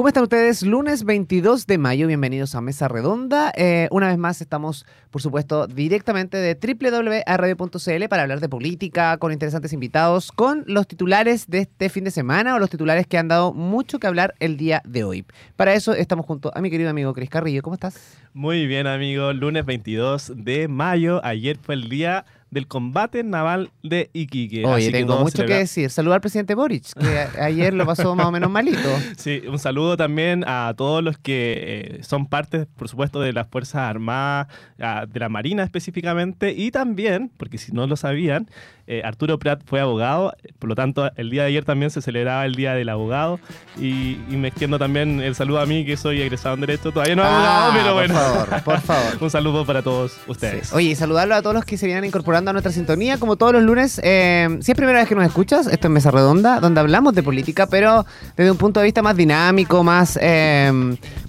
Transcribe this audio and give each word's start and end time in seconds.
¿Cómo 0.00 0.08
están 0.08 0.22
ustedes? 0.22 0.62
Lunes 0.62 1.04
22 1.04 1.66
de 1.66 1.76
mayo, 1.76 2.06
bienvenidos 2.06 2.54
a 2.54 2.62
Mesa 2.62 2.88
Redonda. 2.88 3.52
Eh, 3.54 3.86
una 3.90 4.08
vez 4.08 4.16
más 4.16 4.40
estamos, 4.40 4.86
por 5.10 5.20
supuesto, 5.20 5.66
directamente 5.66 6.38
de 6.38 6.54
www.radio.cl 6.54 8.08
para 8.08 8.22
hablar 8.22 8.40
de 8.40 8.48
política, 8.48 9.18
con 9.18 9.30
interesantes 9.30 9.74
invitados, 9.74 10.32
con 10.32 10.64
los 10.66 10.88
titulares 10.88 11.48
de 11.48 11.58
este 11.58 11.90
fin 11.90 12.04
de 12.04 12.12
semana 12.12 12.54
o 12.54 12.58
los 12.58 12.70
titulares 12.70 13.06
que 13.06 13.18
han 13.18 13.28
dado 13.28 13.52
mucho 13.52 13.98
que 13.98 14.06
hablar 14.06 14.34
el 14.40 14.56
día 14.56 14.80
de 14.86 15.04
hoy. 15.04 15.26
Para 15.56 15.74
eso 15.74 15.92
estamos 15.92 16.24
junto 16.24 16.50
a 16.54 16.62
mi 16.62 16.70
querido 16.70 16.88
amigo 16.88 17.12
Cris 17.12 17.28
Carrillo. 17.28 17.60
¿Cómo 17.60 17.74
estás? 17.74 18.16
Muy 18.32 18.66
bien, 18.66 18.86
amigo. 18.86 19.34
Lunes 19.34 19.66
22 19.66 20.32
de 20.34 20.66
mayo. 20.66 21.22
Ayer 21.26 21.58
fue 21.58 21.74
el 21.74 21.90
día 21.90 22.24
del 22.50 22.66
combate 22.66 23.22
naval 23.22 23.70
de 23.82 24.10
Iquique. 24.12 24.64
Oye, 24.64 24.90
tengo 24.90 25.18
mucho 25.20 25.44
que 25.44 25.54
decir. 25.54 25.90
Saludar 25.90 26.16
al 26.16 26.20
presidente 26.20 26.54
Boric, 26.54 26.92
que 26.98 27.18
ayer 27.40 27.74
lo 27.74 27.86
pasó 27.86 28.14
más 28.14 28.26
o 28.26 28.32
menos 28.32 28.50
malito. 28.50 28.88
Sí, 29.16 29.42
un 29.48 29.58
saludo 29.58 29.96
también 29.96 30.44
a 30.46 30.74
todos 30.76 31.02
los 31.02 31.18
que 31.18 31.98
eh, 31.98 32.02
son 32.02 32.26
parte, 32.26 32.66
por 32.66 32.88
supuesto, 32.88 33.20
de 33.20 33.32
las 33.32 33.48
Fuerzas 33.48 33.82
Armadas, 33.82 34.48
de 34.78 35.20
la 35.20 35.28
Marina 35.28 35.62
específicamente, 35.62 36.52
y 36.52 36.70
también, 36.70 37.30
porque 37.36 37.58
si 37.58 37.72
no 37.72 37.86
lo 37.86 37.96
sabían, 37.96 38.48
eh, 38.86 39.02
Arturo 39.04 39.38
Prat 39.38 39.62
fue 39.64 39.80
abogado, 39.80 40.32
por 40.58 40.68
lo 40.68 40.74
tanto, 40.74 41.12
el 41.16 41.30
día 41.30 41.42
de 41.42 41.48
ayer 41.48 41.64
también 41.64 41.90
se 41.90 42.02
celebraba 42.02 42.44
el 42.44 42.56
Día 42.56 42.74
del 42.74 42.88
Abogado, 42.88 43.38
y, 43.78 44.16
me 44.30 44.48
extiendo 44.48 44.78
también 44.78 45.20
el 45.20 45.34
saludo 45.34 45.60
a 45.60 45.66
mí, 45.66 45.84
que 45.84 45.96
soy 45.96 46.20
egresado 46.20 46.54
en 46.54 46.62
Derecho, 46.62 46.90
todavía 46.90 47.14
no 47.14 47.22
abogado, 47.22 47.70
ah, 47.70 47.76
pero 47.76 47.94
bueno. 47.94 48.14
Por 48.14 48.22
favor, 48.22 48.62
por 48.62 48.80
favor. 48.80 49.18
un 49.20 49.30
saludo 49.30 49.66
para 49.66 49.82
todos 49.82 50.16
ustedes. 50.26 50.72
Oye, 50.72 50.88
y 50.88 50.94
saludarlo 50.96 51.34
a 51.34 51.42
todos 51.42 51.54
los 51.54 51.64
que 51.64 51.76
se 51.76 51.86
vienen 51.86 52.04
incorporando 52.04 52.39
a 52.48 52.52
nuestra 52.52 52.72
sintonía, 52.72 53.18
como 53.18 53.36
todos 53.36 53.52
los 53.52 53.62
lunes. 53.62 54.00
Eh, 54.02 54.58
si 54.60 54.72
es 54.72 54.76
primera 54.76 54.98
vez 54.98 55.08
que 55.08 55.14
nos 55.14 55.24
escuchas, 55.24 55.66
esto 55.66 55.88
es 55.88 55.90
Mesa 55.92 56.10
Redonda, 56.10 56.60
donde 56.60 56.80
hablamos 56.80 57.14
de 57.14 57.22
política, 57.22 57.66
pero 57.66 58.06
desde 58.36 58.50
un 58.50 58.56
punto 58.56 58.80
de 58.80 58.84
vista 58.84 59.02
más 59.02 59.16
dinámico, 59.16 59.84
más, 59.84 60.18
eh, 60.20 60.72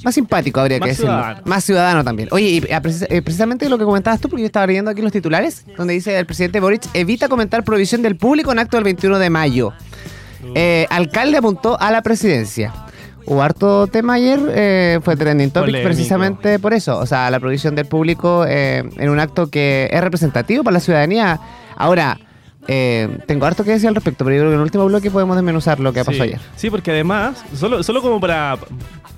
más 0.04 0.16
simpático, 0.16 0.60
habría 0.60 0.80
que 0.80 0.90
decirlo. 0.90 1.22
Más 1.46 1.64
ciudadano 1.64 2.04
también. 2.04 2.30
Oye, 2.32 2.46
y 2.46 2.58
eh, 2.68 3.22
precisamente 3.22 3.68
lo 3.68 3.78
que 3.78 3.84
comentabas 3.84 4.22
tú, 4.22 4.30
porque 4.30 4.44
yo 4.44 4.48
estaba 4.48 4.68
leyendo 4.68 4.92
aquí 4.92 5.02
los 5.02 5.12
titulares, 5.12 5.66
donde 5.78 5.94
dice 5.94 6.18
el 6.18 6.26
presidente 6.26 6.60
Boric 6.60 6.84
evita 6.94 7.28
comentar 7.28 7.64
provisión 7.64 8.02
del 8.02 8.16
público 8.16 8.52
en 8.52 8.60
acto 8.60 8.78
del 8.78 8.86
21 8.86 9.20
de 9.20 9.30
mayo. 9.30 9.74
alcalde 10.90 11.38
apuntó 11.38 11.80
a 11.80 11.92
la 11.92 12.02
presidencia. 12.02 12.74
Hubo 13.26 13.42
harto 13.42 13.88
tema 13.88 14.14
ayer, 14.14 14.40
eh, 14.50 15.00
fue 15.04 15.16
trending 15.16 15.52
topic 15.52 15.84
precisamente 15.84 16.60
por 16.60 16.74
eso. 16.74 16.98
O 16.98 17.06
sea, 17.06 17.30
la 17.30 17.40
provisión 17.40 17.76
del 17.76 17.86
público 17.86 18.46
eh, 18.48 18.84
en 18.98 19.10
un 19.10 19.20
acto 19.20 19.48
que 19.48 19.90
es 19.92 20.02
representativo 20.02 20.64
para 20.64 20.76
la 20.76 20.80
ciudadanía. 20.80 21.40
Ahora, 21.76 22.20
eh, 22.68 23.18
tengo 23.28 23.46
harto 23.46 23.64
que 23.64 23.72
decir 23.72 23.88
al 23.88 23.96
respecto, 23.96 24.24
pero 24.24 24.36
yo 24.36 24.42
creo 24.42 24.52
que 24.52 24.56
en 24.56 24.60
el 24.60 24.66
último 24.66 24.86
bloque 24.86 25.12
podemos 25.12 25.36
desmenuzar 25.36 25.80
lo 25.80 25.94
que 25.94 26.04
pasó 26.04 26.24
ayer. 26.24 26.40
Sí, 26.56 26.70
porque 26.70 26.92
además, 26.92 27.44
solo, 27.56 27.84
solo 27.84 28.02
como 28.02 28.20
para, 28.20 28.58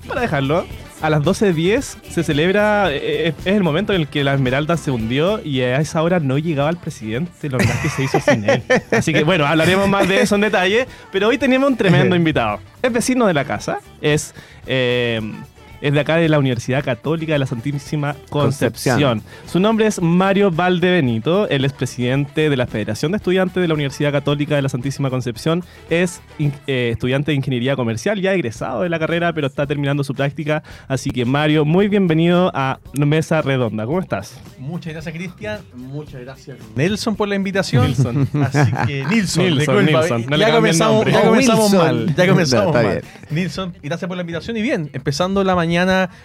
para 0.06 0.20
dejarlo, 0.20 0.64
a 1.04 1.10
las 1.10 1.20
12.10 1.20 1.96
se 2.08 2.24
celebra, 2.24 2.90
eh, 2.90 3.28
eh, 3.28 3.34
es 3.44 3.54
el 3.54 3.62
momento 3.62 3.92
en 3.92 4.00
el 4.00 4.08
que 4.08 4.24
la 4.24 4.32
Esmeralda 4.32 4.78
se 4.78 4.90
hundió 4.90 5.38
y 5.44 5.60
a 5.60 5.78
esa 5.78 6.02
hora 6.02 6.18
no 6.18 6.38
llegaba 6.38 6.70
el 6.70 6.78
presidente, 6.78 7.50
lo 7.50 7.58
verdad 7.58 7.74
que 7.82 7.90
se 7.90 8.04
hizo 8.04 8.20
sin 8.20 8.48
él. 8.48 8.62
Así 8.90 9.12
que 9.12 9.22
bueno, 9.22 9.44
hablaremos 9.44 9.86
más 9.86 10.08
de 10.08 10.22
eso 10.22 10.36
en 10.36 10.40
detalle, 10.40 10.86
pero 11.12 11.28
hoy 11.28 11.36
teníamos 11.36 11.68
un 11.68 11.76
tremendo 11.76 12.16
invitado. 12.16 12.58
Es 12.80 12.90
vecino 12.90 13.26
de 13.26 13.34
la 13.34 13.44
casa, 13.44 13.80
es... 14.00 14.34
Eh, 14.66 15.20
es 15.84 15.92
de 15.92 16.00
acá 16.00 16.16
de 16.16 16.30
la 16.30 16.38
Universidad 16.38 16.82
Católica 16.82 17.34
de 17.34 17.38
la 17.38 17.44
Santísima 17.44 18.16
Concepción. 18.30 19.20
Su 19.46 19.60
nombre 19.60 19.86
es 19.86 20.00
Mario 20.00 20.50
Valdebenito, 20.50 21.46
él 21.50 21.66
es 21.66 21.74
presidente 21.74 22.48
de 22.48 22.56
la 22.56 22.66
Federación 22.66 23.12
de 23.12 23.18
Estudiantes 23.18 23.60
de 23.60 23.68
la 23.68 23.74
Universidad 23.74 24.10
Católica 24.10 24.56
de 24.56 24.62
la 24.62 24.70
Santísima 24.70 25.10
Concepción, 25.10 25.62
es 25.90 26.22
eh, 26.38 26.88
estudiante 26.90 27.32
de 27.32 27.36
Ingeniería 27.36 27.76
Comercial, 27.76 28.18
ya 28.18 28.32
egresado 28.32 28.80
de 28.80 28.88
la 28.88 28.98
carrera, 28.98 29.34
pero 29.34 29.46
está 29.46 29.66
terminando 29.66 30.02
su 30.04 30.14
práctica. 30.14 30.62
Así 30.88 31.10
que 31.10 31.26
Mario, 31.26 31.66
muy 31.66 31.88
bienvenido 31.88 32.50
a 32.54 32.80
Mesa 32.94 33.42
Redonda. 33.42 33.84
¿Cómo 33.84 34.00
estás? 34.00 34.40
Muchas 34.58 34.94
gracias, 34.94 35.14
Cristian. 35.14 35.60
Muchas 35.74 36.22
gracias, 36.22 36.56
Nelson, 36.74 37.14
por 37.14 37.28
la 37.28 37.34
invitación. 37.34 37.88
Nilson. 37.88 38.26
Así 38.42 38.72
que 38.86 39.04
Nilson, 39.04 39.44
Nilson, 39.50 39.84
ya, 40.38 40.50
comenzamos, 40.50 41.04
ya 41.04 41.22
comenzamos 41.26 41.74
mal. 41.74 42.14
Ya 42.16 42.26
comenzamos 42.26 42.72
mal. 42.72 43.02
Nilson, 43.28 43.74
gracias 43.82 44.08
por 44.08 44.16
la 44.16 44.22
invitación. 44.22 44.56
Y 44.56 44.62
bien, 44.62 44.88
empezando 44.94 45.44
la 45.44 45.54
mañana 45.54 45.73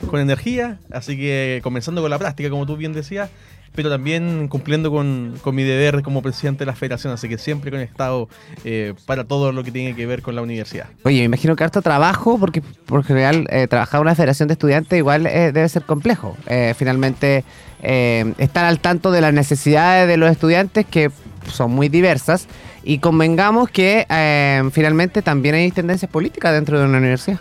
con 0.10 0.20
energía, 0.20 0.80
así 0.92 1.18
que 1.18 1.60
comenzando 1.64 2.02
con 2.02 2.10
la 2.10 2.18
práctica, 2.18 2.50
como 2.50 2.66
tú 2.66 2.78
bien 2.78 2.94
decías, 2.94 3.30
pero 3.76 3.90
también 3.90 4.48
cumpliendo 4.48 4.92
con, 4.92 5.40
mi 5.54 5.64
deber 5.64 6.02
como 6.04 6.22
presidente 6.22 6.60
de 6.60 6.66
la 6.66 6.76
federación, 6.76 7.14
así 7.14 7.30
que 7.30 7.38
siempre 7.38 7.72
conectado 7.72 8.30
eh, 8.64 8.94
para 9.06 9.24
todo 9.24 9.52
lo 9.52 9.64
que 9.64 9.72
tiene 9.72 9.96
que 9.96 10.06
ver 10.06 10.22
con 10.22 10.36
la 10.36 10.42
universidad. 10.42 10.88
Oye, 11.04 11.20
me 11.20 11.26
imagino 11.26 11.56
que 11.56 11.64
harto 11.64 11.82
trabajo, 11.82 12.38
porque 12.40 12.62
por 12.62 13.04
general 13.04 13.48
eh, 13.50 13.68
trabajar 13.68 14.00
en 14.00 14.02
una 14.02 14.16
federación 14.16 14.48
de 14.48 14.54
estudiantes 14.54 14.98
igual 14.98 15.26
eh, 15.26 15.52
debe 15.52 15.70
ser 15.70 15.84
complejo. 15.84 16.36
finalmente, 16.76 17.44
estar 17.82 18.66
al 18.66 18.80
tanto 18.80 19.12
de 19.12 19.22
las 19.22 19.34
necesidades 19.34 20.08
de 20.08 20.18
los 20.18 20.30
estudiantes, 20.30 20.86
que 20.86 21.12
son 21.52 21.72
muy 21.72 21.90
diversas, 21.90 22.48
y 22.84 23.00
convengamos 23.00 23.70
que 23.70 24.06
finalmente 24.74 25.22
también 25.22 25.56
hay 25.56 25.72
tendencias 25.72 26.12
políticas 26.12 26.54
dentro 26.54 26.80
de 26.80 26.86
una 26.86 26.98
universidad. 26.98 27.40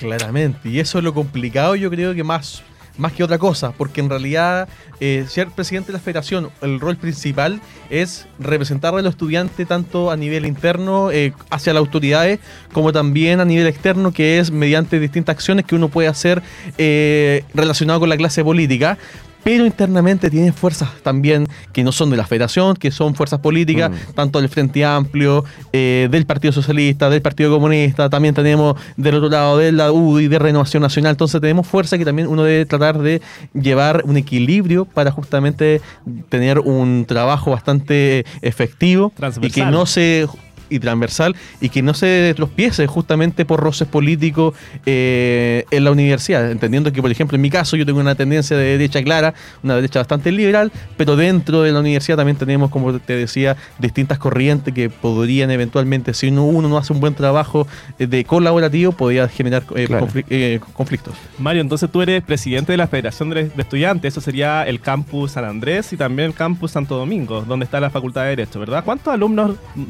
Claramente, 0.00 0.70
y 0.70 0.80
eso 0.80 0.96
es 0.96 1.04
lo 1.04 1.12
complicado 1.12 1.76
yo 1.76 1.90
creo 1.90 2.14
que 2.14 2.24
más, 2.24 2.62
más 2.96 3.12
que 3.12 3.22
otra 3.22 3.36
cosa, 3.36 3.72
porque 3.72 4.00
en 4.00 4.08
realidad 4.08 4.66
eh, 4.98 5.26
ser 5.28 5.48
presidente 5.48 5.88
de 5.88 5.98
la 5.98 5.98
federación, 5.98 6.48
el 6.62 6.80
rol 6.80 6.96
principal 6.96 7.60
es 7.90 8.26
representar 8.38 8.94
a 8.94 9.02
los 9.02 9.12
estudiantes 9.12 9.68
tanto 9.68 10.10
a 10.10 10.16
nivel 10.16 10.46
interno 10.46 11.10
eh, 11.10 11.34
hacia 11.50 11.74
las 11.74 11.80
autoridades 11.80 12.40
como 12.72 12.92
también 12.92 13.40
a 13.40 13.44
nivel 13.44 13.66
externo, 13.66 14.10
que 14.10 14.38
es 14.38 14.50
mediante 14.50 14.98
distintas 14.98 15.34
acciones 15.34 15.66
que 15.66 15.74
uno 15.74 15.90
puede 15.90 16.08
hacer 16.08 16.42
eh, 16.78 17.44
relacionado 17.52 18.00
con 18.00 18.08
la 18.08 18.16
clase 18.16 18.42
política 18.42 18.96
pero 19.42 19.66
internamente 19.66 20.30
tienen 20.30 20.52
fuerzas 20.52 20.90
también 21.02 21.46
que 21.72 21.84
no 21.84 21.92
son 21.92 22.10
de 22.10 22.16
la 22.16 22.26
federación, 22.26 22.76
que 22.76 22.90
son 22.90 23.14
fuerzas 23.14 23.40
políticas, 23.40 23.90
mm. 23.90 24.12
tanto 24.14 24.40
del 24.40 24.48
Frente 24.48 24.84
Amplio, 24.84 25.44
eh, 25.72 26.08
del 26.10 26.26
Partido 26.26 26.52
Socialista, 26.52 27.10
del 27.10 27.22
Partido 27.22 27.50
Comunista, 27.50 28.10
también 28.10 28.34
tenemos 28.34 28.76
del 28.96 29.16
otro 29.16 29.28
lado 29.28 29.58
de 29.58 29.72
la 29.72 29.92
UDI, 29.92 30.28
de 30.28 30.38
Renovación 30.38 30.82
Nacional, 30.82 31.12
entonces 31.12 31.40
tenemos 31.40 31.66
fuerza 31.66 31.98
que 31.98 32.04
también 32.04 32.28
uno 32.28 32.42
debe 32.42 32.66
tratar 32.66 32.98
de 32.98 33.20
llevar 33.54 34.02
un 34.04 34.16
equilibrio 34.16 34.84
para 34.84 35.10
justamente 35.10 35.80
tener 36.28 36.58
un 36.58 37.04
trabajo 37.06 37.50
bastante 37.50 38.24
efectivo 38.42 39.12
y 39.40 39.50
que 39.50 39.64
no 39.64 39.86
se 39.86 40.26
y 40.70 40.78
transversal 40.78 41.36
y 41.60 41.68
que 41.68 41.82
no 41.82 41.94
se 41.94 42.32
tropiece 42.34 42.86
justamente 42.86 43.44
por 43.44 43.60
roces 43.60 43.88
políticos 43.88 44.54
eh, 44.86 45.64
en 45.70 45.84
la 45.84 45.90
universidad. 45.90 46.50
Entendiendo 46.50 46.92
que, 46.92 47.02
por 47.02 47.10
ejemplo, 47.10 47.36
en 47.36 47.42
mi 47.42 47.50
caso 47.50 47.76
yo 47.76 47.84
tengo 47.84 48.00
una 48.00 48.14
tendencia 48.14 48.56
de 48.56 48.64
derecha 48.64 49.02
clara, 49.02 49.34
una 49.62 49.74
derecha 49.76 50.00
bastante 50.00 50.32
liberal, 50.32 50.72
pero 50.96 51.16
dentro 51.16 51.62
de 51.62 51.72
la 51.72 51.80
universidad 51.80 52.16
también 52.16 52.36
tenemos, 52.36 52.70
como 52.70 52.98
te 52.98 53.16
decía, 53.16 53.56
distintas 53.78 54.18
corrientes 54.18 54.72
que 54.72 54.88
podrían 54.88 55.50
eventualmente, 55.50 56.14
si 56.14 56.28
uno, 56.28 56.68
no 56.68 56.78
hace 56.78 56.92
un 56.92 57.00
buen 57.00 57.14
trabajo 57.14 57.66
eh, 57.98 58.06
de 58.06 58.24
colaborativo, 58.24 58.92
podría 58.92 59.28
generar 59.28 59.64
eh, 59.74 60.60
conflictos. 60.72 61.14
Mario, 61.38 61.62
entonces 61.62 61.90
tú 61.90 62.02
eres 62.02 62.22
presidente 62.22 62.72
de 62.72 62.78
la 62.78 62.86
Federación 62.86 63.30
de 63.30 63.50
Estudiantes, 63.56 64.14
eso 64.14 64.20
sería 64.20 64.62
el 64.64 64.80
campus 64.80 65.32
San 65.32 65.44
Andrés 65.44 65.92
y 65.92 65.96
también 65.96 66.28
el 66.28 66.34
campus 66.34 66.72
Santo 66.72 66.96
Domingo, 66.96 67.42
donde 67.42 67.64
está 67.64 67.80
la 67.80 67.90
Facultad 67.90 68.22
de 68.22 68.28
Derecho, 68.30 68.60
¿verdad? 68.60 68.84
¿Cuántos 68.84 69.12
alumnos 69.12 69.56
mm, 69.74 69.82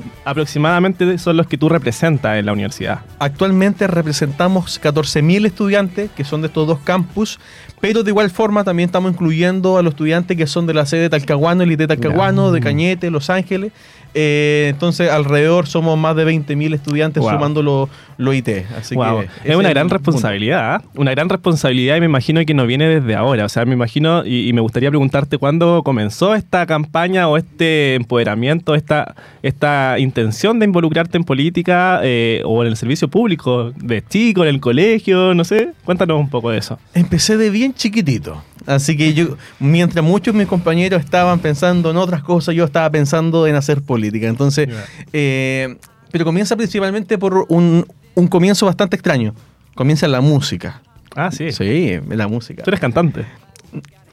aproximadamente 0.70 1.18
son 1.18 1.36
los 1.36 1.46
que 1.46 1.58
tú 1.58 1.68
representas 1.68 2.38
en 2.38 2.46
la 2.46 2.52
universidad? 2.52 3.00
Actualmente 3.18 3.86
representamos 3.86 4.80
14.000 4.80 5.46
estudiantes 5.46 6.10
que 6.12 6.24
son 6.24 6.42
de 6.42 6.48
estos 6.48 6.66
dos 6.66 6.78
campus, 6.80 7.38
pero 7.80 8.02
de 8.02 8.10
igual 8.10 8.30
forma 8.30 8.64
también 8.64 8.88
estamos 8.88 9.12
incluyendo 9.12 9.78
a 9.78 9.82
los 9.82 9.92
estudiantes 9.92 10.36
que 10.36 10.46
son 10.46 10.66
de 10.66 10.74
la 10.74 10.86
sede 10.86 11.02
de 11.02 11.10
Talcahuano, 11.10 11.62
el 11.64 11.72
IT 11.72 11.88
Talcahuano, 11.88 12.52
de 12.52 12.60
Cañete, 12.60 13.10
Los 13.10 13.30
Ángeles. 13.30 13.72
Eh, 14.14 14.68
entonces, 14.70 15.10
alrededor 15.10 15.66
somos 15.66 15.98
más 15.98 16.16
de 16.16 16.26
20.000 16.26 16.74
estudiantes 16.74 17.22
sumando 17.22 17.62
los 17.62 17.88
lo 18.20 18.34
IT. 18.34 18.48
Así 18.76 18.94
que 18.94 19.28
es 19.44 19.56
una 19.56 19.70
gran 19.70 19.88
responsabilidad, 19.88 20.74
¿ah? 20.74 20.82
una 20.94 21.12
gran 21.12 21.28
responsabilidad 21.28 21.96
y 21.96 22.00
me 22.00 22.06
imagino 22.06 22.44
que 22.44 22.52
no 22.52 22.66
viene 22.66 22.86
desde 22.86 23.14
ahora. 23.16 23.46
O 23.46 23.48
sea, 23.48 23.64
me 23.64 23.72
imagino 23.72 24.24
y, 24.26 24.52
me 24.52 24.60
gustaría 24.60 24.90
preguntarte 24.90 25.38
cuándo 25.38 25.82
comenzó 25.82 26.34
esta 26.34 26.66
campaña 26.66 27.28
o 27.28 27.38
este 27.38 27.94
empoderamiento, 27.94 28.74
esta, 28.74 29.14
esta 29.42 29.98
intención 29.98 30.58
de 30.58 30.66
involucrarte 30.66 31.16
en 31.16 31.24
política 31.24 32.00
eh, 32.02 32.42
o 32.44 32.62
en 32.62 32.68
el 32.68 32.76
servicio 32.76 33.08
público, 33.08 33.72
de 33.76 34.04
chico, 34.06 34.42
en 34.42 34.50
el 34.50 34.60
colegio, 34.60 35.34
no 35.34 35.44
sé. 35.44 35.72
Cuéntanos 35.84 36.20
un 36.20 36.28
poco 36.28 36.50
de 36.50 36.58
eso. 36.58 36.78
Empecé 36.92 37.38
de 37.38 37.48
bien 37.48 37.72
chiquitito. 37.72 38.42
Así 38.70 38.96
que 38.96 39.12
yo, 39.14 39.36
mientras 39.58 40.04
muchos 40.04 40.32
de 40.34 40.38
mis 40.38 40.48
compañeros 40.48 41.02
estaban 41.04 41.38
pensando 41.40 41.90
en 41.90 41.96
otras 41.96 42.22
cosas, 42.22 42.54
yo 42.54 42.64
estaba 42.64 42.88
pensando 42.90 43.46
en 43.46 43.54
hacer 43.56 43.82
política. 43.82 44.28
Entonces, 44.28 44.68
eh, 45.12 45.76
pero 46.10 46.24
comienza 46.24 46.56
principalmente 46.56 47.18
por 47.18 47.46
un, 47.48 47.84
un 48.14 48.28
comienzo 48.28 48.66
bastante 48.66 48.96
extraño. 48.96 49.34
Comienza 49.74 50.06
la 50.08 50.20
música. 50.20 50.82
Ah, 51.16 51.30
sí. 51.32 51.52
Sí, 51.52 51.98
la 52.08 52.28
música. 52.28 52.62
Tú 52.62 52.70
eres 52.70 52.80
cantante. 52.80 53.24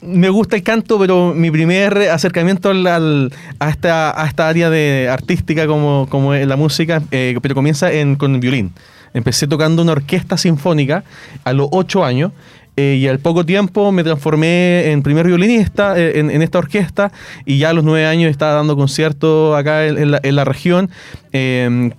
me 0.00 0.28
gusta 0.28 0.54
el 0.56 0.62
canto, 0.62 0.98
pero 0.98 1.34
mi 1.34 1.50
primer 1.50 1.96
acercamiento 2.10 2.70
al- 2.70 2.86
al- 2.86 3.32
a, 3.58 3.68
esta, 3.68 4.20
a 4.22 4.26
esta 4.26 4.48
área 4.48 4.70
de 4.70 5.08
artística 5.10 5.66
como, 5.66 6.06
como 6.08 6.34
es 6.34 6.46
la 6.46 6.56
música, 6.56 7.02
eh, 7.10 7.36
pero 7.42 7.54
comienza 7.54 7.90
en, 7.92 8.14
con 8.16 8.34
el 8.34 8.40
violín. 8.40 8.72
Empecé 9.14 9.46
tocando 9.48 9.82
una 9.82 9.92
orquesta 9.92 10.36
sinfónica 10.36 11.02
a 11.44 11.52
los 11.52 11.68
ocho 11.72 12.04
años. 12.04 12.30
Eh, 12.78 12.94
y 12.94 13.08
al 13.08 13.18
poco 13.18 13.44
tiempo 13.44 13.90
me 13.90 14.04
transformé 14.04 14.92
en 14.92 15.02
primer 15.02 15.26
violinista 15.26 15.98
eh, 15.98 16.20
en, 16.20 16.30
en 16.30 16.42
esta 16.42 16.58
orquesta 16.58 17.10
y 17.44 17.58
ya 17.58 17.70
a 17.70 17.72
los 17.72 17.82
nueve 17.82 18.06
años 18.06 18.30
estaba 18.30 18.52
dando 18.52 18.76
conciertos 18.76 19.58
acá 19.58 19.84
en, 19.84 20.12
la, 20.12 20.20
en 20.22 20.36
la 20.36 20.44
región 20.44 20.88
eh, 21.32 21.90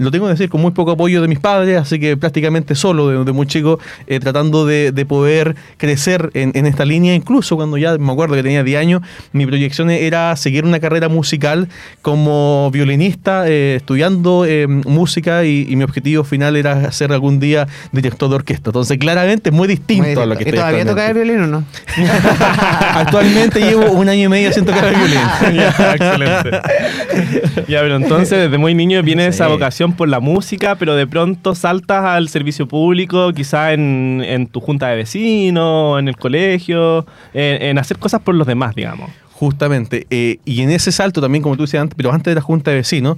lo 0.00 0.10
tengo 0.10 0.26
que 0.26 0.32
decir, 0.32 0.48
con 0.48 0.60
muy 0.60 0.70
poco 0.72 0.92
apoyo 0.92 1.20
de 1.22 1.28
mis 1.28 1.38
padres, 1.38 1.78
así 1.78 1.98
que 2.00 2.16
prácticamente 2.16 2.74
solo, 2.74 3.08
de, 3.08 3.24
de 3.24 3.32
muy 3.32 3.46
chico, 3.46 3.78
eh, 4.06 4.18
tratando 4.18 4.64
de, 4.66 4.92
de 4.92 5.06
poder 5.06 5.54
crecer 5.76 6.30
en, 6.34 6.52
en 6.54 6.66
esta 6.66 6.84
línea. 6.84 7.14
Incluso 7.14 7.56
cuando 7.56 7.76
ya 7.76 7.96
me 7.98 8.10
acuerdo 8.12 8.34
que 8.34 8.42
tenía 8.42 8.62
10 8.64 8.80
años, 8.80 9.02
mi 9.32 9.46
proyección 9.46 9.90
era 9.90 10.34
seguir 10.36 10.64
una 10.64 10.80
carrera 10.80 11.08
musical 11.08 11.68
como 12.02 12.70
violinista, 12.72 13.46
eh, 13.46 13.76
estudiando 13.76 14.44
eh, 14.46 14.66
música 14.66 15.44
y, 15.44 15.66
y 15.68 15.76
mi 15.76 15.84
objetivo 15.84 16.24
final 16.24 16.56
era 16.56 16.90
ser 16.92 17.12
algún 17.12 17.38
día 17.38 17.68
director 17.92 18.28
de 18.30 18.36
orquesta. 18.36 18.70
Entonces, 18.70 18.98
claramente 18.98 19.50
es 19.50 19.54
muy 19.54 19.68
distinto 19.68 20.08
Muy 20.08 20.22
a 20.22 20.26
lo 20.26 20.36
que 20.36 20.44
¿Y 20.44 20.46
estoy 20.46 20.58
todavía 20.58 20.84
toca 20.86 21.10
el 21.10 21.10
actualmente. 21.10 21.34
violín 21.34 21.54
o 21.54 21.58
no? 21.58 21.64
Actualmente 22.94 23.60
llevo 23.60 23.90
un 23.92 24.08
año 24.08 24.24
y 24.24 24.28
medio 24.28 24.52
sin 24.52 24.64
tocar 24.64 24.86
el 24.86 24.94
violín. 24.96 25.18
ya, 25.56 25.92
excelente. 25.92 26.50
ya, 27.68 27.80
pero 27.80 27.96
entonces 27.96 28.38
desde 28.38 28.58
muy 28.58 28.74
niño 28.74 29.02
viene 29.02 29.26
esa 29.26 29.46
Sí. 29.46 29.52
Por 29.92 30.08
la 30.08 30.20
música, 30.20 30.76
pero 30.76 30.94
de 30.94 31.06
pronto 31.06 31.54
saltas 31.54 32.04
al 32.04 32.28
servicio 32.28 32.66
público, 32.68 33.32
quizá 33.32 33.72
en, 33.72 34.48
tu 34.50 34.60
junta 34.60 34.88
de 34.88 34.96
vecinos, 34.96 35.98
en 35.98 36.08
el 36.08 36.16
colegio, 36.16 37.06
en, 37.34 37.78
hacer 37.78 37.98
cosas 37.98 38.20
por 38.22 38.34
los 38.34 38.46
demás, 38.46 38.74
digamos. 38.74 39.10
Justamente. 39.32 40.06
eh, 40.10 40.38
y 40.44 40.60
en 40.60 40.70
ese 40.70 40.92
salto 40.92 41.20
también, 41.20 41.42
como 41.42 41.56
tú 41.56 41.62
decías 41.62 41.80
antes, 41.82 41.94
pero 41.96 42.12
antes 42.12 42.30
de 42.30 42.34
la 42.34 42.40
junta 42.42 42.70
de 42.70 42.78
vecinos, 42.78 43.16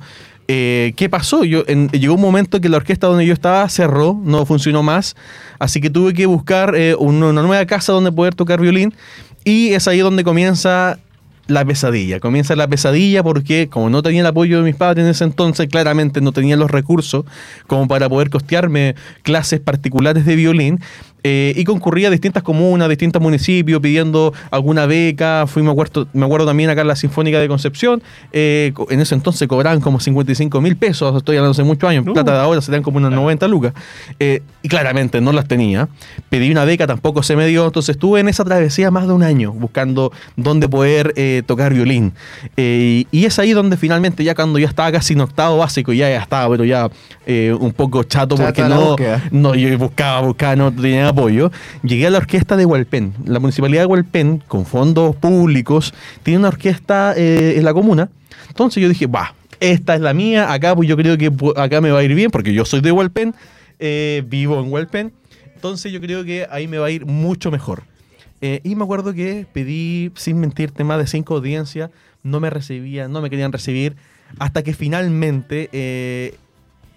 eh, 0.49 0.93
¿qué 0.97 1.09
pasó? 1.09 1.45
Yo, 1.45 1.65
llegó 1.65 2.15
un 2.15 2.21
momento 2.21 2.61
que 2.61 2.69
la 2.69 2.77
orquesta 2.77 3.07
donde 3.07 3.27
yo 3.27 3.33
estaba 3.33 3.69
cerró, 3.69 4.21
no 4.25 4.45
funcionó 4.47 4.83
más, 4.83 5.17
así 5.59 5.81
que 5.81 5.91
tuve 5.91 6.15
que 6.15 6.27
buscar 6.27 6.75
eh, 6.77 6.95
un- 6.97 7.23
una 7.23 7.43
nueva 7.43 7.65
casa 7.67 7.93
donde 7.93 8.13
poder 8.13 8.35
tocar 8.35 8.61
violín 8.61 8.93
y 9.45 9.73
es 9.73 9.89
ahí 9.89 9.99
donde 10.01 10.23
comienza 10.25 10.99
la 11.53 11.65
pesadilla. 11.65 12.21
Comienza 12.21 12.57
la 12.57 12.67
pesadilla 12.69 13.23
porque 13.23 13.69
como 13.69 13.91
no 13.91 14.03
tenía 14.03 14.21
el 14.21 14.27
apoyo 14.27 14.59
de 14.59 14.65
mis 14.65 14.77
padres 14.77 15.05
en 15.05 15.11
ese 15.11 15.25
entonces, 15.25 15.69
claramente 15.69 16.21
no 16.21 16.33
tenía 16.33 16.57
los 16.57 16.71
recursos 16.71 17.25
como 17.67 17.89
para 17.89 18.09
poder 18.09 18.31
costearme 18.31 18.95
clases 19.23 19.61
particulares 19.61 20.27
de 20.27 20.37
violín. 20.37 20.81
Eh, 21.25 21.53
y 21.57 21.65
concurría 21.65 22.09
a 22.09 22.11
distintas 22.11 22.43
comunas, 22.43 22.89
distintos 22.89 23.23
municipios 23.23 23.81
pidiendo 23.81 24.33
alguna 24.51 24.87
beca. 24.87 25.47
Fui, 25.47 25.63
me 25.63 25.71
acuerdo, 25.71 26.07
me 26.13 26.25
acuerdo 26.25 26.47
también 26.47 26.71
acá 26.71 26.81
en 26.83 26.89
la 26.89 26.97
Sinfónica 26.97 27.39
de 27.39 27.49
Concepción. 27.49 28.03
eh, 28.33 28.73
en 28.91 29.01
ese 29.01 29.15
entonces 29.15 29.47
cobraban 29.49 29.81
como 29.81 30.01
55 30.01 30.61
mil 30.61 30.77
pesos. 30.77 31.17
Estoy 31.17 31.37
hablando 31.37 31.53
hace 31.53 31.63
muchos 31.63 31.89
años. 31.89 32.05
En 32.05 32.11
Uh. 32.11 32.15
plata 32.15 32.33
de 32.33 32.39
ahora 32.39 32.61
serían 32.61 32.83
como 32.83 32.97
unas 32.99 33.13
90 33.13 33.47
lucas. 33.49 33.73
Eh, 34.19 34.43
y 34.63 34.69
claramente 34.69 35.21
no 35.21 35.33
las 35.33 35.47
tenía. 35.47 35.89
Pedí 36.29 36.51
una 36.51 36.65
beca, 36.65 36.87
tampoco 36.87 37.23
se 37.23 37.37
me 37.37 37.47
dio. 37.47 37.67
Entonces 37.67 37.95
estuve 37.97 38.21
en 38.21 38.29
esa 38.29 38.45
travesía 38.45 38.91
más 38.91 39.07
de 39.07 39.13
un 39.13 39.23
año 39.23 39.53
buscando 39.53 40.13
dónde 40.37 40.69
poder 40.69 41.15
tocar 41.47 41.73
violín. 41.73 42.13
Y 42.57 43.25
es 43.25 43.39
ahí 43.39 43.53
donde 43.53 43.77
finalmente, 43.77 44.25
ya 44.25 44.35
cuando 44.35 44.59
ya 44.59 44.67
estaba 44.67 44.91
casi 44.93 45.15
en 45.15 45.21
octavo 45.21 45.59
básico, 45.59 45.93
ya, 45.93 46.09
ya 46.11 46.21
estaba, 46.21 46.51
pero 46.51 46.65
ya 46.65 46.91
un 47.27 47.73
poco 47.73 48.03
chato, 48.05 48.37
Chato 48.37 48.47
porque 48.47 48.63
no, 48.63 48.97
no, 49.31 49.55
yo 49.55 49.77
buscaba, 49.79 50.21
buscaba, 50.21 50.57
no 50.57 50.73
tenía 50.73 51.12
apoyo. 51.13 51.51
Llegué 51.83 52.07
a 52.07 52.11
la 52.11 52.19
orquesta 52.19 52.57
de 52.57 52.67
Hualpén. 52.67 53.15
La 53.25 53.41
municipalidad 53.41 53.83
de 53.83 53.87
Hualpén, 53.87 54.43
con 54.49 54.67
fondos 54.67 55.17
públicos, 55.17 55.95
tiene 56.23 56.41
una 56.41 56.49
orquesta 56.49 57.15
eh, 57.17 57.55
en 57.57 57.65
la 57.65 57.73
comuna. 57.73 58.11
Entonces 58.49 58.83
yo 58.83 58.89
dije, 58.89 59.07
va, 59.07 59.35
esta 59.61 59.95
es 59.95 60.01
la 60.01 60.13
mía, 60.13 60.53
acá 60.53 60.75
pues 60.75 60.89
yo 60.89 60.97
creo 60.97 61.17
que 61.17 61.33
acá 61.57 61.81
me 61.81 61.91
va 61.91 62.01
a 62.01 62.03
ir 62.03 62.15
bien, 62.15 62.31
porque 62.31 62.53
yo 62.53 62.65
soy 62.65 62.81
de 62.81 62.93
Hualpén, 62.93 63.35
eh, 63.79 64.23
vivo 64.27 64.61
en 64.61 64.73
Hualpén. 64.73 65.13
Entonces 65.55 65.93
yo 65.93 66.01
creo 66.01 66.25
que 66.25 66.47
ahí 66.51 66.67
me 66.67 66.79
va 66.79 66.87
a 66.87 66.91
ir 66.91 67.07
mucho 67.07 67.51
mejor. 67.51 67.85
Eh, 68.41 68.61
y 68.65 68.75
me 68.75 68.83
acuerdo 68.83 69.15
que 69.15 69.47
pedí, 69.53 70.11
sin 70.17 70.41
mentirte, 70.41 70.83
más 70.83 70.99
de 70.99 71.07
cinco 71.07 71.37
audiencias, 71.37 71.91
no 72.25 72.41
me 72.41 72.51
recibían, 72.51 73.13
no 73.13 73.23
me 73.23 73.31
querían 73.31 73.53
recibir, 73.53 73.95
hasta 74.39 74.63
que 74.63 74.75
finalmente 74.75 75.69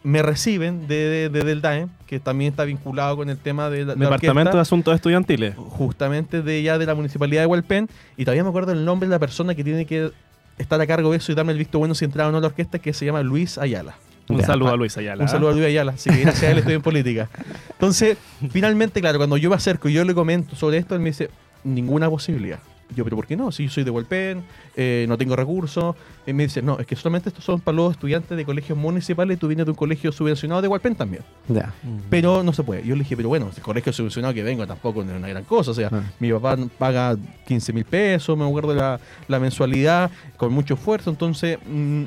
me 0.06 0.22
reciben 0.22 0.88
de, 0.88 0.96
de, 0.96 1.30
de 1.30 1.42
del 1.44 1.62
DAE, 1.62 1.88
que 2.06 2.20
también 2.20 2.52
está 2.52 2.64
vinculado 2.64 3.18
con 3.18 3.28
el 3.30 3.38
tema 3.38 3.72
de 3.72 3.80
la, 3.86 3.96
la 3.96 4.06
Departamento 4.06 4.52
de 4.56 4.62
Asuntos 4.62 4.94
Estudiantiles. 4.94 5.56
justamente 5.58 6.44
de 6.44 6.62
ya 6.62 6.78
de 6.78 6.86
la 6.86 6.94
municipalidad 6.94 7.42
de 7.42 7.48
Hualpén, 7.48 7.90
y 8.16 8.24
todavía 8.24 8.44
me 8.44 8.50
acuerdo 8.50 8.72
el 8.72 8.86
nombre 8.86 9.08
de 9.10 9.12
la 9.16 9.20
persona 9.20 9.56
que 9.56 9.64
tiene 9.64 9.86
que 9.88 10.12
estar 10.60 10.80
a 10.80 10.86
cargo 10.86 11.10
de 11.10 11.18
eso 11.18 11.32
y 11.32 11.36
darme 11.36 11.54
el 11.54 11.58
visto 11.58 11.80
bueno 11.80 11.96
si 11.96 12.06
entraba 12.06 12.30
o 12.30 12.32
no 12.32 12.38
a 12.38 12.42
la 12.42 12.48
orquesta, 12.48 12.78
que 12.78 12.94
se 12.94 13.04
llama 13.06 13.24
Luis 13.24 13.58
Ayala. 13.58 13.96
Un 14.30 14.38
Ya. 14.40 14.46
saludo 14.46 14.70
a 14.74 14.78
Luis 14.78 14.96
Ayala. 14.96 15.24
Un 15.24 15.28
saludo 15.30 15.50
a 15.50 15.54
Luis 15.54 15.66
Ayala, 15.66 15.94
así 15.94 16.10
que 16.12 16.22
gracias 16.22 16.44
a 16.44 16.52
él 16.52 16.60
estoy 16.60 16.76
en 16.76 16.82
política. 16.84 17.28
Entonces, 17.72 18.18
finalmente, 18.52 19.02
claro, 19.02 19.18
cuando 19.18 19.38
yo 19.38 19.50
me 19.50 19.56
acerco 19.56 19.90
y 19.90 19.94
yo 19.94 20.04
le 20.06 20.14
comento 20.14 20.56
sobre 20.56 20.78
esto, 20.78 20.94
él 20.96 21.02
me 21.02 21.10
dice, 21.10 21.30
ninguna 21.64 22.10
posibilidad. 22.12 22.60
Yo, 22.96 23.04
pero 23.04 23.16
¿por 23.16 23.26
qué 23.26 23.36
no? 23.36 23.52
Si 23.52 23.64
yo 23.64 23.70
soy 23.72 23.84
de 23.84 23.90
Hualpén, 23.90 24.44
eh, 24.76 25.06
no 25.10 25.18
tengo 25.18 25.36
recursos. 25.36 25.96
Y 26.28 26.34
me 26.34 26.44
dice, 26.44 26.62
no, 26.62 26.78
es 26.80 26.86
que 26.86 26.96
solamente 26.96 27.30
estos 27.30 27.44
son 27.44 27.60
para 27.60 27.76
los 27.76 27.92
estudiantes 27.94 28.38
de 28.38 28.46
colegios 28.46 28.78
municipales 28.78 29.40
tú 29.40 29.48
vienes 29.48 29.66
de 29.66 29.72
un 29.72 29.76
colegio 29.76 30.12
subvencionado 30.12 30.62
de 30.62 30.68
Hualpén 30.68 30.96
también. 30.96 31.24
Ya. 31.48 31.74
Pero 32.10 32.44
no 32.44 32.54
se 32.54 32.64
puede. 32.64 32.84
Yo 32.86 32.96
le 32.96 33.00
dije, 33.04 33.18
pero 33.18 33.30
bueno, 33.30 33.50
el 33.56 33.62
colegio 33.64 33.92
subvencionado 33.92 34.34
que 34.36 34.44
vengo 34.44 34.68
tampoco 34.68 35.04
no 35.04 35.12
es 35.12 35.18
una 35.18 35.28
gran 35.28 35.44
cosa. 35.46 35.72
O 35.72 35.74
sea, 35.74 35.90
Ah. 35.92 36.04
mi 36.20 36.32
papá 36.32 36.58
paga 36.78 37.16
15 37.48 37.74
mil 37.74 37.86
pesos, 37.86 38.38
me 38.38 38.46
acuerdo 38.48 38.74
la, 38.76 39.00
la 39.28 39.40
mensualidad, 39.40 40.12
con 40.38 40.54
mucho 40.54 40.76
esfuerzo. 40.76 41.10
Entonces, 41.10 41.58
mm, 41.68 42.04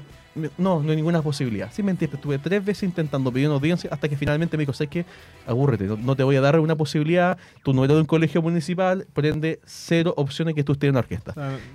no, 0.58 0.82
no 0.82 0.90
hay 0.90 0.96
ninguna 0.96 1.22
posibilidad. 1.22 1.70
Sin 1.72 1.86
mentirte, 1.86 2.16
estuve 2.16 2.38
tres 2.38 2.64
veces 2.64 2.84
intentando 2.84 3.30
pedir 3.32 3.46
una 3.48 3.56
audiencia 3.56 3.88
hasta 3.92 4.08
que 4.08 4.16
finalmente 4.16 4.56
me 4.56 4.62
dijo, 4.62 4.72
¿sabes 4.72 4.90
qué? 4.90 5.04
Agúrrete, 5.46 5.84
no, 5.84 5.96
no 5.96 6.16
te 6.16 6.22
voy 6.22 6.36
a 6.36 6.40
dar 6.40 6.58
una 6.60 6.76
posibilidad. 6.76 7.36
Tú 7.62 7.72
no 7.74 7.84
eres 7.84 7.96
de 7.96 8.00
un 8.00 8.06
colegio 8.06 8.40
municipal, 8.42 9.06
por 9.12 9.26
ende, 9.26 9.60
cero 9.64 10.14
opciones 10.16 10.54
que 10.54 10.64
tú 10.64 10.72
estés 10.72 10.88
en 10.88 10.94
la 10.94 11.00
orquesta. 11.00 11.32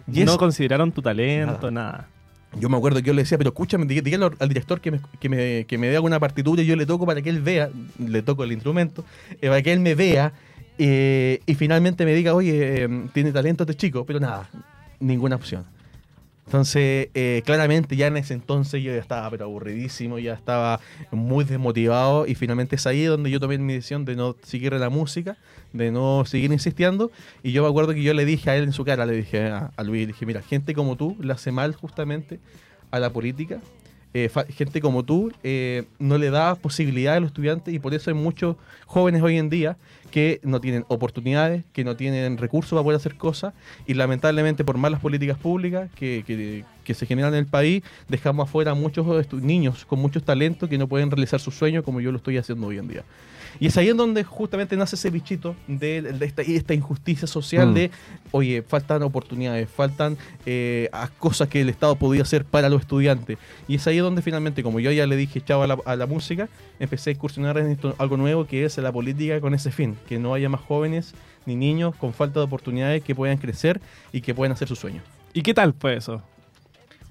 Y 0.08 0.24
no 0.26 0.32
es- 0.34 0.38
consideraron 0.38 0.92
tu 0.92 1.02
talento, 1.02 1.70
nada. 1.72 2.08
Yo 2.60 2.70
me 2.70 2.78
acuerdo 2.78 3.00
que 3.02 3.08
yo 3.08 3.14
le 3.14 3.24
decía, 3.24 3.38
pero 3.40 3.50
escúchame, 3.50 3.86
dí- 3.88 4.02
dígale 4.02 4.30
al 4.40 4.48
director 4.48 4.80
que 4.80 4.92
me, 4.92 5.00
que, 5.20 5.28
me, 5.28 5.66
que 5.66 5.78
me 5.80 5.88
dé 5.88 5.96
alguna 5.96 6.20
partitura 6.20 6.62
y 6.62 6.66
yo 6.68 6.76
le 6.76 6.86
toco 6.86 7.04
para 7.06 7.20
que 7.22 7.30
él 7.32 7.42
vea, 7.42 7.70
le 7.98 8.22
toco 8.22 8.44
el 8.44 8.52
instrumento, 8.52 9.04
eh, 9.42 9.48
para 9.48 9.62
que 9.64 9.74
él 9.74 9.80
me 9.80 9.96
vea 9.96 10.34
eh, 10.78 11.40
y 11.48 11.56
finalmente 11.56 12.06
me 12.06 12.14
diga, 12.14 12.34
oye, 12.36 12.84
eh, 12.84 13.08
tiene 13.14 13.32
talento 13.32 13.64
este 13.64 13.76
chico, 13.76 14.06
pero 14.06 14.20
nada, 14.20 14.50
ninguna 15.00 15.36
opción. 15.36 15.66
Entonces, 16.46 17.10
eh, 17.14 17.42
claramente 17.46 17.96
ya 17.96 18.08
en 18.08 18.18
ese 18.18 18.34
entonces 18.34 18.84
yo 18.84 18.92
ya 18.94 19.00
estaba 19.00 19.30
pero 19.30 19.46
aburridísimo, 19.46 20.20
ya 20.20 20.34
estaba 20.34 20.80
muy 21.12 21.46
desmotivado 21.46 22.28
y 22.28 22.36
finalmente 22.36 22.76
es 22.76 22.86
ahí 22.86 23.06
donde 23.06 23.32
yo 23.32 23.40
tomé 23.40 23.58
mi 23.58 23.74
decisión 23.74 24.06
de 24.06 24.16
no 24.16 24.36
seguir 24.44 24.74
en 24.74 24.82
la 24.82 24.90
música, 24.90 25.38
de 25.72 25.92
no 25.92 26.26
seguir 26.26 26.52
insistiendo 26.52 27.12
y 27.44 27.54
yo 27.54 27.64
me 27.64 27.70
acuerdo 27.70 27.94
que 27.94 28.04
yo 28.04 28.14
le 28.14 28.26
dije 28.26 28.50
a 28.50 28.58
él 28.58 28.66
en 28.66 28.74
su 28.74 28.84
cara, 28.84 29.06
le 29.06 29.14
dije 29.14 29.48
a, 29.48 29.72
Luis, 29.84 30.02
le 30.02 30.08
dije, 30.08 30.26
mira, 30.26 30.42
gente 30.42 30.74
como 30.74 30.98
tú 30.98 31.16
le 31.22 31.34
hace 31.34 31.52
mal 31.52 31.74
justamente 31.76 32.40
a 32.92 33.00
la 33.00 33.10
política, 33.10 33.62
eh, 34.14 34.30
gente 34.56 34.80
como 34.82 35.04
tú 35.04 35.32
eh, 35.44 35.84
no 36.00 36.18
le 36.18 36.30
da 36.30 36.56
posibilidad 36.56 37.16
a 37.16 37.20
los 37.20 37.28
estudiantes 37.28 37.74
y 37.74 37.80
por 37.80 37.94
eso 37.94 38.10
hay 38.12 38.16
muchos 38.16 38.56
jóvenes 38.86 39.22
hoy 39.22 39.38
en 39.38 39.50
día 39.50 39.78
que 40.12 40.40
no 40.44 40.62
tienen 40.62 40.86
oportunidades, 40.90 41.64
que 41.74 41.84
no 41.84 41.96
tienen 41.96 42.38
recursos 42.38 42.72
para 42.72 42.84
poder 42.84 42.98
hacer 42.98 43.16
cosas 43.16 43.54
y 43.88 43.96
lamentablemente 43.96 44.64
por 44.64 44.78
malas 44.78 45.00
políticas 45.00 45.38
públicas 45.38 45.90
que, 45.96 46.24
que- 46.28 46.64
se 46.94 47.06
generan 47.06 47.34
en 47.34 47.40
el 47.40 47.46
país 47.48 47.82
dejamos 48.10 48.48
afuera 48.48 48.72
a 48.72 48.76
muchos 48.76 49.06
niños 49.34 49.86
con 49.86 50.00
muchos 50.00 50.22
talentos 50.24 50.70
que 50.70 50.78
no 50.78 50.88
pueden 50.88 51.10
realizar 51.10 51.40
sus 51.40 51.56
sueños 51.56 51.84
como 51.84 52.02
yo 52.02 52.12
lo 52.12 52.18
estoy 52.18 52.38
haciendo 52.38 52.68
hoy 52.68 52.78
en 52.78 52.88
día. 52.90 53.04
Y 53.60 53.68
es 53.68 53.78
ahí 53.78 53.90
en 53.90 53.98
donde 53.98 54.24
justamente 54.24 54.76
nace 54.78 54.96
ese 54.96 55.10
bichito 55.10 55.56
de, 55.68 56.02
de 56.02 56.26
esta, 56.26 56.42
esta 56.42 56.74
injusticia 56.74 57.28
social 57.28 57.64
Mm. 57.64 57.74
de, 57.74 57.92
oye, 58.32 58.62
faltan 58.62 59.04
oportunidades, 59.04 59.70
faltan 59.70 60.18
eh, 60.46 60.90
cosas 61.20 61.48
que 61.48 61.62
el 61.62 61.70
Estado 61.70 61.96
podía 61.96 62.22
hacer 62.24 62.46
para 62.46 62.70
los 62.70 62.82
estudiantes. 62.82 63.38
Y 63.68 63.76
es 63.76 63.88
ahí 63.88 63.98
donde 63.98 64.22
finalmente, 64.22 64.64
como 64.64 64.80
yo 64.80 64.92
ya 64.92 65.08
le 65.08 65.16
dije 65.16 65.42
chao 65.42 65.64
a 65.64 65.68
la, 65.68 65.78
a 65.86 65.96
la 65.96 66.06
música, 66.06 66.50
empecé 66.80 67.12
a 67.12 67.14
incursionar 67.14 67.58
en 67.58 67.68
esto, 67.68 67.96
algo 67.98 68.18
nuevo 68.18 68.46
que 68.46 68.66
es 68.66 68.78
la 68.78 68.92
política 68.92 69.40
con 69.40 69.54
ese 69.54 69.72
fin, 69.72 69.96
que 70.08 70.20
no 70.20 70.34
haya 70.34 70.50
más 70.50 70.62
jóvenes 70.62 71.14
ni 71.46 71.56
niños 71.56 71.96
con 71.96 72.14
falta 72.14 72.40
de 72.40 72.46
oportunidades 72.46 73.04
que 73.04 73.16
puedan 73.16 73.38
crecer 73.38 73.82
y 74.12 74.22
que 74.22 74.34
puedan 74.34 74.54
hacer 74.54 74.68
sus 74.68 74.80
sueños. 74.80 75.04
¿Y 75.34 75.42
qué 75.42 75.54
tal 75.54 75.74
fue 75.78 75.96
eso? 75.98 76.22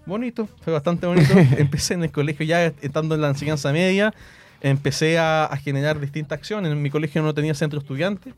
Bonito, 0.07 0.49
fue 0.63 0.73
bastante 0.73 1.07
bonito. 1.07 1.33
empecé 1.59 1.95
en 1.95 2.05
el 2.05 2.11
colegio 2.11 2.45
ya 2.45 2.67
estando 2.81 3.15
en 3.15 3.21
la 3.21 3.29
enseñanza 3.29 3.73
media, 3.73 4.13
empecé 4.63 5.19
a, 5.19 5.45
a 5.45 5.57
generar 5.59 6.01
distintas 6.01 6.39
acciones. 6.39 6.73
En 6.73 6.81
mi 6.81 6.89
colegio 6.91 7.23
no 7.23 7.35
tenía 7.35 7.55
centro 7.55 7.79
estudiante, 7.81 8.33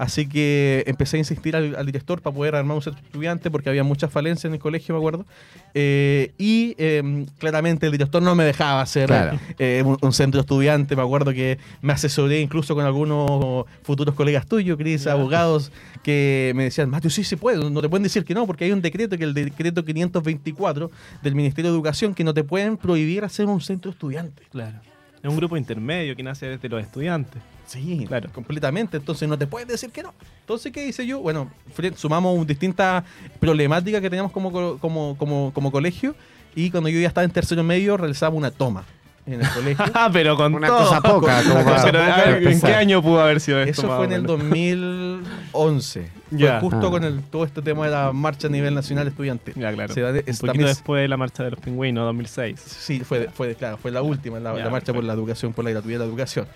Así 0.00 0.26
que 0.26 0.82
empecé 0.86 1.18
a 1.18 1.18
insistir 1.18 1.54
al, 1.54 1.76
al 1.76 1.84
director 1.84 2.22
para 2.22 2.34
poder 2.34 2.54
armar 2.54 2.74
un 2.74 2.80
centro 2.80 3.02
estudiante 3.04 3.50
porque 3.50 3.68
había 3.68 3.84
muchas 3.84 4.10
falencias 4.10 4.46
en 4.46 4.54
el 4.54 4.58
colegio, 4.58 4.94
me 4.94 4.98
acuerdo. 4.98 5.26
Eh, 5.74 6.32
y 6.38 6.74
eh, 6.78 7.26
claramente 7.36 7.84
el 7.84 7.92
director 7.92 8.22
no 8.22 8.34
me 8.34 8.44
dejaba 8.44 8.80
hacer 8.80 9.08
Claro. 9.08 9.38
eh, 9.58 9.82
un, 9.84 9.98
un 10.00 10.12
centro 10.14 10.40
estudiante. 10.40 10.96
Me 10.96 11.02
acuerdo 11.02 11.34
que 11.34 11.58
me 11.82 11.92
asesoré 11.92 12.40
incluso 12.40 12.74
con 12.74 12.86
algunos 12.86 13.66
futuros 13.82 14.14
colegas 14.14 14.46
tuyos, 14.46 14.78
Cris, 14.78 15.06
abogados, 15.06 15.70
que 16.02 16.52
me 16.56 16.62
decían, 16.64 16.88
Mateo, 16.88 17.10
sí 17.10 17.22
se 17.22 17.36
puede, 17.36 17.58
no 17.70 17.82
te 17.82 17.90
pueden 17.90 18.04
decir 18.04 18.24
que 18.24 18.32
no, 18.32 18.46
porque 18.46 18.64
hay 18.64 18.72
un 18.72 18.80
decreto, 18.80 19.18
que 19.18 19.24
es 19.24 19.28
el 19.28 19.34
decreto 19.34 19.84
524 19.84 20.90
del 21.22 21.34
Ministerio 21.34 21.72
de 21.72 21.76
Educación, 21.76 22.14
que 22.14 22.24
no 22.24 22.32
te 22.32 22.42
pueden 22.42 22.78
prohibir 22.78 23.22
hacer 23.22 23.44
un 23.44 23.60
centro 23.60 23.90
estudiante. 23.90 24.44
Claro. 24.50 24.80
Es 25.22 25.28
un 25.28 25.36
grupo 25.36 25.56
intermedio 25.56 26.16
que 26.16 26.22
nace 26.22 26.46
desde 26.46 26.68
los 26.68 26.82
estudiantes. 26.82 27.42
Sí, 27.66 28.04
Claro. 28.08 28.30
completamente. 28.32 28.96
Entonces 28.96 29.28
no 29.28 29.36
te 29.38 29.46
puedes 29.46 29.68
decir 29.68 29.90
que 29.90 30.02
no. 30.02 30.14
Entonces, 30.40 30.72
¿qué 30.72 30.86
hice 30.88 31.06
yo? 31.06 31.20
Bueno, 31.20 31.50
sumamos 31.96 32.46
distintas 32.46 33.04
problemáticas 33.38 34.00
que 34.00 34.08
teníamos 34.10 34.32
como, 34.32 34.50
co- 34.50 34.78
como, 34.78 35.16
como, 35.18 35.52
como 35.54 35.70
colegio 35.70 36.14
y 36.54 36.70
cuando 36.70 36.88
yo 36.88 36.98
ya 37.00 37.08
estaba 37.08 37.24
en 37.24 37.30
tercero 37.30 37.62
medio 37.62 37.96
realizaba 37.96 38.34
una 38.34 38.50
toma 38.50 38.84
en 39.26 39.40
el 39.40 39.48
colegio. 39.50 39.84
Ah, 39.94 40.10
pero 40.12 40.36
con 40.36 40.54
Una 40.54 40.66
todo. 40.68 40.78
cosa 40.88 41.00
poca, 41.00 41.42
como 41.42 41.54
Una 41.54 41.64
cosa 41.64 41.76
para- 41.76 41.84
Pero, 41.92 42.02
a 42.02 42.16
poca, 42.16 42.30
ver, 42.30 42.46
¿en 42.48 42.60
qué 42.60 42.74
año 42.74 43.02
pudo 43.02 43.20
haber 43.20 43.40
sido 43.40 43.60
esto? 43.60 43.82
Eso 43.82 43.96
fue 43.96 44.06
en 44.06 44.12
el 44.12 44.22
menos? 44.22 44.38
2011. 44.38 46.08
Ya. 46.32 46.60
Fue 46.60 46.70
justo 46.70 46.86
Ah. 46.86 46.90
con 46.92 47.02
el, 47.02 47.22
todo 47.24 47.44
este 47.44 47.60
tema 47.60 47.86
de 47.86 47.90
la 47.90 48.12
marcha 48.12 48.46
a 48.46 48.50
nivel 48.50 48.72
nacional 48.72 49.08
estudiantil. 49.08 49.52
Ya, 49.56 49.72
claro. 49.72 49.92
Se 49.92 50.00
da 50.00 50.12
de- 50.12 50.20
un 50.20 50.24
poquito 50.26 50.46
también- 50.46 50.66
después 50.68 51.02
de 51.02 51.08
la 51.08 51.16
marcha 51.16 51.42
de 51.42 51.50
los 51.50 51.58
pingüinos, 51.60 52.04
2006. 52.04 52.60
Sí, 52.60 53.00
fue, 53.00 53.28
fue, 53.34 53.56
claro, 53.56 53.76
fue 53.78 53.90
la 53.90 54.00
última, 54.02 54.38
la, 54.38 54.56
Ya, 54.56 54.64
la 54.64 54.70
marcha 54.70 54.92
por 54.92 55.02
la 55.02 55.12
educación, 55.12 55.52
por 55.52 55.64
la 55.64 55.72
gratuidad 55.72 55.98
de 55.98 56.04
la 56.04 56.08
educación. 56.10 56.46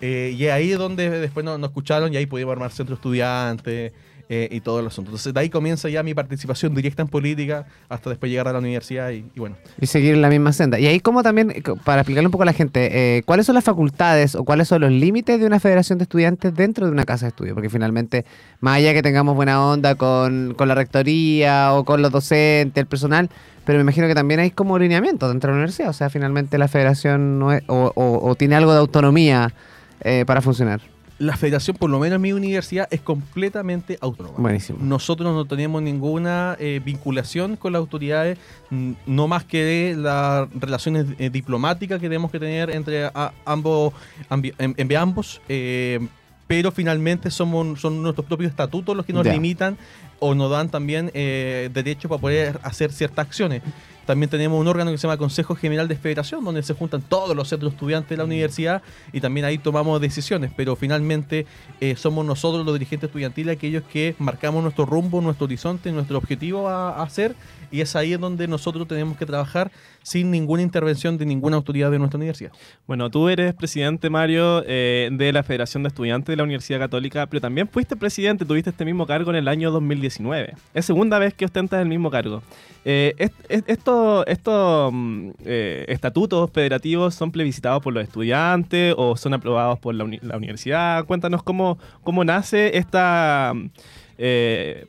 Eh, 0.00 0.34
y 0.36 0.46
ahí 0.48 0.72
es 0.72 0.78
donde 0.78 1.08
después 1.10 1.44
nos, 1.44 1.60
nos 1.60 1.68
escucharon 1.70 2.12
y 2.12 2.16
ahí 2.16 2.26
pudimos 2.26 2.50
armar 2.52 2.72
centro 2.72 2.96
estudiante 2.96 3.92
eh, 4.32 4.48
y 4.52 4.60
todo 4.60 4.78
el 4.78 4.86
asunto. 4.86 5.10
Entonces 5.10 5.34
de 5.34 5.40
ahí 5.40 5.50
comienza 5.50 5.88
ya 5.88 6.04
mi 6.04 6.14
participación 6.14 6.72
directa 6.72 7.02
en 7.02 7.08
política 7.08 7.66
hasta 7.88 8.10
después 8.10 8.30
llegar 8.30 8.46
a 8.46 8.52
la 8.52 8.60
universidad 8.60 9.10
y, 9.10 9.24
bueno. 9.36 9.56
Y 9.80 9.86
seguir 9.86 10.14
en 10.14 10.22
la 10.22 10.28
misma 10.28 10.52
senda. 10.52 10.78
Y 10.78 10.86
ahí 10.86 11.00
como 11.00 11.24
también, 11.24 11.50
eh, 11.50 11.62
para 11.84 12.02
explicarle 12.02 12.28
un 12.28 12.30
poco 12.30 12.44
a 12.44 12.46
la 12.46 12.52
gente, 12.52 13.16
eh, 13.18 13.22
¿cuáles 13.24 13.44
son 13.44 13.56
las 13.56 13.64
facultades 13.64 14.36
o 14.36 14.44
cuáles 14.44 14.68
son 14.68 14.82
los 14.82 14.92
límites 14.92 15.40
de 15.40 15.46
una 15.46 15.58
federación 15.58 15.98
de 15.98 16.04
estudiantes 16.04 16.54
dentro 16.54 16.86
de 16.86 16.92
una 16.92 17.04
casa 17.04 17.26
de 17.26 17.30
estudio? 17.30 17.54
Porque 17.54 17.68
finalmente, 17.68 18.24
más 18.60 18.76
allá 18.76 18.94
que 18.94 19.02
tengamos 19.02 19.34
buena 19.34 19.66
onda 19.66 19.96
con, 19.96 20.54
con 20.56 20.68
la 20.68 20.76
rectoría 20.76 21.74
o 21.74 21.84
con 21.84 22.00
los 22.00 22.12
docentes, 22.12 22.80
el 22.80 22.86
personal, 22.86 23.28
pero 23.64 23.78
me 23.78 23.82
imagino 23.82 24.06
que 24.06 24.14
también 24.14 24.38
hay 24.38 24.52
como 24.52 24.78
lineamientos 24.78 25.28
dentro 25.28 25.48
de 25.48 25.54
la 25.54 25.58
universidad. 25.64 25.90
O 25.90 25.92
sea, 25.92 26.08
finalmente 26.08 26.56
la 26.56 26.68
federación 26.68 27.40
no 27.40 27.52
es- 27.52 27.64
o 27.66 28.34
tiene 28.38 28.54
algo 28.54 28.72
de 28.72 28.78
autonomía 28.78 29.52
eh, 30.02 30.24
para 30.24 30.40
funcionar. 30.40 30.80
La 31.20 31.36
federación, 31.36 31.76
por 31.76 31.90
lo 31.90 31.98
menos 31.98 32.16
en 32.16 32.22
mi 32.22 32.32
universidad, 32.32 32.88
es 32.90 33.02
completamente 33.02 33.98
autónoma. 34.00 34.38
Buenísimo. 34.38 34.78
Nosotros 34.82 35.34
no 35.34 35.44
tenemos 35.44 35.82
ninguna 35.82 36.56
eh, 36.58 36.80
vinculación 36.82 37.56
con 37.56 37.74
las 37.74 37.80
autoridades, 37.80 38.38
mm, 38.70 38.92
no 39.06 39.28
más 39.28 39.44
que 39.44 39.94
las 39.98 40.48
relaciones 40.58 41.04
eh, 41.18 41.28
diplomáticas 41.28 42.00
que 42.00 42.06
tenemos 42.08 42.30
que 42.30 42.38
tener 42.40 42.70
entre 42.70 43.04
a- 43.04 43.32
ambos, 43.44 43.92
ambi- 44.30 44.54
en- 44.56 44.74
entre 44.78 44.96
ambos, 44.96 45.42
eh, 45.50 46.00
pero 46.46 46.72
finalmente 46.72 47.30
somos, 47.30 47.78
son 47.80 48.02
nuestros 48.02 48.26
propios 48.26 48.50
estatutos 48.50 48.96
los 48.96 49.04
que 49.06 49.12
nos 49.12 49.24
limitan 49.34 49.76
o 50.20 50.34
nos 50.34 50.50
dan 50.50 50.68
también 50.68 51.10
eh, 51.14 51.70
derecho 51.72 52.08
para 52.08 52.20
poder 52.20 52.60
hacer 52.62 52.92
ciertas 52.92 53.26
acciones. 53.26 53.62
También 54.10 54.28
tenemos 54.28 54.60
un 54.60 54.66
órgano 54.66 54.90
que 54.90 54.98
se 54.98 55.06
llama 55.06 55.18
Consejo 55.18 55.54
General 55.54 55.86
de 55.86 55.94
Federación, 55.94 56.44
donde 56.44 56.64
se 56.64 56.74
juntan 56.74 57.00
todos 57.00 57.36
los 57.36 57.48
centros 57.48 57.74
estudiantes 57.74 58.10
de 58.10 58.16
la 58.16 58.24
universidad 58.24 58.82
y 59.12 59.20
también 59.20 59.46
ahí 59.46 59.56
tomamos 59.56 60.00
decisiones, 60.00 60.50
pero 60.56 60.74
finalmente 60.74 61.46
eh, 61.80 61.94
somos 61.94 62.26
nosotros 62.26 62.66
los 62.66 62.74
dirigentes 62.74 63.06
estudiantiles 63.06 63.56
aquellos 63.56 63.84
que 63.84 64.16
marcamos 64.18 64.64
nuestro 64.64 64.84
rumbo, 64.84 65.20
nuestro 65.20 65.44
horizonte, 65.44 65.92
nuestro 65.92 66.18
objetivo 66.18 66.68
a, 66.68 67.00
hacer 67.02 67.36
y 67.70 67.82
es 67.82 67.94
ahí 67.94 68.14
en 68.14 68.20
donde 68.20 68.48
nosotros 68.48 68.88
tenemos 68.88 69.16
que 69.16 69.26
trabajar 69.26 69.70
sin 70.02 70.32
ninguna 70.32 70.62
intervención 70.62 71.16
de 71.16 71.24
ninguna 71.24 71.56
autoridad 71.56 71.92
de 71.92 72.00
nuestra 72.00 72.16
universidad. 72.16 72.50
Bueno, 72.88 73.10
tú 73.10 73.28
eres 73.28 73.54
presidente, 73.54 74.10
Mario, 74.10 74.64
eh, 74.66 75.08
de 75.12 75.32
la 75.32 75.44
Federación 75.44 75.84
de 75.84 75.88
Estudiantes 75.88 76.32
de 76.32 76.36
la 76.36 76.42
Universidad 76.42 76.80
Católica, 76.80 77.26
pero 77.26 77.40
también 77.40 77.68
fuiste 77.68 77.94
presidente, 77.94 78.44
tuviste 78.44 78.70
este 78.70 78.84
mismo 78.84 79.06
cargo 79.06 79.30
en 79.30 79.36
el 79.36 79.46
año 79.46 79.70
2019. 80.10 80.54
Es 80.74 80.84
segunda 80.84 81.18
vez 81.18 81.34
que 81.34 81.44
ostentas 81.44 81.80
el 81.80 81.88
mismo 81.88 82.10
cargo. 82.10 82.42
Eh, 82.84 83.14
est- 83.18 83.34
est- 83.48 83.68
esto- 83.68 84.26
estos 84.26 84.90
mm, 84.92 85.30
eh, 85.44 85.84
estatutos 85.88 86.50
federativos 86.50 87.14
son 87.14 87.30
plebiscitados 87.30 87.82
por 87.82 87.92
los 87.92 88.02
estudiantes 88.02 88.94
o 88.96 89.16
son 89.16 89.34
aprobados 89.34 89.78
por 89.78 89.94
la, 89.94 90.04
uni- 90.04 90.18
la 90.22 90.36
universidad. 90.36 91.04
Cuéntanos 91.04 91.42
cómo, 91.42 91.78
cómo 92.02 92.24
nace 92.24 92.76
esta... 92.76 93.52
eh, 94.18 94.86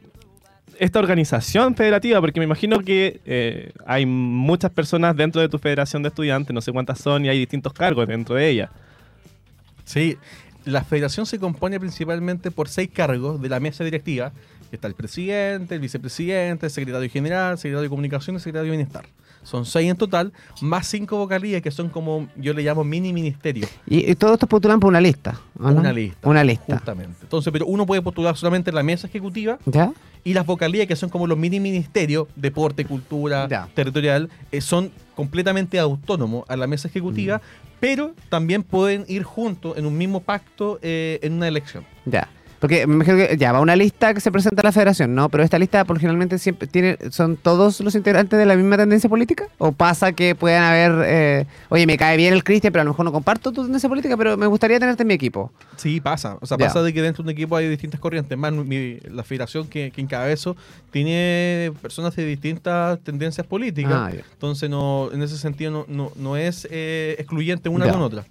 esta 0.79 0.97
organización 0.97 1.75
federativa, 1.75 2.19
porque 2.21 2.39
me 2.39 2.45
imagino 2.45 2.79
que 2.79 3.19
eh, 3.25 3.71
hay 3.85 4.07
muchas 4.07 4.71
personas 4.71 5.15
dentro 5.15 5.39
de 5.39 5.47
tu 5.47 5.59
federación 5.59 6.01
de 6.01 6.09
estudiantes, 6.09 6.51
no 6.55 6.61
sé 6.61 6.71
cuántas 6.71 6.97
son, 6.97 7.23
y 7.23 7.29
hay 7.29 7.37
distintos 7.37 7.71
cargos 7.71 8.07
dentro 8.07 8.33
de 8.33 8.49
ella. 8.49 8.71
Sí, 9.85 10.17
la 10.65 10.83
federación 10.83 11.27
se 11.27 11.37
compone 11.37 11.79
principalmente 11.79 12.49
por 12.49 12.67
seis 12.67 12.89
cargos 12.91 13.39
de 13.39 13.49
la 13.49 13.59
mesa 13.59 13.83
directiva, 13.83 14.31
está 14.75 14.87
el 14.87 14.93
presidente, 14.95 15.75
el 15.75 15.81
vicepresidente, 15.81 16.65
el 16.67 16.71
secretario 16.71 17.09
general, 17.09 17.53
el 17.53 17.57
secretario 17.57 17.81
de 17.83 17.89
comunicación 17.89 18.35
y 18.35 18.37
el 18.37 18.41
secretario 18.41 18.71
de 18.71 18.77
bienestar. 18.77 19.05
Son 19.43 19.65
seis 19.65 19.89
en 19.89 19.97
total, 19.97 20.31
más 20.61 20.85
cinco 20.87 21.17
vocalías 21.17 21.63
que 21.63 21.71
son 21.71 21.89
como 21.89 22.27
yo 22.35 22.53
le 22.53 22.61
llamo 22.61 22.83
mini 22.83 23.11
ministerios. 23.11 23.69
Y, 23.87 24.11
y 24.11 24.15
todos 24.15 24.33
estos 24.33 24.47
postulan 24.47 24.79
por 24.79 24.89
una 24.89 25.01
lista. 25.01 25.39
Una 25.57 25.91
lista. 25.91 26.29
Una 26.29 26.43
lista. 26.43 26.75
Justamente. 26.77 27.17
Entonces, 27.23 27.51
pero 27.51 27.65
uno 27.65 27.87
puede 27.87 28.03
postular 28.03 28.37
solamente 28.37 28.69
en 28.69 28.75
la 28.75 28.83
mesa 28.83 29.07
ejecutiva 29.07 29.57
¿Ya? 29.65 29.91
y 30.23 30.35
las 30.35 30.45
vocalías, 30.45 30.85
que 30.85 30.95
son 30.95 31.09
como 31.09 31.25
los 31.25 31.39
mini 31.39 31.59
ministerios, 31.59 32.27
deporte, 32.35 32.85
cultura, 32.85 33.47
Ya. 33.49 33.67
territorial, 33.73 34.29
eh, 34.51 34.61
son 34.61 34.91
completamente 35.15 35.79
autónomos 35.79 36.45
a 36.47 36.55
la 36.55 36.67
mesa 36.67 36.87
ejecutiva, 36.87 37.37
Mm. 37.37 37.67
pero 37.79 38.13
también 38.29 38.61
pueden 38.61 39.05
ir 39.07 39.23
juntos 39.23 39.75
en 39.75 39.87
un 39.87 39.97
mismo 39.97 40.19
pacto 40.21 40.77
eh, 40.83 41.17
en 41.23 41.33
una 41.33 41.47
elección. 41.47 41.83
Ya. 42.05 42.29
Porque 42.61 42.85
me 42.85 42.93
imagino 42.93 43.17
que 43.17 43.35
ya 43.37 43.51
va 43.51 43.59
una 43.59 43.75
lista 43.75 44.13
que 44.13 44.21
se 44.21 44.31
presenta 44.31 44.61
a 44.61 44.65
la 44.65 44.71
federación, 44.71 45.15
¿no? 45.15 45.29
Pero 45.29 45.43
esta 45.43 45.57
lista 45.57 45.83
por 45.83 45.97
generalmente 45.97 46.37
siempre 46.37 46.67
tiene, 46.67 46.95
son 47.09 47.35
todos 47.35 47.81
los 47.81 47.95
integrantes 47.95 48.37
de 48.37 48.45
la 48.45 48.55
misma 48.55 48.77
tendencia 48.77 49.09
política. 49.09 49.47
¿O 49.57 49.71
pasa 49.71 50.11
que 50.13 50.35
puedan 50.35 50.61
haber, 50.63 50.91
eh, 51.07 51.45
oye, 51.69 51.87
me 51.87 51.97
cae 51.97 52.17
bien 52.17 52.33
el 52.33 52.43
Cristian, 52.43 52.71
pero 52.71 52.81
a 52.81 52.85
lo 52.85 52.91
mejor 52.91 53.03
no 53.05 53.11
comparto 53.11 53.51
tu 53.51 53.63
tendencia 53.63 53.89
política, 53.89 54.15
pero 54.15 54.37
me 54.37 54.45
gustaría 54.45 54.79
tenerte 54.79 55.01
en 55.01 55.07
mi 55.07 55.15
equipo? 55.15 55.51
Sí, 55.75 55.99
pasa. 55.99 56.37
O 56.39 56.45
sea, 56.45 56.55
Ya. 56.59 56.67
pasa 56.67 56.83
de 56.83 56.93
que 56.93 57.01
dentro 57.01 57.23
de 57.23 57.31
un 57.31 57.33
equipo 57.33 57.55
hay 57.55 57.67
distintas 57.67 57.99
corrientes. 57.99 58.37
Más, 58.37 58.53
mi- 58.53 58.99
la 59.09 59.23
federación 59.23 59.67
que, 59.67 59.89
que 59.89 59.99
encabezo 59.99 60.55
tiene 60.91 61.73
personas 61.81 62.15
de 62.15 62.25
distintas 62.25 62.99
tendencias 62.99 63.47
políticas. 63.47 63.91
Ah. 63.93 64.11
Entonces, 64.33 64.69
no, 64.69 65.09
en 65.11 65.23
ese 65.23 65.37
sentido, 65.37 65.71
no, 65.71 65.85
no, 65.87 66.11
no 66.15 66.37
es 66.37 66.67
eh, 66.69 67.15
excluyente 67.17 67.69
una 67.69 67.87
Ya. 67.87 67.93
con 67.93 68.01
otra. 68.03 68.23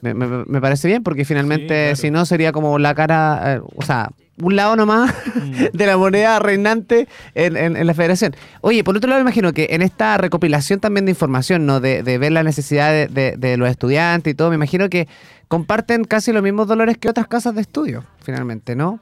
Me, 0.00 0.14
me- 0.14 0.44
me 0.46 0.60
parece 0.60 0.86
bien 0.88 1.02
porque 1.02 1.24
finalmente 1.24 1.66
claro. 1.66 1.96
si 1.96 2.10
no 2.10 2.24
sería 2.26 2.52
como 2.52 2.78
la 2.78 2.94
cara, 2.94 3.54
eh, 3.56 3.60
o 3.76 3.82
sea, 3.84 4.10
un 4.40 4.54
lado 4.54 4.76
nomás 4.76 5.12
Mm. 5.34 5.64
de 5.72 5.86
la 5.86 5.96
moneda 5.96 6.38
reinante 6.38 7.08
en, 7.34 7.56
en- 7.56 7.76
en 7.76 7.86
la 7.86 7.94
federación. 7.94 8.36
Oye, 8.60 8.84
por 8.84 8.96
otro 8.96 9.08
lado, 9.10 9.18
me 9.20 9.22
imagino 9.30 9.52
que 9.52 9.68
en 9.70 9.82
esta 9.82 10.16
recopilación 10.16 10.78
también 10.80 11.04
de 11.06 11.10
información, 11.10 11.66
¿no? 11.66 11.80
De, 11.80 12.02
de 12.04 12.18
ver 12.18 12.32
la 12.32 12.42
necesidad 12.44 12.90
de, 12.92 13.08
de- 13.08 13.36
de 13.36 13.56
los 13.56 13.68
estudiantes 13.68 14.30
y 14.32 14.34
todo, 14.34 14.50
me 14.50 14.54
imagino 14.56 14.88
que 14.88 15.08
comparten 15.48 16.04
casi 16.04 16.30
los 16.32 16.42
mismos 16.42 16.68
dolores 16.68 16.98
que 16.98 17.08
otras 17.08 17.26
casas 17.26 17.54
de 17.54 17.62
estudio, 17.62 18.04
finalmente, 18.22 18.76
¿no? 18.76 19.00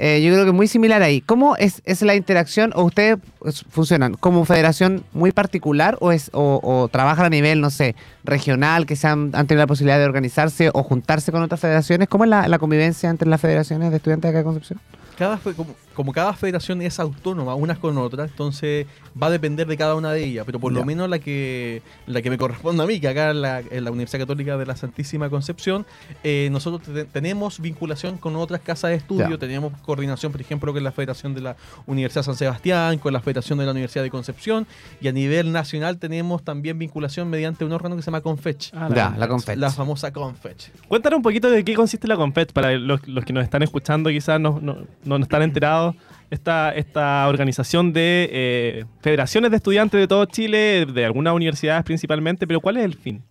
Eh, 0.00 0.22
yo 0.22 0.32
creo 0.32 0.44
que 0.44 0.50
es 0.50 0.54
muy 0.54 0.68
similar 0.68 1.02
ahí. 1.02 1.20
¿Cómo 1.20 1.56
es, 1.56 1.82
es 1.84 2.02
la 2.02 2.14
interacción 2.14 2.72
o 2.76 2.84
ustedes 2.84 3.18
pues, 3.40 3.64
funcionan 3.68 4.14
como 4.14 4.44
federación 4.44 5.02
muy 5.12 5.32
particular 5.32 5.98
o, 6.00 6.12
es, 6.12 6.30
o, 6.32 6.60
o 6.62 6.86
trabajan 6.86 7.26
a 7.26 7.30
nivel, 7.30 7.60
no 7.60 7.70
sé, 7.70 7.96
regional, 8.22 8.86
que 8.86 8.94
se 8.94 9.08
han, 9.08 9.30
han 9.34 9.48
tenido 9.48 9.64
la 9.64 9.66
posibilidad 9.66 9.98
de 9.98 10.04
organizarse 10.04 10.70
o 10.72 10.84
juntarse 10.84 11.32
con 11.32 11.42
otras 11.42 11.60
federaciones? 11.60 12.08
¿Cómo 12.08 12.22
es 12.22 12.30
la, 12.30 12.46
la 12.46 12.60
convivencia 12.60 13.10
entre 13.10 13.28
las 13.28 13.40
federaciones 13.40 13.90
de 13.90 13.96
estudiantes 13.96 14.22
de 14.22 14.28
acá 14.30 14.38
de 14.38 14.44
Concepción? 14.44 14.80
Cada, 15.18 15.36
como, 15.38 15.74
como 15.94 16.12
cada 16.12 16.32
federación 16.32 16.80
es 16.80 17.00
autónoma 17.00 17.54
unas 17.56 17.78
con 17.78 17.98
otras, 17.98 18.30
entonces 18.30 18.86
va 19.20 19.26
a 19.26 19.30
depender 19.30 19.66
de 19.66 19.76
cada 19.76 19.96
una 19.96 20.12
de 20.12 20.24
ellas, 20.24 20.44
pero 20.46 20.60
por 20.60 20.72
Ya. 20.72 20.78
lo 20.78 20.84
menos 20.84 21.10
la 21.10 21.18
que 21.18 21.82
la 22.06 22.22
que 22.22 22.30
me 22.30 22.38
corresponde 22.38 22.84
a 22.84 22.86
mí, 22.86 23.00
que 23.00 23.08
acá 23.08 23.30
en 23.30 23.42
la, 23.42 23.58
en 23.60 23.82
la 23.84 23.90
Universidad 23.90 24.20
Católica 24.20 24.56
de 24.56 24.64
la 24.64 24.76
Santísima 24.76 25.28
Concepción, 25.28 25.84
eh, 26.22 26.48
nosotros 26.52 26.82
te- 26.82 27.04
tenemos 27.04 27.58
vinculación 27.60 28.16
con 28.16 28.36
otras 28.36 28.60
casas 28.60 28.90
de 28.90 28.96
estudio, 28.96 29.28
Ya. 29.30 29.38
tenemos 29.38 29.72
coordinación, 29.82 30.30
por 30.30 30.40
ejemplo, 30.40 30.72
con 30.72 30.84
la 30.84 30.92
Federación 30.92 31.34
de 31.34 31.40
la 31.40 31.56
Universidad 31.86 32.22
San 32.22 32.36
Sebastián, 32.36 32.98
con 32.98 33.12
la 33.12 33.20
Federación 33.20 33.58
de 33.58 33.64
la 33.64 33.72
Universidad 33.72 34.04
de 34.04 34.10
Concepción, 34.10 34.66
y 35.00 35.08
a 35.08 35.12
nivel 35.12 35.50
nacional 35.50 35.98
tenemos 35.98 36.44
también 36.44 36.78
vinculación 36.78 37.28
mediante 37.28 37.64
un 37.64 37.72
órgano 37.72 37.96
que 37.96 38.02
se 38.02 38.06
llama 38.06 38.20
Confech. 38.20 38.70
Ah, 38.72 38.88
Ya, 38.94 39.14
la 39.18 39.26
Confech. 39.26 39.56
La 39.58 39.70
famosa 39.70 40.12
Confech. 40.12 40.70
Cuéntanos 40.86 41.16
un 41.16 41.22
poquito 41.24 41.50
de 41.50 41.64
qué 41.64 41.74
consiste 41.74 42.06
la 42.06 42.16
Confet 42.16 42.52
para 42.52 42.72
los, 42.72 43.06
los 43.08 43.24
que 43.24 43.32
nos 43.32 43.42
están 43.42 43.62
escuchando, 43.64 44.10
quizás 44.10 44.38
no, 44.40 44.60
no, 44.62 44.76
no 45.16 45.24
están 45.24 45.42
enterados. 45.42 45.94
Esta, 46.30 46.74
esta 46.74 47.26
organización 47.26 47.94
de 47.94 48.28
eh, 48.30 48.84
federaciones 49.00 49.50
de 49.50 49.56
estudiantes 49.56 49.98
de 49.98 50.06
todo 50.06 50.26
Chile, 50.26 50.84
de 50.84 51.06
algunas 51.06 51.32
universidades 51.32 51.82
principalmente, 51.84 52.46
pero 52.46 52.60
¿cuál 52.60 52.76
es 52.76 52.84
el 52.84 52.94
fin? 52.94 53.22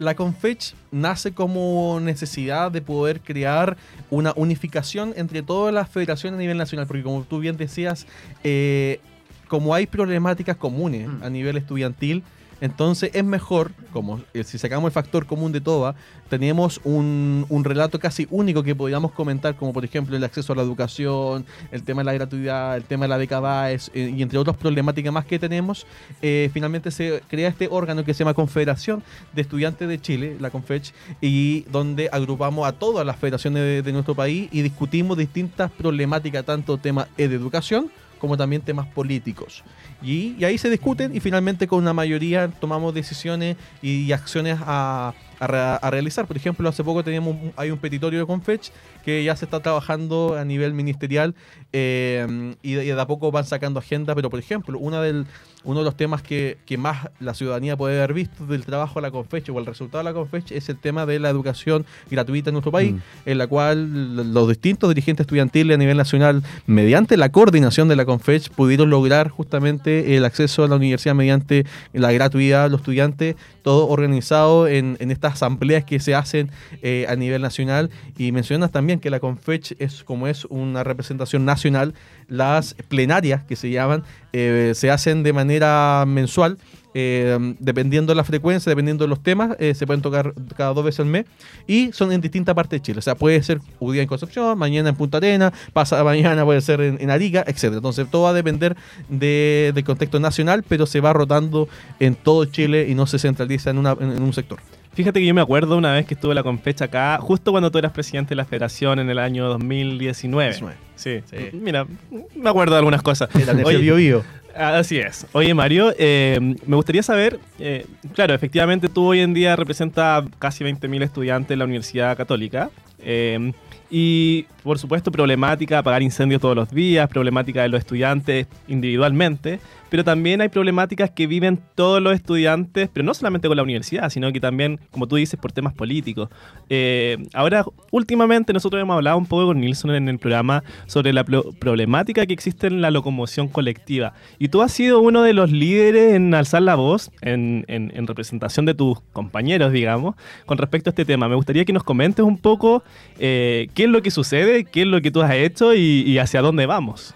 La 0.00 0.16
Confech 0.16 0.74
nace 0.90 1.32
como 1.32 2.00
necesidad 2.02 2.72
de 2.72 2.82
poder 2.82 3.20
crear 3.20 3.76
una 4.10 4.32
unificación 4.34 5.14
entre 5.16 5.42
todas 5.42 5.72
las 5.72 5.88
federaciones 5.88 6.36
a 6.36 6.40
nivel 6.40 6.56
nacional, 6.58 6.88
porque 6.88 7.04
como 7.04 7.22
tú 7.22 7.38
bien 7.38 7.56
decías, 7.56 8.08
eh, 8.42 8.98
como 9.46 9.72
hay 9.72 9.86
problemáticas 9.86 10.56
comunes 10.56 11.06
Mm. 11.08 11.22
a 11.22 11.30
nivel 11.30 11.56
estudiantil, 11.56 12.24
entonces 12.64 13.10
es 13.12 13.22
mejor, 13.22 13.72
como 13.92 14.22
eh, 14.32 14.42
si 14.42 14.56
sacamos 14.56 14.88
el 14.88 14.92
factor 14.92 15.26
común 15.26 15.52
de 15.52 15.60
todas, 15.60 15.94
tenemos 16.30 16.80
un, 16.82 17.44
relato 17.62 17.98
casi 17.98 18.26
único 18.30 18.62
que 18.62 18.74
podríamos 18.74 19.12
comentar, 19.12 19.54
como 19.54 19.74
por 19.74 19.84
ejemplo 19.84 20.16
el 20.16 20.24
acceso 20.24 20.54
a 20.54 20.56
la 20.56 20.62
educación, 20.62 21.44
el 21.72 21.82
tema 21.82 22.00
de 22.00 22.06
la 22.06 22.14
gratuidad, 22.14 22.78
el 22.78 22.84
tema 22.84 23.04
de 23.04 23.08
la 23.10 23.18
beca 23.18 23.38
BAES, 23.38 23.90
eh, 23.92 24.14
y 24.16 24.22
entre 24.22 24.38
otras 24.38 24.56
problemáticas 24.56 25.12
más 25.12 25.26
que 25.26 25.38
tenemos, 25.38 25.86
eh, 26.22 26.48
finalmente 26.54 26.90
se 26.90 27.22
crea 27.28 27.50
este 27.50 27.68
órgano 27.70 28.02
que 28.02 28.14
se 28.14 28.20
llama 28.20 28.32
Confederación 28.32 29.02
de 29.34 29.42
Estudiantes 29.42 29.86
de 29.86 30.00
Chile, 30.00 30.36
la 30.40 30.48
CONFECH, 30.48 30.94
y 31.20 31.66
donde 31.70 32.08
agrupamos 32.10 32.66
a 32.66 32.72
todas 32.72 33.04
las 33.04 33.16
federaciones 33.16 33.84
de, 33.84 33.92
nuestro 33.92 34.14
país 34.14 34.48
y 34.50 34.62
discutimos 34.62 35.18
distintas 35.18 35.70
problemáticas, 35.70 36.46
tanto 36.46 36.78
temas 36.78 37.08
eh, 37.18 37.28
de 37.28 37.36
educación 37.36 37.90
como 38.18 38.36
también 38.36 38.62
temas 38.62 38.86
políticos. 38.86 39.62
Y, 40.02 40.42
ahí 40.44 40.58
se 40.58 40.70
discuten 40.70 41.14
y 41.16 41.20
finalmente 41.20 41.66
con 41.66 41.78
una 41.78 41.92
mayoría 41.92 42.48
tomamos 42.48 42.94
decisiones 42.94 43.56
y, 43.82 44.12
acciones 44.12 44.58
a, 44.60 45.14
a 45.38 45.46
re- 45.46 45.78
a 45.80 45.90
realizar. 45.90 46.26
Por 46.26 46.36
ejemplo, 46.36 46.68
hace 46.68 46.84
poco 46.84 47.02
teníamos 47.02 47.36
hay 47.56 47.70
un 47.70 47.78
petitorio 47.78 48.20
de 48.20 48.26
Confech 48.26 48.70
que 49.04 49.22
ya 49.24 49.36
se 49.36 49.44
está 49.44 49.60
trabajando 49.60 50.36
a 50.38 50.44
nivel 50.44 50.72
ministerial 50.72 51.34
eh, 51.72 52.54
y, 52.62 52.74
de, 52.74 52.84
y 52.84 52.88
de 52.88 53.00
a 53.00 53.06
poco 53.06 53.30
van 53.30 53.44
sacando 53.44 53.80
agenda, 53.80 54.14
pero 54.14 54.30
por 54.30 54.38
ejemplo, 54.38 54.78
una 54.78 55.00
del, 55.02 55.26
uno 55.64 55.80
de 55.80 55.84
los 55.84 55.96
temas 55.96 56.22
que, 56.22 56.58
que 56.66 56.78
más 56.78 57.08
la 57.20 57.34
ciudadanía 57.34 57.76
puede 57.76 57.98
haber 57.98 58.14
visto 58.14 58.46
del 58.46 58.64
trabajo 58.64 59.00
de 59.00 59.02
la 59.02 59.10
Confech 59.10 59.48
o 59.50 59.58
el 59.58 59.66
resultado 59.66 59.98
de 59.98 60.10
la 60.10 60.14
Confech 60.14 60.52
es 60.52 60.68
el 60.68 60.78
tema 60.78 61.06
de 61.06 61.18
la 61.18 61.30
educación 61.30 61.84
gratuita 62.10 62.50
en 62.50 62.54
nuestro 62.54 62.72
país, 62.72 62.92
Mm. 62.92 62.98
en 63.26 63.38
la 63.38 63.46
cual 63.46 64.32
los 64.34 64.48
distintos 64.48 64.88
dirigentes 64.90 65.24
estudiantiles 65.24 65.74
a 65.74 65.78
nivel 65.78 65.96
nacional, 65.96 66.42
mediante 66.66 67.16
la 67.16 67.30
coordinación 67.30 67.88
de 67.88 67.96
la 67.96 68.04
Confech, 68.04 68.50
pudieron 68.50 68.90
lograr 68.90 69.28
justamente 69.28 70.16
el 70.16 70.24
acceso 70.24 70.64
a 70.64 70.68
la 70.68 70.76
universidad 70.76 71.14
mediante 71.14 71.66
la 71.92 72.12
gratuidad 72.12 72.64
a 72.64 72.68
los 72.68 72.80
estudiantes, 72.80 73.36
todo 73.62 73.88
organizado 73.88 74.68
en, 74.68 74.96
en 75.00 75.10
estas 75.10 75.34
asambleas 75.34 75.84
que 75.84 75.98
se 75.98 76.14
hacen 76.14 76.50
eh, 76.82 77.06
a 77.08 77.16
nivel 77.16 77.40
nacional. 77.40 77.90
Y 78.18 78.32
mencionas 78.32 78.70
también 78.70 78.93
que 79.00 79.10
la 79.10 79.20
Confech 79.20 79.76
es 79.78 80.04
como 80.04 80.26
es 80.28 80.44
una 80.46 80.84
representación 80.84 81.44
nacional, 81.44 81.94
las 82.28 82.74
plenarias 82.88 83.44
que 83.44 83.56
se 83.56 83.70
llaman, 83.70 84.02
eh, 84.32 84.72
se 84.74 84.90
hacen 84.90 85.22
de 85.22 85.32
manera 85.32 86.04
mensual. 86.06 86.58
eh, 86.96 87.56
dependiendo 87.58 88.12
de 88.12 88.14
la 88.16 88.22
frecuencia, 88.22 88.70
dependiendo 88.70 89.02
de 89.02 89.08
los 89.08 89.20
temas, 89.20 89.56
eh, 89.58 89.74
se 89.74 89.84
pueden 89.84 90.00
tocar 90.00 90.32
cada 90.56 90.72
dos 90.74 90.84
veces 90.84 91.00
al 91.00 91.06
mes 91.06 91.24
y 91.66 91.90
son 91.92 92.12
en 92.12 92.20
distintas 92.20 92.54
partes 92.54 92.78
de 92.78 92.82
Chile. 92.82 93.00
O 93.00 93.02
sea, 93.02 93.16
puede 93.16 93.42
ser 93.42 93.60
un 93.80 93.92
día 93.92 94.02
en 94.02 94.06
Concepción, 94.06 94.56
mañana 94.56 94.90
en 94.90 94.94
Punta 94.94 95.16
Arena, 95.16 95.52
pasada 95.72 96.04
mañana 96.12 96.44
puede 96.44 96.60
ser 96.60 96.80
en, 96.80 96.98
en 97.00 97.10
Arica, 97.10 97.42
etcétera. 97.48 97.78
Entonces 97.78 98.06
todo 98.08 98.22
va 98.22 98.30
a 98.30 98.32
depender 98.32 98.76
de- 99.08 99.72
del 99.74 99.82
contexto 99.82 100.20
nacional, 100.20 100.62
pero 100.68 100.86
se 100.86 101.00
va 101.00 101.12
rotando 101.12 101.68
en 101.98 102.14
todo 102.14 102.44
Chile 102.44 102.86
y 102.88 102.94
no 102.94 103.08
se 103.08 103.18
centraliza 103.18 103.70
en, 103.70 103.78
una- 103.78 103.96
en 103.98 104.22
un 104.22 104.32
sector. 104.32 104.60
Fíjate 104.94 105.20
que 105.20 105.26
yo 105.26 105.34
me 105.34 105.40
acuerdo 105.40 105.76
una 105.76 105.92
vez 105.92 106.06
que 106.06 106.14
estuve 106.14 106.34
la 106.34 106.42
Confecha 106.42 106.86
acá, 106.86 107.18
justo 107.20 107.50
cuando 107.50 107.70
tú 107.70 107.78
eras 107.78 107.92
presidente 107.92 108.30
de 108.30 108.36
la 108.36 108.44
federación 108.44 108.98
en 108.98 109.10
el 109.10 109.18
año 109.18 109.46
2019. 109.48 110.50
19. 110.50 110.76
Sí. 110.96 111.20
Sí. 111.24 111.50
Mira, 111.52 111.86
me 112.34 112.50
acuerdo 112.50 112.74
de 112.74 112.78
algunas 112.78 113.02
cosas. 113.02 113.28
Oye, 113.64 113.78
Bio 113.78 113.96
Bio. 113.96 114.24
Así 114.56 114.98
es. 114.98 115.26
Oye, 115.32 115.52
Mario, 115.52 115.92
eh, 115.98 116.38
me 116.66 116.76
gustaría 116.76 117.02
saber, 117.02 117.40
eh, 117.58 117.86
claro, 118.14 118.34
efectivamente 118.34 118.88
tú 118.88 119.06
hoy 119.06 119.20
en 119.20 119.34
día 119.34 119.56
representas 119.56 120.24
casi 120.38 120.62
20.000 120.62 121.02
estudiantes 121.02 121.50
en 121.50 121.58
la 121.58 121.64
Universidad 121.64 122.16
Católica. 122.16 122.70
eh, 123.00 123.52
y, 123.90 124.46
por 124.62 124.78
supuesto, 124.78 125.12
problemática, 125.12 125.78
apagar 125.78 126.02
incendios 126.02 126.40
todos 126.40 126.56
los 126.56 126.70
días, 126.70 127.08
problemática 127.08 127.62
de 127.62 127.68
los 127.68 127.80
estudiantes 127.80 128.46
individualmente, 128.66 129.60
pero 129.90 130.02
también 130.02 130.40
hay 130.40 130.48
problemáticas 130.48 131.10
que 131.10 131.28
viven 131.28 131.60
todos 131.76 132.02
los 132.02 132.14
estudiantes, 132.14 132.88
pero 132.92 133.04
no 133.04 133.14
solamente 133.14 133.46
con 133.46 133.56
la 133.56 133.62
universidad, 133.62 134.10
sino 134.10 134.32
que 134.32 134.40
también, 134.40 134.80
como 134.90 135.06
tú 135.06 135.14
dices, 135.16 135.38
por 135.38 135.52
temas 135.52 135.72
políticos. 135.72 136.30
Eh, 136.68 137.18
ahora, 137.32 137.64
últimamente 137.92 138.52
nosotros 138.52 138.82
hemos 138.82 138.94
hablado 138.96 139.18
un 139.18 139.26
poco 139.26 139.46
con 139.46 139.60
Nilsson 139.60 139.94
en 139.94 140.08
el 140.08 140.18
programa 140.18 140.64
sobre 140.86 141.12
la 141.12 141.22
pro- 141.22 141.52
problemática 141.60 142.26
que 142.26 142.32
existe 142.32 142.66
en 142.66 142.80
la 142.80 142.90
locomoción 142.90 143.46
colectiva. 143.46 144.14
Y 144.40 144.48
tú 144.48 144.62
has 144.62 144.72
sido 144.72 145.00
uno 145.00 145.22
de 145.22 145.32
los 145.32 145.52
líderes 145.52 146.14
en 146.14 146.34
alzar 146.34 146.62
la 146.62 146.74
voz, 146.74 147.12
en, 147.20 147.64
en- 147.68 147.92
en 147.94 148.06
representación 148.08 148.66
de 148.66 148.74
tus 148.74 148.98
compañeros, 149.12 149.70
digamos, 149.70 150.16
con 150.46 150.58
respecto 150.58 150.88
a 150.88 150.92
este 150.92 151.04
tema. 151.04 151.28
Me 151.28 151.36
gustaría 151.36 151.64
que 151.64 151.72
nos 151.72 151.84
comentes 151.84 152.24
un 152.24 152.38
poco 152.38 152.82
eh, 153.20 153.68
qué 153.74 153.84
es 153.84 153.90
lo 153.90 154.02
que 154.02 154.10
sucede, 154.10 154.64
qué 154.64 154.82
es 154.82 154.86
lo 154.86 155.00
que 155.02 155.10
tú 155.10 155.22
has 155.22 155.32
hecho 155.32 155.74
y, 155.74 156.02
y 156.06 156.18
hacia 156.18 156.40
dónde 156.40 156.66
vamos. 156.66 157.14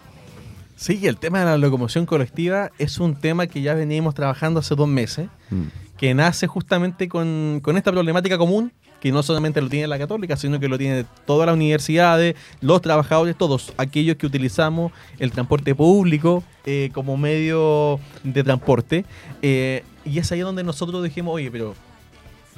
Sí, 0.78 1.08
el 1.08 1.16
tema 1.16 1.40
de 1.40 1.46
la 1.46 1.58
locomoción 1.58 2.06
colectiva 2.06 2.70
es 2.78 2.98
un 2.98 3.16
tema 3.16 3.48
que 3.48 3.62
ya 3.62 3.74
venimos 3.74 4.14
trabajando 4.14 4.60
hace 4.60 4.76
dos 4.76 4.86
meses, 4.86 5.28
que 5.96 6.14
nace 6.14 6.46
justamente 6.46 7.08
con, 7.08 7.58
con 7.64 7.76
esta 7.76 7.90
problemática 7.90 8.38
común, 8.38 8.72
que 9.00 9.10
no 9.10 9.24
solamente 9.24 9.60
lo 9.60 9.68
tiene 9.68 9.88
la 9.88 9.98
católica, 9.98 10.36
sino 10.36 10.60
que 10.60 10.68
lo 10.68 10.78
tiene 10.78 11.04
todas 11.26 11.46
las 11.46 11.56
universidades, 11.56 12.36
los 12.60 12.80
trabajadores, 12.80 13.36
todos 13.36 13.72
aquellos 13.76 14.16
que 14.18 14.26
utilizamos 14.26 14.92
el 15.18 15.32
transporte 15.32 15.74
público 15.74 16.44
eh, 16.64 16.90
como 16.92 17.16
medio 17.16 17.98
de 18.22 18.44
transporte. 18.44 19.04
Eh, 19.42 19.82
y 20.04 20.20
es 20.20 20.30
ahí 20.30 20.40
donde 20.40 20.62
nosotros 20.62 21.02
dijimos, 21.02 21.34
oye, 21.34 21.50
pero 21.50 21.74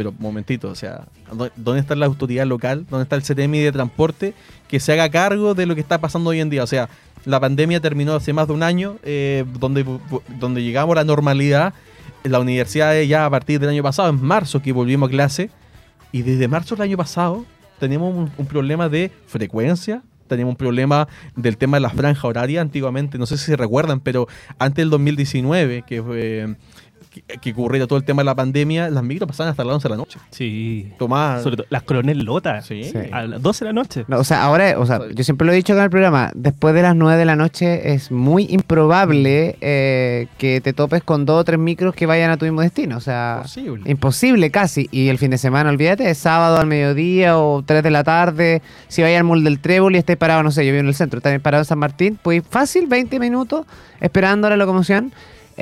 pero 0.00 0.14
momentito, 0.18 0.70
o 0.70 0.74
sea, 0.74 1.04
¿dó- 1.30 1.50
¿dónde 1.56 1.82
está 1.82 1.94
la 1.94 2.06
autoridad 2.06 2.46
local? 2.46 2.86
¿Dónde 2.88 3.02
está 3.02 3.16
el 3.16 3.22
CTMI 3.22 3.58
de 3.58 3.70
transporte 3.70 4.32
que 4.66 4.80
se 4.80 4.94
haga 4.94 5.10
cargo 5.10 5.52
de 5.54 5.66
lo 5.66 5.74
que 5.74 5.82
está 5.82 6.00
pasando 6.00 6.30
hoy 6.30 6.40
en 6.40 6.48
día? 6.48 6.62
O 6.62 6.66
sea, 6.66 6.88
la 7.26 7.38
pandemia 7.38 7.80
terminó 7.80 8.14
hace 8.14 8.32
más 8.32 8.46
de 8.46 8.54
un 8.54 8.62
año, 8.62 8.96
eh, 9.02 9.44
donde, 9.58 9.84
donde 10.38 10.62
llegamos 10.62 10.94
a 10.94 11.00
la 11.00 11.04
normalidad. 11.04 11.74
La 12.24 12.40
universidad 12.40 12.98
ya 13.02 13.26
a 13.26 13.30
partir 13.30 13.60
del 13.60 13.68
año 13.68 13.82
pasado, 13.82 14.08
en 14.08 14.24
marzo, 14.24 14.62
que 14.62 14.72
volvimos 14.72 15.08
a 15.08 15.10
clase, 15.10 15.50
y 16.12 16.22
desde 16.22 16.48
marzo 16.48 16.76
del 16.76 16.84
año 16.84 16.96
pasado 16.96 17.44
tenemos 17.78 18.30
un, 18.38 18.46
problema 18.46 18.88
de 18.88 19.12
frecuencia, 19.26 20.02
tenemos 20.28 20.52
un 20.52 20.56
problema 20.56 21.08
del 21.36 21.58
tema 21.58 21.76
de 21.76 21.82
la 21.82 21.90
franja 21.90 22.26
horaria. 22.26 22.62
Antiguamente, 22.62 23.18
no 23.18 23.26
sé 23.26 23.36
si 23.36 23.44
se 23.44 23.56
recuerdan, 23.56 24.00
pero 24.00 24.28
antes 24.58 24.76
del 24.76 24.88
2019, 24.88 25.84
que 25.86 26.02
fue 26.02 26.56
que, 27.10 27.22
que 27.22 27.52
ocurriera 27.52 27.86
todo 27.86 27.98
el 27.98 28.04
tema 28.04 28.22
de 28.22 28.26
la 28.26 28.34
pandemia, 28.34 28.88
las 28.90 29.02
micros 29.02 29.26
pasaban 29.26 29.50
hasta 29.50 29.64
las 29.64 29.74
11 29.74 29.88
de 29.88 29.90
la 29.90 29.96
noche. 29.96 30.18
Sí. 30.30 30.92
Tomás. 30.98 31.42
Sobre 31.42 31.56
todo 31.56 31.66
las 31.70 31.82
coronel 31.82 32.18
Lota. 32.24 32.62
Sí. 32.62 32.84
Sí. 32.84 32.98
A 33.12 33.22
las 33.24 33.42
12 33.42 33.64
de 33.64 33.68
la 33.68 33.72
noche. 33.72 34.04
No, 34.08 34.18
o 34.18 34.24
sea, 34.24 34.42
ahora, 34.44 34.78
o 34.78 34.86
sea, 34.86 35.00
yo 35.12 35.24
siempre 35.24 35.46
lo 35.46 35.52
he 35.52 35.56
dicho 35.56 35.72
acá 35.72 35.80
en 35.80 35.84
el 35.84 35.90
programa, 35.90 36.30
después 36.34 36.74
de 36.74 36.82
las 36.82 36.94
9 36.96 37.18
de 37.18 37.24
la 37.24 37.36
noche 37.36 37.92
es 37.92 38.10
muy 38.10 38.46
improbable 38.48 39.56
eh, 39.60 40.28
que 40.38 40.60
te 40.60 40.72
topes 40.72 41.02
con 41.02 41.26
dos 41.26 41.40
o 41.40 41.44
tres 41.44 41.58
micros 41.58 41.94
que 41.94 42.06
vayan 42.06 42.30
a 42.30 42.36
tu 42.36 42.44
mismo 42.44 42.60
destino. 42.60 42.96
O 42.96 43.00
sea, 43.00 43.40
Posible. 43.42 43.90
imposible 43.90 44.50
casi. 44.50 44.88
Y 44.90 45.08
el 45.08 45.18
fin 45.18 45.30
de 45.30 45.38
semana, 45.38 45.70
olvídate, 45.70 46.08
es 46.08 46.18
sábado 46.18 46.58
al 46.58 46.66
mediodía 46.66 47.38
o 47.38 47.62
3 47.62 47.82
de 47.82 47.90
la 47.90 48.04
tarde. 48.04 48.62
Si 48.88 49.02
vais 49.02 49.16
al 49.18 49.24
mall 49.24 49.42
del 49.44 49.58
Trébol 49.58 49.94
y 49.94 49.98
estáis 49.98 50.18
parado, 50.18 50.42
no 50.42 50.50
sé, 50.50 50.64
yo 50.64 50.72
vivo 50.72 50.80
en 50.80 50.88
el 50.88 50.94
centro, 50.94 51.18
estáis 51.18 51.40
parado 51.40 51.62
en 51.62 51.66
San 51.66 51.78
Martín, 51.78 52.18
pues 52.22 52.42
fácil 52.48 52.86
20 52.86 53.18
minutos 53.18 53.66
esperando 54.00 54.48
la 54.48 54.56
locomoción. 54.56 55.12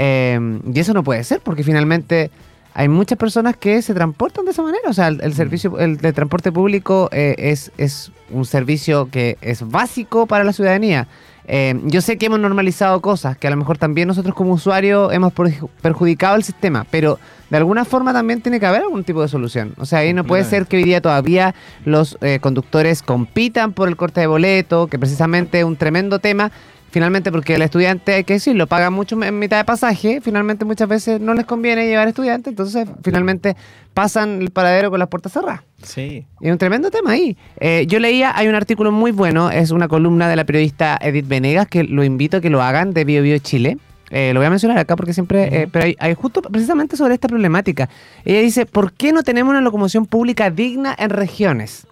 Eh, 0.00 0.60
y 0.72 0.78
eso 0.78 0.94
no 0.94 1.02
puede 1.02 1.24
ser 1.24 1.40
porque 1.40 1.64
finalmente 1.64 2.30
hay 2.72 2.88
muchas 2.88 3.18
personas 3.18 3.56
que 3.56 3.82
se 3.82 3.92
transportan 3.94 4.44
de 4.44 4.52
esa 4.52 4.62
manera. 4.62 4.88
O 4.88 4.92
sea, 4.92 5.08
el, 5.08 5.20
el 5.22 5.34
servicio, 5.34 5.76
el 5.80 5.96
de 5.96 6.12
transporte 6.12 6.52
público 6.52 7.08
eh, 7.10 7.34
es, 7.36 7.72
es 7.78 8.12
un 8.30 8.44
servicio 8.44 9.08
que 9.10 9.36
es 9.40 9.68
básico 9.68 10.26
para 10.28 10.44
la 10.44 10.52
ciudadanía. 10.52 11.08
Eh, 11.50 11.80
yo 11.86 12.00
sé 12.02 12.18
que 12.18 12.26
hemos 12.26 12.38
normalizado 12.38 13.00
cosas, 13.00 13.36
que 13.36 13.48
a 13.48 13.50
lo 13.50 13.56
mejor 13.56 13.78
también 13.78 14.06
nosotros 14.06 14.34
como 14.36 14.52
usuarios 14.52 15.12
hemos 15.12 15.32
perju- 15.34 15.68
perjudicado 15.80 16.36
el 16.36 16.44
sistema, 16.44 16.86
pero 16.90 17.18
de 17.50 17.56
alguna 17.56 17.86
forma 17.86 18.12
también 18.12 18.42
tiene 18.42 18.60
que 18.60 18.66
haber 18.66 18.82
algún 18.82 19.02
tipo 19.02 19.22
de 19.22 19.28
solución. 19.28 19.72
O 19.78 19.86
sea, 19.86 20.00
ahí 20.00 20.12
no 20.12 20.24
puede 20.24 20.44
ser 20.44 20.66
que 20.66 20.76
hoy 20.76 20.84
día 20.84 21.00
todavía 21.00 21.54
los 21.86 22.18
eh, 22.20 22.38
conductores 22.40 23.02
compitan 23.02 23.72
por 23.72 23.88
el 23.88 23.96
corte 23.96 24.20
de 24.20 24.26
boleto, 24.26 24.86
que 24.86 24.98
precisamente 24.98 25.58
es 25.58 25.64
un 25.64 25.76
tremendo 25.76 26.18
tema. 26.18 26.52
Finalmente, 26.90 27.30
porque 27.30 27.54
el 27.54 27.62
estudiante, 27.62 28.14
hay 28.14 28.24
que 28.24 28.34
decirlo, 28.34 28.66
paga 28.66 28.90
mucho 28.90 29.20
en 29.22 29.38
mitad 29.38 29.58
de 29.58 29.64
pasaje, 29.64 30.20
finalmente 30.22 30.64
muchas 30.64 30.88
veces 30.88 31.20
no 31.20 31.34
les 31.34 31.44
conviene 31.44 31.86
llevar 31.86 32.08
estudiantes, 32.08 32.50
entonces 32.50 32.88
finalmente 33.02 33.56
pasan 33.92 34.40
el 34.40 34.50
paradero 34.50 34.90
con 34.90 34.98
las 34.98 35.08
puertas 35.08 35.32
cerradas. 35.32 35.60
Sí. 35.82 36.24
Y 36.40 36.50
un 36.50 36.58
tremendo 36.58 36.90
tema 36.90 37.12
ahí. 37.12 37.36
Eh, 37.60 37.84
yo 37.86 37.98
leía, 37.98 38.32
hay 38.34 38.48
un 38.48 38.54
artículo 38.54 38.90
muy 38.90 39.10
bueno, 39.10 39.50
es 39.50 39.70
una 39.70 39.86
columna 39.88 40.28
de 40.28 40.36
la 40.36 40.44
periodista 40.44 40.98
Edith 41.00 41.28
Venegas, 41.28 41.66
que 41.68 41.84
lo 41.84 42.04
invito 42.04 42.38
a 42.38 42.40
que 42.40 42.48
lo 42.48 42.62
hagan, 42.62 42.94
de 42.94 43.04
Bio 43.04 43.22
Bio 43.22 43.38
Chile. 43.38 43.76
Eh, 44.10 44.32
lo 44.32 44.40
voy 44.40 44.46
a 44.46 44.50
mencionar 44.50 44.78
acá 44.78 44.96
porque 44.96 45.12
siempre, 45.12 45.62
eh, 45.62 45.68
pero 45.70 45.84
hay, 45.84 45.96
hay 45.98 46.14
justo 46.14 46.42
precisamente 46.42 46.96
sobre 46.96 47.14
esta 47.14 47.28
problemática. 47.28 47.88
Ella 48.24 48.40
dice, 48.40 48.66
¿por 48.66 48.92
qué 48.92 49.12
no 49.12 49.22
tenemos 49.22 49.50
una 49.50 49.60
locomoción 49.60 50.06
pública 50.06 50.50
digna 50.50 50.94
en 50.98 51.10
regiones? 51.10 51.86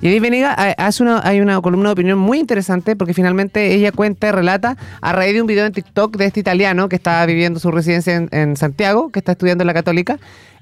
Y 0.00 0.08
Edith 0.08 0.22
Venegas 0.22 0.56
eh, 0.58 0.74
hace 0.78 1.02
una, 1.02 1.20
hay 1.22 1.40
una 1.40 1.60
columna 1.60 1.90
de 1.90 1.92
opinión 1.92 2.18
muy 2.18 2.38
interesante 2.38 2.96
porque 2.96 3.14
finalmente 3.14 3.74
ella 3.74 3.92
cuenta 3.92 4.28
y 4.28 4.30
relata 4.30 4.76
a 5.00 5.12
raíz 5.12 5.34
de 5.34 5.40
un 5.40 5.46
video 5.46 5.66
en 5.66 5.72
TikTok 5.72 6.16
de 6.16 6.26
este 6.26 6.40
italiano 6.40 6.88
que 6.88 6.96
está 6.96 7.24
viviendo 7.26 7.60
su 7.60 7.70
residencia 7.70 8.14
en, 8.16 8.28
en 8.32 8.56
Santiago, 8.56 9.10
que 9.10 9.18
está 9.18 9.32
estudiando 9.32 9.62
en 9.62 9.66
la 9.66 9.74
Católica, 9.74 10.18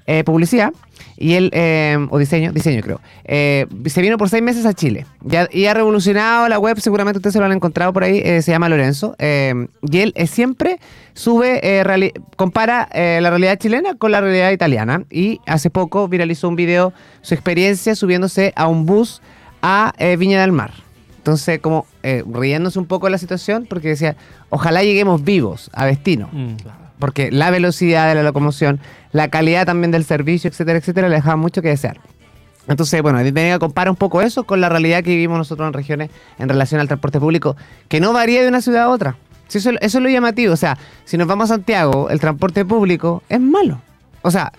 eh, 0.07 0.23
publicidad 0.23 0.71
y 1.17 1.33
él, 1.33 1.49
eh, 1.53 1.97
o 2.09 2.17
diseño, 2.17 2.51
diseño 2.53 2.81
creo, 2.81 3.01
eh, 3.25 3.67
se 3.87 4.01
vino 4.01 4.17
por 4.17 4.29
seis 4.29 4.41
meses 4.41 4.65
a 4.65 4.73
Chile. 4.73 5.05
Ya- 5.21 5.47
y 5.51 5.65
ha 5.65 5.73
revolucionado 5.73 6.47
la 6.47 6.57
web, 6.59 6.79
seguramente 6.79 7.17
ustedes 7.19 7.33
se 7.33 7.39
lo 7.39 7.45
han 7.45 7.51
encontrado 7.51 7.91
por 7.93 8.03
ahí, 8.03 8.19
eh, 8.23 8.41
se 8.41 8.51
llama 8.51 8.69
Lorenzo, 8.69 9.15
y 9.19 9.97
él 9.99 10.13
siempre 10.27 10.79
sube, 11.13 12.21
compara 12.37 12.87
la 12.93 13.29
realidad 13.29 13.57
chilena 13.59 13.95
con 13.95 14.11
la 14.11 14.21
realidad 14.21 14.51
italiana. 14.51 15.03
Y 15.09 15.39
hace 15.45 15.69
poco 15.69 16.07
viralizó 16.07 16.47
un 16.47 16.55
video, 16.55 16.93
su 17.21 17.33
experiencia 17.33 17.95
subiéndose 17.95 18.53
a 18.55 18.67
un 18.67 18.85
bus 18.85 19.21
a 19.61 19.93
Viña 20.17 20.39
del 20.41 20.53
Mar. 20.53 20.71
Entonces, 21.17 21.59
como 21.59 21.85
riéndose 22.01 22.79
un 22.79 22.85
poco 22.85 23.07
de 23.07 23.11
la 23.11 23.17
situación, 23.17 23.67
porque 23.69 23.89
decía, 23.89 24.15
ojalá 24.49 24.83
lleguemos 24.83 25.23
vivos 25.23 25.69
a 25.73 25.85
destino 25.85 26.29
Mm. 26.31 26.55
Porque 26.99 27.31
la 27.31 27.49
velocidad 27.49 28.07
de 28.07 28.15
la 28.15 28.23
locomoción, 28.23 28.79
la 29.11 29.29
calidad 29.29 29.65
también 29.65 29.91
del 29.91 30.03
servicio, 30.03 30.49
etcétera, 30.49 30.77
etcétera, 30.77 31.09
le 31.09 31.15
dejaba 31.15 31.37
mucho 31.37 31.61
que 31.61 31.69
desear. 31.69 31.99
Entonces, 32.67 33.01
bueno, 33.01 33.17
Venega 33.17 33.57
compara 33.57 33.89
un 33.89 33.97
poco 33.97 34.21
eso 34.21 34.43
con 34.43 34.61
la 34.61 34.69
realidad 34.69 35.03
que 35.03 35.09
vivimos 35.09 35.39
nosotros 35.39 35.65
en 35.65 35.73
regiones 35.73 36.11
en 36.37 36.49
relación 36.49 36.79
al 36.79 36.87
transporte 36.87 37.19
público, 37.19 37.55
que 37.87 37.99
no 37.99 38.13
varía 38.13 38.43
de 38.43 38.47
una 38.47 38.61
ciudad 38.61 38.83
a 38.83 38.89
otra. 38.89 39.15
Sí, 39.47 39.57
eso, 39.57 39.71
eso 39.71 39.97
es 39.97 40.03
lo 40.03 40.09
llamativo. 40.09 40.53
O 40.53 40.57
sea, 40.57 40.77
si 41.05 41.17
nos 41.17 41.27
vamos 41.27 41.49
a 41.49 41.55
Santiago, 41.55 42.11
el 42.11 42.19
transporte 42.19 42.63
público 42.65 43.23
es 43.27 43.39
malo. 43.39 43.81
O 44.21 44.29
sea, 44.29 44.51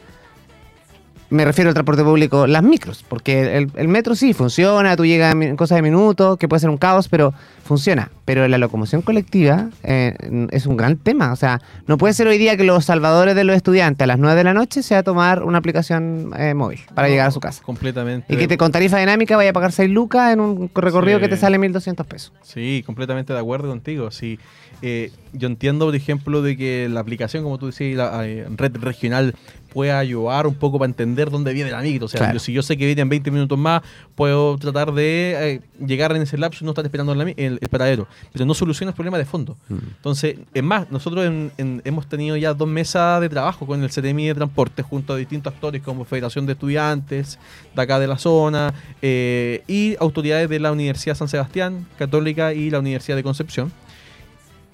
me 1.30 1.44
refiero 1.44 1.68
al 1.68 1.74
transporte 1.74 2.02
público, 2.04 2.46
las 2.46 2.62
micros, 2.62 3.04
porque 3.08 3.56
el, 3.56 3.70
el 3.76 3.88
metro 3.88 4.14
sí 4.14 4.34
funciona, 4.34 4.96
tú 4.96 5.06
llegas 5.06 5.34
en 5.34 5.56
cosas 5.56 5.76
de 5.76 5.82
minutos, 5.82 6.36
que 6.38 6.48
puede 6.48 6.60
ser 6.60 6.70
un 6.70 6.76
caos, 6.76 7.08
pero 7.08 7.32
funciona. 7.64 8.10
Pero 8.24 8.46
la 8.48 8.58
locomoción 8.58 9.02
colectiva 9.02 9.70
eh, 9.84 10.14
es 10.50 10.66
un 10.66 10.76
gran 10.76 10.96
tema. 10.96 11.32
O 11.32 11.36
sea, 11.36 11.60
no 11.86 11.98
puede 11.98 12.14
ser 12.14 12.26
hoy 12.26 12.36
día 12.38 12.56
que 12.56 12.64
los 12.64 12.84
salvadores 12.84 13.34
de 13.36 13.44
los 13.44 13.56
estudiantes 13.56 14.04
a 14.04 14.06
las 14.06 14.18
9 14.18 14.36
de 14.36 14.44
la 14.44 14.54
noche 14.54 14.82
sea 14.82 15.02
tomar 15.02 15.42
una 15.44 15.58
aplicación 15.58 16.32
eh, 16.36 16.54
móvil 16.54 16.80
para 16.94 17.08
llegar 17.08 17.28
a 17.28 17.30
su 17.30 17.40
casa. 17.40 17.62
Completamente. 17.64 18.32
Y 18.32 18.36
que 18.36 18.46
te 18.48 18.56
con 18.56 18.72
tarifa 18.72 18.98
dinámica 18.98 19.36
vaya 19.36 19.50
a 19.50 19.52
pagar 19.52 19.72
6 19.72 19.90
lucas 19.90 20.32
en 20.32 20.40
un 20.40 20.70
recorrido 20.74 21.18
Sí. 21.18 21.22
que 21.22 21.28
te 21.28 21.36
sale 21.36 21.58
1.200 21.58 22.04
pesos. 22.06 22.32
Sí, 22.42 22.82
completamente 22.84 23.32
de 23.32 23.38
acuerdo 23.38 23.68
contigo. 23.68 24.10
Sí, 24.10 24.38
Eh, 24.82 25.12
yo 25.32 25.46
entiendo, 25.46 25.86
por 25.86 25.94
ejemplo, 25.94 26.42
de 26.42 26.56
que 26.56 26.88
la 26.90 27.00
aplicación, 27.00 27.44
como 27.44 27.58
tú 27.58 27.66
decías, 27.66 27.96
la 27.96 28.26
eh, 28.26 28.46
red 28.56 28.76
regional 28.78 29.34
pueda 29.72 30.00
ayudar 30.00 30.48
un 30.48 30.54
poco 30.56 30.80
para 30.80 30.88
entender 30.88 31.30
dónde 31.30 31.52
viene 31.52 31.70
la 31.70 31.80
micro. 31.80 32.06
O 32.06 32.08
sea, 32.08 32.18
Claro. 32.18 32.32
yo- 32.34 32.38
si 32.40 32.52
yo 32.52 32.60
sé 32.62 32.76
que 32.76 32.86
viene 32.86 33.02
en 33.02 33.08
20 33.08 33.30
minutos 33.30 33.56
más, 33.56 33.82
puedo 34.16 34.58
tratar 34.58 34.92
de 34.92 35.36
eh, 35.38 35.60
llegar 35.86 36.10
en 36.16 36.22
ese 36.22 36.36
lapso 36.36 36.64
y 36.64 36.66
no 36.66 36.72
estar 36.72 36.84
esperando 36.84 37.12
en 37.12 37.20
el, 37.36 37.58
el 37.60 37.68
paradero. 37.68 38.08
Pero 38.32 38.44
no 38.46 38.54
soluciona 38.54 38.90
el 38.90 38.96
problema 38.96 39.16
de 39.18 39.24
fondo. 39.26 39.56
Entonces, 39.68 40.38
es 40.52 40.62
más, 40.64 40.90
nosotros 40.90 41.24
en- 41.24 41.52
en- 41.58 41.82
hemos 41.84 42.08
tenido 42.08 42.36
ya 42.36 42.52
dos 42.52 42.66
mesas 42.66 43.20
de 43.20 43.28
trabajo 43.28 43.64
con 43.64 43.80
el 43.84 43.90
CTMI 43.90 44.26
de 44.26 44.34
transporte 44.34 44.82
junto 44.82 45.12
a 45.12 45.16
distintos 45.16 45.52
actores 45.54 45.82
como 45.82 46.04
Federación 46.04 46.46
de 46.46 46.54
Estudiantes 46.54 47.38
de 47.76 47.82
acá 47.82 48.00
de 48.00 48.08
la 48.08 48.18
zona 48.18 48.74
eh, 49.02 49.62
y 49.68 49.94
autoridades 50.00 50.48
de 50.48 50.58
la 50.58 50.72
Universidad 50.72 51.14
San 51.14 51.28
Sebastián 51.28 51.86
Católica 51.96 52.52
y 52.54 52.70
la 52.70 52.80
Universidad 52.80 53.16
de 53.16 53.22
Concepción. 53.22 53.70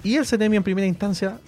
Y 0.07 0.15
el 0.15 0.25
CTMI 0.25 0.59
en 0.59 0.63
primera 0.63 0.87
instancia 0.87 1.41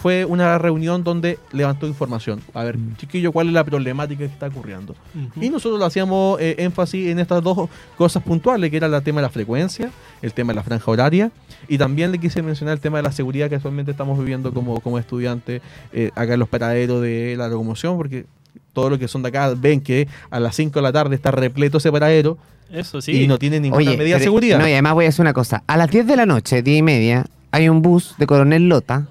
fue 0.00 0.24
una 0.24 0.56
reunión 0.56 1.04
donde 1.04 1.38
levantó 1.52 1.86
información. 1.86 2.40
A 2.54 2.64
ver, 2.64 2.78
chiquillo, 2.96 3.30
¿cuál 3.30 3.48
es 3.48 3.52
la 3.52 3.62
problemática 3.62 4.20
que 4.20 4.24
está 4.24 4.46
ocurriendo? 4.46 4.94
Y 5.38 5.50
nosotros 5.50 5.78
le 5.78 5.84
hacíamos 5.84 6.40
eh, 6.40 6.54
énfasis 6.58 7.08
en 7.08 7.18
estas 7.18 7.42
dos 7.42 7.68
cosas 7.98 8.22
puntuales, 8.22 8.70
que 8.70 8.78
era 8.78 8.86
el 8.86 9.02
tema 9.02 9.20
de 9.20 9.26
la 9.26 9.30
frecuencia, 9.30 9.90
el 10.22 10.32
tema 10.32 10.54
de 10.54 10.56
la 10.56 10.62
franja 10.62 10.90
horaria, 10.90 11.30
y 11.68 11.76
también 11.76 12.10
le 12.10 12.18
quise 12.18 12.40
mencionar 12.40 12.72
el 12.72 12.80
tema 12.80 12.96
de 12.96 13.02
la 13.02 13.12
seguridad 13.12 13.50
que 13.50 13.56
actualmente 13.56 13.90
estamos 13.90 14.18
viviendo 14.18 14.50
como, 14.50 14.80
como 14.80 14.98
estudiantes 14.98 15.60
eh, 15.92 16.10
acá 16.14 16.32
en 16.32 16.40
los 16.40 16.48
paraderos 16.48 17.02
de 17.02 17.34
la 17.36 17.48
locomoción, 17.48 17.98
porque 17.98 18.24
todos 18.72 18.88
los 18.88 18.98
que 18.98 19.08
son 19.08 19.22
de 19.22 19.28
acá 19.28 19.52
ven 19.54 19.82
que 19.82 20.08
a 20.30 20.40
las 20.40 20.56
5 20.56 20.78
de 20.78 20.82
la 20.82 20.92
tarde 20.92 21.16
está 21.16 21.32
repleto 21.32 21.76
ese 21.78 21.92
paradero 21.92 22.38
Eso 22.72 23.02
sí. 23.02 23.24
y 23.24 23.28
no 23.28 23.38
tiene 23.38 23.60
ninguna 23.60 23.92
medida 23.92 24.16
de 24.16 24.24
seguridad. 24.24 24.58
No, 24.58 24.66
y 24.66 24.72
además 24.72 24.94
voy 24.94 25.04
a 25.04 25.08
decir 25.08 25.20
una 25.20 25.34
cosa. 25.34 25.62
A 25.66 25.76
las 25.76 25.90
10 25.90 26.06
de 26.06 26.16
la 26.16 26.24
noche, 26.24 26.62
10 26.62 26.78
y 26.78 26.82
media, 26.82 27.26
hay 27.50 27.68
un 27.68 27.82
bus 27.82 28.14
de 28.18 28.26
Coronel 28.26 28.68
Lota 28.68 29.06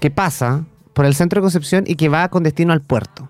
que 0.00 0.10
pasa 0.10 0.64
por 0.92 1.04
el 1.04 1.14
centro 1.14 1.40
de 1.40 1.42
Concepción 1.42 1.84
y 1.86 1.96
que 1.96 2.08
va 2.08 2.28
con 2.28 2.42
destino 2.42 2.72
al 2.72 2.80
puerto. 2.80 3.28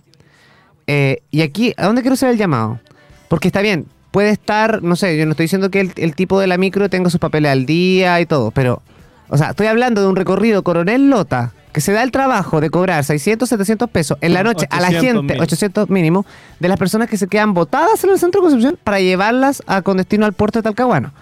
Eh, 0.87 1.23
y 1.31 1.43
aquí, 1.43 1.75
¿a 1.77 1.87
dónde 1.87 2.03
quiero 2.03 2.15
hacer 2.15 2.31
el 2.31 2.39
llamado? 2.39 2.81
Porque 3.29 3.49
está 3.49 3.63
bien, 3.63 3.87
puede 4.11 4.31
estar, 4.31 4.83
no 4.83 4.97
sé, 4.97 5.17
yo 5.17 5.25
no 5.25 5.33
estoy 5.33 5.45
diciendo 5.45 5.71
que 5.71 5.81
el, 5.81 5.93
el 5.97 6.15
tipo 6.15 6.41
de 6.41 6.47
la 6.47 6.59
micro 6.59 6.91
tenga 6.91 7.11
sus 7.11 7.21
papeles 7.21 7.53
al 7.53 7.67
día 7.67 8.21
y 8.21 8.27
todo, 8.27 8.51
pero, 8.51 8.83
o 9.29 9.37
sea, 9.37 9.51
estoy 9.51 9.69
hablando 9.69 10.01
de 10.01 10.09
un 10.09 10.17
recorrido 10.17 10.63
Coronel 10.63 11.09
Lota 11.09 11.53
que 11.73 11.81
se 11.81 11.93
da 11.93 12.03
el 12.03 12.11
trabajo 12.11 12.61
de 12.61 12.71
cobrar 12.71 13.03
600, 13.03 13.49
700 13.49 13.91
pesos 13.91 14.19
en 14.21 14.35
la 14.35 14.43
noche 14.43 14.67
a 14.71 14.81
la 14.81 14.89
800 14.89 15.07
gente, 15.07 15.23
mínimo. 15.23 15.43
800 15.43 15.91
mínimo, 15.91 16.27
de 16.61 16.69
las 16.69 16.79
personas 16.79 17.09
que 17.09 17.17
se 17.17 17.27
quedan 17.29 17.55
botadas 17.55 18.05
en 18.05 18.11
el 18.11 18.19
centro 18.19 18.41
de 18.41 18.45
Concepción 18.45 18.79
para 18.83 19.01
llevarlas 19.01 19.63
a, 19.67 19.83
con 19.83 19.97
destino 19.97 20.27
al 20.27 20.35
puerto 20.35 20.59
de 20.59 20.65
Talcahuano. 20.65 21.13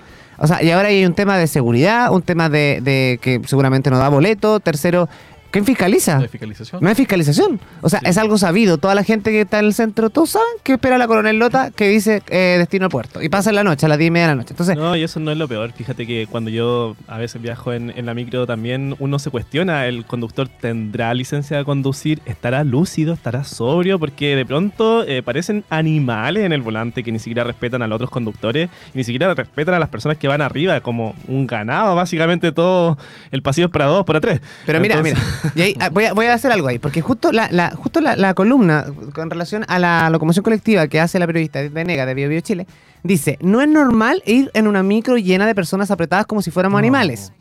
O 0.43 0.47
sea, 0.47 0.63
y 0.63 0.71
ahora 0.71 0.89
hay 0.89 1.05
un 1.05 1.13
tema 1.15 1.37
de 1.37 1.47
seguridad, 1.47 2.11
un 2.11 2.23
tema 2.23 2.49
de, 2.49 2.81
de 2.83 3.19
que 3.21 3.43
seguramente 3.47 3.91
no 3.91 3.99
da 3.99 4.09
boleto. 4.09 4.59
Tercero, 4.59 5.07
¿quién 5.51 5.65
fiscaliza? 5.65 6.19
de 6.19 6.29
fiscalización. 6.29 6.83
No 6.83 6.89
hay 6.89 6.95
fiscalización. 6.95 7.61
O 7.81 7.89
sea, 7.89 8.01
Sí. 8.01 8.07
es 8.09 8.19
algo 8.19 8.39
sabido. 8.39 8.79
Toda 8.79 8.95
la 8.95 9.05
gente 9.05 9.31
que 9.31 9.43
está 9.43 9.59
en 9.59 9.67
el 9.67 9.75
centro, 9.75 10.11
todos 10.11 10.31
saben 10.31 10.47
que 10.63 10.73
espera 10.75 10.99
la 10.99 11.07
coronel 11.07 11.39
Lota 11.39 11.71
que 11.71 11.89
dice 11.89 12.23
eh, 12.29 12.57
destino 12.59 12.87
al 12.87 12.91
puerto. 12.91 13.23
Y 13.23 13.29
pasa 13.29 13.51
en 13.51 13.57
la 13.57 13.65
noche, 13.65 13.87
a 13.87 13.89
las 13.89 13.99
10 13.99 14.09
y 14.09 14.11
media 14.11 14.27
de 14.29 14.33
la 14.33 14.37
noche. 14.37 14.51
Entonces, 14.53 14.77
No, 14.77 14.97
y 14.97 15.03
eso 15.03 15.21
no 15.21 15.31
es 15.33 15.39
lo 15.39 15.49
peor. 15.49 15.73
Fíjate 15.73 16.07
que 16.07 16.27
cuando 16.31 16.51
yo 16.51 16.97
a 17.09 17.19
veces 17.19 17.41
viajo 17.43 17.73
en, 17.73 17.91
en 17.97 18.07
la 18.07 18.15
micro 18.15 18.47
también 18.47 18.95
uno 18.99 19.19
se 19.19 19.31
cuestiona, 19.31 19.87
el 19.87 20.05
conductor 20.07 20.49
tendrá 20.49 21.13
licencia 21.15 21.57
de 21.57 21.65
conducir, 21.65 22.21
estará 22.27 22.65
lúcido, 22.65 23.13
estará 23.15 23.45
sobrio, 23.45 23.99
porque 23.99 24.37
de 24.37 24.47
pronto 24.47 25.05
eh, 25.07 25.23
parecen 25.23 25.65
animales 25.71 26.45
en 26.45 26.53
el 26.53 26.63
volante 26.63 27.03
que 27.03 27.13
ni 27.13 27.19
siquiera 27.19 27.45
respetan 27.45 27.83
a 27.83 27.87
los 27.87 27.97
otros 27.97 28.11
conductores, 28.11 28.69
y 28.95 28.99
ni 28.99 29.05
siquiera 29.05 29.33
respetan 29.35 29.75
a 29.75 29.79
las 29.79 29.89
personas 29.89 30.19
que 30.19 30.29
van 30.29 30.41
arriba, 30.41 30.81
como 30.81 31.15
un 31.29 31.47
ganado, 31.47 31.95
básicamente 31.95 32.53
todo 32.53 32.99
el 33.31 33.43
pasillo 33.43 33.67
es 33.67 33.73
para 33.73 33.87
dos, 33.87 34.05
para 34.05 34.21
tres. 34.21 34.41
Pero 34.67 34.81
mira, 34.81 34.97
Entonces- 34.97 35.19
mira, 35.19 35.31
y 35.55 35.63
ahí, 35.63 35.77
ah, 35.81 35.89
voy, 35.91 36.05
a, 36.07 36.13
voy 36.13 36.27
a 36.27 36.35
hacer 36.35 36.53
algo 36.53 36.69
ahí, 36.69 36.79
porque 36.79 37.01
justo 37.01 37.33
la, 37.33 37.49
la- 37.51 37.71
justo 37.71 38.01
la, 38.01 38.17
la 38.17 38.35
columna 38.35 38.87
con 39.15 39.31
relación 39.31 39.65
a 39.69 39.79
la 39.79 40.11
locomoción 40.11 40.43
colectiva 40.43 40.87
que 40.89 41.01
hace 41.01 41.19
la 41.19 41.27
periodista 41.27 41.61
Venega 41.71 42.07
de 42.07 42.15
Bio 42.15 42.29
Bio 42.29 42.41
Chile, 42.41 42.67
dice, 43.03 43.39
no 43.41 43.61
es 43.61 43.69
normal 43.69 44.23
ir 44.27 44.51
en 44.55 44.67
una 44.67 44.83
micro 44.83 45.17
llena 45.17 45.47
de 45.47 45.55
personas 45.55 45.91
apretadas 45.91 46.27
como 46.27 46.43
si 46.43 46.51
fuéramos 46.51 46.75
No. 46.75 46.79
animales. 46.79 47.33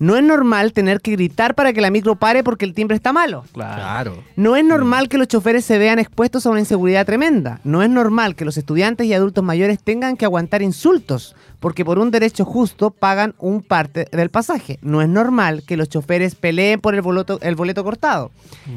No 0.00 0.14
es 0.14 0.22
normal 0.22 0.72
tener 0.72 1.00
que 1.00 1.10
gritar 1.10 1.56
para 1.56 1.72
que 1.72 1.80
la 1.80 1.90
micro 1.90 2.14
pare 2.14 2.44
porque 2.44 2.64
el 2.64 2.72
timbre 2.72 2.94
está 2.94 3.12
malo. 3.12 3.44
Claro. 3.52 4.22
No 4.36 4.54
es 4.54 4.64
normal 4.64 5.08
que 5.08 5.18
los 5.18 5.26
choferes 5.26 5.64
se 5.64 5.76
vean 5.76 5.98
expuestos 5.98 6.46
a 6.46 6.50
una 6.50 6.60
inseguridad 6.60 7.04
tremenda. 7.04 7.58
No 7.64 7.82
es 7.82 7.90
normal 7.90 8.36
que 8.36 8.44
los 8.44 8.56
estudiantes 8.56 9.08
y 9.08 9.12
adultos 9.14 9.42
mayores 9.42 9.80
tengan 9.82 10.16
que 10.16 10.24
aguantar 10.24 10.62
insultos 10.62 11.34
porque 11.60 11.84
por 11.84 11.98
un 11.98 12.10
derecho 12.10 12.44
justo 12.44 12.90
pagan 12.90 13.34
un 13.38 13.62
parte 13.62 14.06
del 14.12 14.30
pasaje. 14.30 14.78
No 14.82 15.02
es 15.02 15.08
normal 15.08 15.62
que 15.66 15.76
los 15.76 15.88
choferes 15.88 16.34
peleen 16.34 16.80
por 16.80 16.94
el 16.94 17.02
boleto, 17.02 17.38
el 17.42 17.54
boleto 17.56 17.82
cortado, 17.84 18.30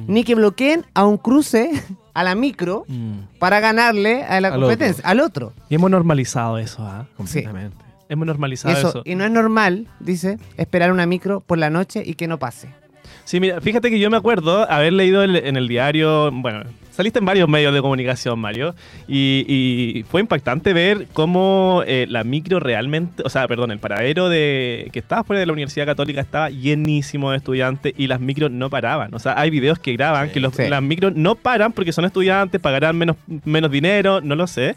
ni 0.08 0.24
que 0.24 0.36
bloqueen 0.36 0.86
a 0.94 1.06
un 1.06 1.18
cruce 1.18 1.70
a 2.14 2.24
la 2.24 2.36
micro 2.36 2.86
Mm. 2.88 3.38
para 3.40 3.60
ganarle 3.60 4.24
a 4.24 4.42
la 4.42 4.50
Al 4.50 4.60
competencia, 4.60 5.04
al 5.06 5.20
otro. 5.20 5.54
Y 5.70 5.76
hemos 5.76 5.90
normalizado 5.92 6.58
eso, 6.58 6.84
¿ah? 6.86 7.06
Completamente. 7.18 7.78
Hemos 8.10 8.28
normalizado 8.28 8.76
Eso, 8.78 8.90
eso. 8.90 9.02
y 9.06 9.16
no 9.16 9.24
es 9.24 9.32
normal, 9.32 9.88
dice, 10.02 10.38
esperar 10.58 10.92
una 10.92 11.06
micro 11.06 11.40
por 11.40 11.58
la 11.58 11.70
noche 11.70 12.04
y 12.06 12.16
que 12.16 12.28
no 12.28 12.40
pase. 12.40 12.68
Sí, 13.24 13.40
mira, 13.40 13.62
fíjate 13.62 13.90
que 13.90 14.00
yo 14.00 14.10
me 14.10 14.18
acuerdo 14.18 14.70
haber 14.70 14.92
leído 14.92 15.24
el- 15.24 15.38
en 15.38 15.56
el 15.56 15.70
diario, 15.70 16.30
bueno, 16.34 16.64
saliste 16.92 17.20
en 17.20 17.26
varios 17.26 17.50
medios 17.50 17.74
de 17.74 17.82
comunicación, 17.82 18.40
Mario, 18.40 18.76
y, 19.08 19.46
y 19.48 20.04
fue 20.04 20.22
impactante 20.22 20.74
ver 20.74 21.08
cómo 21.14 21.84
eh, 21.88 22.06
la 22.10 22.24
micro 22.24 22.60
realmente, 22.60 23.24
o 23.26 23.30
sea, 23.30 23.48
perdón, 23.48 23.72
el 23.72 23.80
paradero 23.80 24.30
de 24.30 24.90
que 24.92 25.00
estaba 25.00 25.24
fuera 25.24 25.40
de 25.40 25.46
la 25.46 25.54
Universidad 25.54 25.86
Católica 25.86 26.22
estaba 26.22 26.50
llenísimo 26.50 27.32
de 27.32 27.38
estudiantes 27.38 27.94
y 27.98 28.08
las 28.08 28.20
micros 28.20 28.52
no 28.52 28.70
paraban. 28.70 29.14
O 29.14 29.20
sea, 29.20 29.40
hay 29.40 29.50
videos 29.50 29.80
que 29.80 29.94
graban 29.94 30.28
Sí, 30.28 30.34
que 30.34 30.40
los, 30.40 30.54
sí. 30.56 30.68
las 30.70 30.82
micros 30.82 31.16
no 31.16 31.36
paran 31.36 31.72
porque 31.72 31.92
son 31.92 32.06
estudiantes, 32.06 32.60
pagarán 32.62 32.98
menos, 32.98 33.16
menos 33.46 33.72
dinero, 33.72 34.22
no 34.22 34.36
lo 34.36 34.48
sé. 34.48 34.76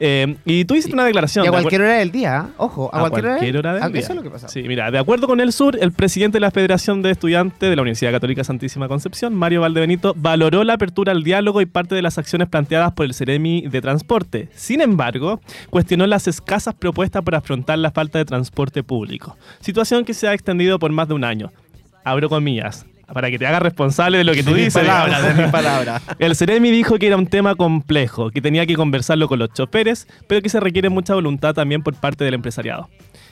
Eh, 0.00 0.36
y 0.44 0.64
tú 0.64 0.74
hiciste 0.74 0.94
una 0.94 1.04
declaración. 1.04 1.44
Y 1.44 1.48
a 1.48 1.50
¿de 1.50 1.56
acuer- 1.56 1.62
cualquier 1.62 1.82
hora 1.82 1.94
del 1.98 2.10
día, 2.12 2.36
¿ah? 2.38 2.48
ojo, 2.58 2.90
a, 2.92 2.98
a 3.06 3.10
cualquier, 3.10 3.56
hora 3.56 3.74
del 3.74 3.82
ah, 3.82 3.88
día. 3.88 4.00
Eso 4.00 4.12
es 4.12 4.16
lo 4.16 4.22
que 4.22 4.30
pasa. 4.30 4.48
Sí, 4.48 4.62
mira, 4.62 4.90
de 4.90 4.98
acuerdo 4.98 5.26
con 5.26 5.40
el 5.40 5.52
Sur, 5.52 5.78
el 5.80 5.92
presidente 5.92 6.36
de 6.36 6.40
la 6.40 6.50
Federación 6.50 7.02
de 7.02 7.10
Estudiantes 7.10 7.68
de 7.70 7.76
la 7.76 7.82
Universidad 7.82 8.12
Católica 8.12 8.44
Santísima 8.44 8.88
Concepción, 8.88 9.34
Mario 9.34 9.60
Valdebenito, 9.62 10.14
valoró 10.16 10.64
la 10.64 10.74
apertura 10.74 11.12
al 11.12 11.22
diálogo 11.22 11.60
y 11.64 11.66
parte 11.66 11.94
de 11.94 12.02
las 12.02 12.18
acciones 12.18 12.48
planteadas 12.48 12.92
por 12.92 13.06
el 13.06 13.14
Ceremi 13.14 13.62
de 13.62 13.80
Transporte. 13.80 14.48
Sin 14.54 14.80
embargo, 14.80 15.40
cuestionó 15.70 16.06
las 16.06 16.28
escasas 16.28 16.74
propuestas 16.74 17.22
para 17.22 17.38
afrontar 17.38 17.78
la 17.78 17.90
falta 17.90 18.18
de 18.18 18.24
transporte 18.24 18.82
público, 18.82 19.36
situación 19.60 20.04
que 20.04 20.14
se 20.14 20.28
ha 20.28 20.34
extendido 20.34 20.78
por 20.78 20.92
más 20.92 21.08
de 21.08 21.14
un 21.14 21.24
año. 21.24 21.50
Abro 22.04 22.28
comillas. 22.28 22.86
Para 23.12 23.30
que 23.30 23.38
te 23.38 23.46
hagas 23.46 23.62
responsable 23.62 24.18
de 24.18 24.24
lo 24.24 24.32
que 24.32 24.42
tú 24.42 24.54
dices. 24.54 24.80
digamos. 24.80 25.22
de 25.22 25.42
mis 25.42 25.52
palabras. 25.52 26.02
El 26.18 26.34
Ceremi 26.34 26.70
dijo 26.70 26.98
que 26.98 27.06
era 27.06 27.16
un 27.16 27.26
tema 27.26 27.54
complejo, 27.54 28.30
que 28.30 28.40
tenía 28.40 28.64
que 28.66 28.76
conversarlo 28.76 29.28
con 29.28 29.38
los 29.38 29.52
choferes, 29.52 30.08
pero 30.26 30.40
que 30.40 30.48
se 30.48 30.58
requiere 30.58 30.88
mucha 30.88 31.14
voluntad 31.14 31.54
también 31.54 31.82
por 31.82 31.94
parte 31.94 32.24
del 32.24 32.34
empresariado. 32.34 32.88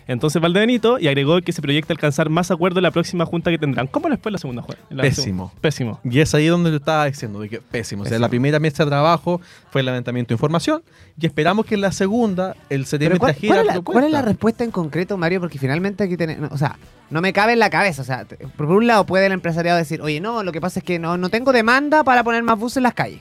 Entonces 0.07 0.41
Valdebenito 0.43 0.99
y 0.99 1.09
agregó 1.09 1.41
que 1.41 1.53
se 1.53 1.63
proyecta 1.63 1.93
alcanzar 1.93 2.29
más 2.29 2.51
acuerdo 2.51 2.79
en 2.81 2.85
la 2.85 2.91
próxima 2.91 3.25
junta 3.27 3.51
que 3.51 3.59
tendrán. 3.59 3.87
¿Cómo 3.87 4.09
les 4.09 4.21
fue 4.21 4.33
la 4.33 4.39
segunda 4.39 4.63
junta? 4.63 4.81
Pésimo. 5.01 5.53
Pésimo. 5.61 6.01
Y 6.05 6.21
es 6.21 6.35
ahí 6.35 6.47
donde 6.47 6.71
lo 6.71 6.77
estaba 6.77 7.07
diciendo, 7.07 7.41
de 7.41 7.49
que 7.49 7.61
pésimo. 7.61 8.03
O 8.03 8.07
sea, 8.07 8.19
la 8.19 8.29
primera 8.29 8.59
mesa 8.59 8.85
de 8.85 8.91
trabajo 8.91 9.41
fue 9.71 9.81
el 9.83 9.87
levantamiento 9.87 10.29
de 10.31 10.35
información 10.35 10.83
y 11.21 11.27
esperamos 11.27 11.67
que 11.67 11.75
en 11.77 11.81
la 11.83 11.93
segunda 11.93 12.57
el 12.69 12.85
CTM 12.85 13.19
¿cuál, 13.19 13.33
trajera 13.33 13.55
cuál 13.55 13.61
es 13.69 13.75
la, 13.77 13.81
cuál 13.83 14.05
es 14.05 14.11
la 14.11 14.23
respuesta 14.23 14.65
en 14.65 14.71
concreto, 14.71 15.17
Mario? 15.17 15.41
Porque 15.41 15.59
finalmente 15.59 16.05
aquí 16.05 16.17
tenemos. 16.17 16.51
O 16.53 16.59
sea, 16.59 16.77
no 17.11 17.21
me 17.21 17.33
cabe 17.33 17.53
en 17.53 17.59
la 17.59 17.71
cabeza. 17.71 18.03
O 18.03 18.05
sea, 18.05 18.27
por 18.57 18.67
un 18.67 18.87
lado 18.87 19.05
puede 19.07 19.27
el 19.27 19.33
empresariado 19.33 19.79
decir, 19.79 20.01
oye, 20.03 20.21
no, 20.21 20.43
lo 20.43 20.53
que 20.53 20.61
pasa 20.61 20.81
es 20.81 20.85
que 20.85 20.99
no, 20.99 21.17
no 21.17 21.29
tengo 21.29 21.53
demanda 21.53 22.03
para 22.05 22.25
poner 22.25 22.43
más 22.43 22.59
buses 22.59 22.79
en 22.79 22.83
las 22.85 22.95
calles. 22.95 23.21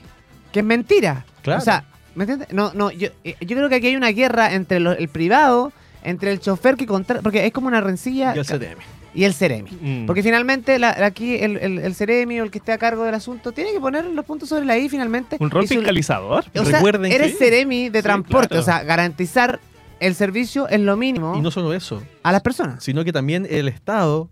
Que 0.52 0.60
es 0.60 0.64
mentira. 0.66 1.24
Claro. 1.42 1.60
O 1.60 1.64
sea, 1.64 1.84
¿me 2.14 2.24
entiendes? 2.24 2.48
No, 2.52 2.72
no, 2.74 2.90
yo, 2.90 3.08
eh, 3.24 3.36
yo 3.40 3.56
creo 3.56 3.68
que 3.68 3.76
aquí 3.76 3.86
hay 3.88 3.96
una 3.96 4.10
guerra 4.10 4.52
entre 4.54 4.80
lo- 4.80 4.92
el 4.92 5.08
privado, 5.08 5.72
entre 6.04 6.32
el 6.32 6.40
chofer 6.40 6.76
que 6.76 6.86
contrata. 6.86 7.22
Porque 7.22 7.44
es 7.46 7.52
como 7.52 7.66
una 7.68 7.80
rencilla. 7.80 8.34
Y 8.34 8.38
el 8.38 8.44
CTM. 8.46 8.80
y 9.14 9.24
el 9.24 9.34
Ceremi. 9.34 9.70
Mm. 9.80 10.06
Porque 10.06 10.22
finalmente 10.22 10.78
la- 10.78 10.96
aquí 11.04 11.36
el, 11.36 11.56
el, 11.58 11.78
el 11.78 11.94
Ceremi 11.94 12.40
o 12.40 12.44
el 12.44 12.50
que 12.50 12.58
esté 12.58 12.72
a 12.72 12.78
cargo 12.78 13.04
del 13.04 13.14
asunto 13.14 13.52
tiene 13.52 13.72
que 13.72 13.78
poner 13.80 14.04
los 14.06 14.24
puntos 14.24 14.48
sobre 14.48 14.64
la 14.64 14.78
I 14.78 14.88
finalmente. 14.88 15.36
Un 15.40 15.50
rol 15.50 15.66
fiscalizador. 15.68 16.44
o 16.54 16.64
sea, 16.64 16.76
Recuerden 16.78 17.12
eres 17.12 17.32
que- 17.32 17.38
Ceremi 17.38 17.88
de 17.90 17.98
Sí, 17.98 18.02
transporte, 18.04 18.48
claro. 18.48 18.62
o 18.62 18.64
sea, 18.64 18.82
garantizar 18.84 19.60
el 20.00 20.14
servicio 20.14 20.66
es 20.68 20.80
lo 20.80 20.96
mínimo 20.96 21.36
Y 21.36 21.40
no 21.42 21.50
solo 21.50 21.72
eso, 21.74 22.02
a 22.22 22.32
las 22.32 22.40
personas. 22.42 22.82
sino 22.82 23.04
que 23.04 23.12
también 23.12 23.46
el 23.48 23.68
Estado 23.68 24.28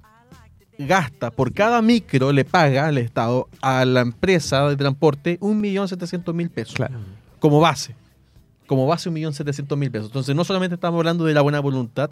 gasta 0.79 1.31
por 1.31 1.53
cada 1.53 1.83
micro, 1.83 2.33
le 2.33 2.45
paga 2.47 2.87
al 2.87 2.97
Estado 2.99 3.49
a 3.61 3.85
la 3.85 4.01
empresa 4.01 4.67
de 4.69 4.77
transporte 4.77 5.39
1.700.000 5.41 6.49
pesos. 6.51 6.75
Como 7.39 7.61
base. 7.61 7.95
Como 8.71 8.87
base 8.87 9.11
1.700.000 9.11 9.91
pesos. 9.91 10.07
Entonces 10.07 10.37
no 10.37 10.45
solamente 10.45 10.77
estamos 10.77 10.97
hablando 10.99 11.25
de 11.25 11.35
la 11.35 11.41
buena 11.41 11.59
voluntad 11.59 12.09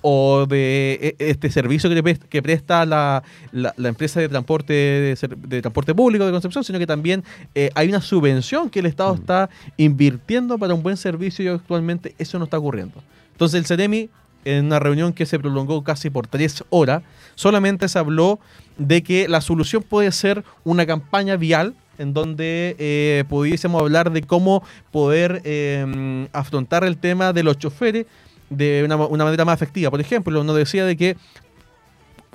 o 0.00 0.46
de 0.48 1.14
e- 1.20 1.30
este 1.30 1.48
servicio 1.48 1.88
que, 2.28 2.42
presta 2.42 2.84
la, 2.84 3.22
la- 3.52 3.72
la 3.76 3.88
empresa 3.88 4.18
de 4.18 4.28
transporte 4.28 4.72
de, 4.72 5.16
de 5.46 5.60
transporte 5.62 5.94
público 5.94 6.26
de 6.26 6.32
Concepción, 6.32 6.64
sino 6.64 6.80
que 6.80 6.88
también 6.88 7.22
eh, 7.54 7.70
hay 7.76 7.88
una 7.88 8.00
subvención 8.00 8.68
que 8.68 8.80
el 8.80 8.86
Estado 8.86 9.14
está 9.14 9.48
invirtiendo 9.76 10.58
para 10.58 10.74
un 10.74 10.82
buen 10.82 10.96
servicio 10.96 11.44
y 11.44 11.48
actualmente 11.54 12.16
eso 12.18 12.36
no 12.36 12.46
está 12.46 12.58
ocurriendo. 12.58 13.00
Entonces 13.30 13.60
el 13.60 13.66
CEREMI, 13.66 14.10
en 14.44 14.64
una 14.66 14.80
reunión 14.80 15.12
que 15.12 15.24
se 15.24 15.38
prolongó 15.38 15.84
casi 15.84 16.10
por 16.10 16.26
tres 16.26 16.64
horas, 16.70 17.04
solamente 17.36 17.88
se 17.88 18.00
habló 18.00 18.40
de 18.76 19.04
que 19.04 19.28
la 19.28 19.40
solución 19.40 19.84
puede 19.84 20.10
ser 20.10 20.42
una 20.64 20.84
campaña 20.84 21.36
vial 21.36 21.74
en 21.98 22.14
donde 22.14 22.76
eh, 22.78 23.24
pudiésemos 23.28 23.80
hablar 23.80 24.10
de 24.10 24.22
cómo 24.22 24.62
poder 24.90 25.42
eh, 25.44 26.26
afrontar 26.32 26.84
el 26.84 26.96
tema 26.96 27.32
de 27.32 27.42
los 27.42 27.58
choferes 27.58 28.06
de 28.50 28.82
una, 28.84 28.96
una 28.96 29.24
manera 29.24 29.44
más 29.44 29.54
efectiva. 29.56 29.90
Por 29.90 30.00
ejemplo, 30.00 30.42
nos 30.44 30.56
decía 30.56 30.84
de 30.84 30.96
que, 30.96 31.16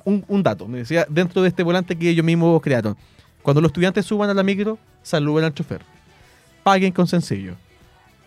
un, 0.04 0.24
un 0.28 0.42
dato, 0.42 0.66
me 0.66 0.78
decía, 0.78 1.06
dentro 1.08 1.42
de 1.42 1.48
este 1.48 1.62
volante 1.62 1.96
que 1.96 2.10
ellos 2.10 2.24
mismos 2.24 2.60
crearon, 2.62 2.96
cuando 3.42 3.60
los 3.60 3.70
estudiantes 3.70 4.04
suban 4.04 4.30
a 4.30 4.34
la 4.34 4.42
micro, 4.42 4.78
saluden 5.02 5.44
al 5.44 5.54
chofer, 5.54 5.82
paguen 6.62 6.92
con 6.92 7.06
sencillo. 7.06 7.54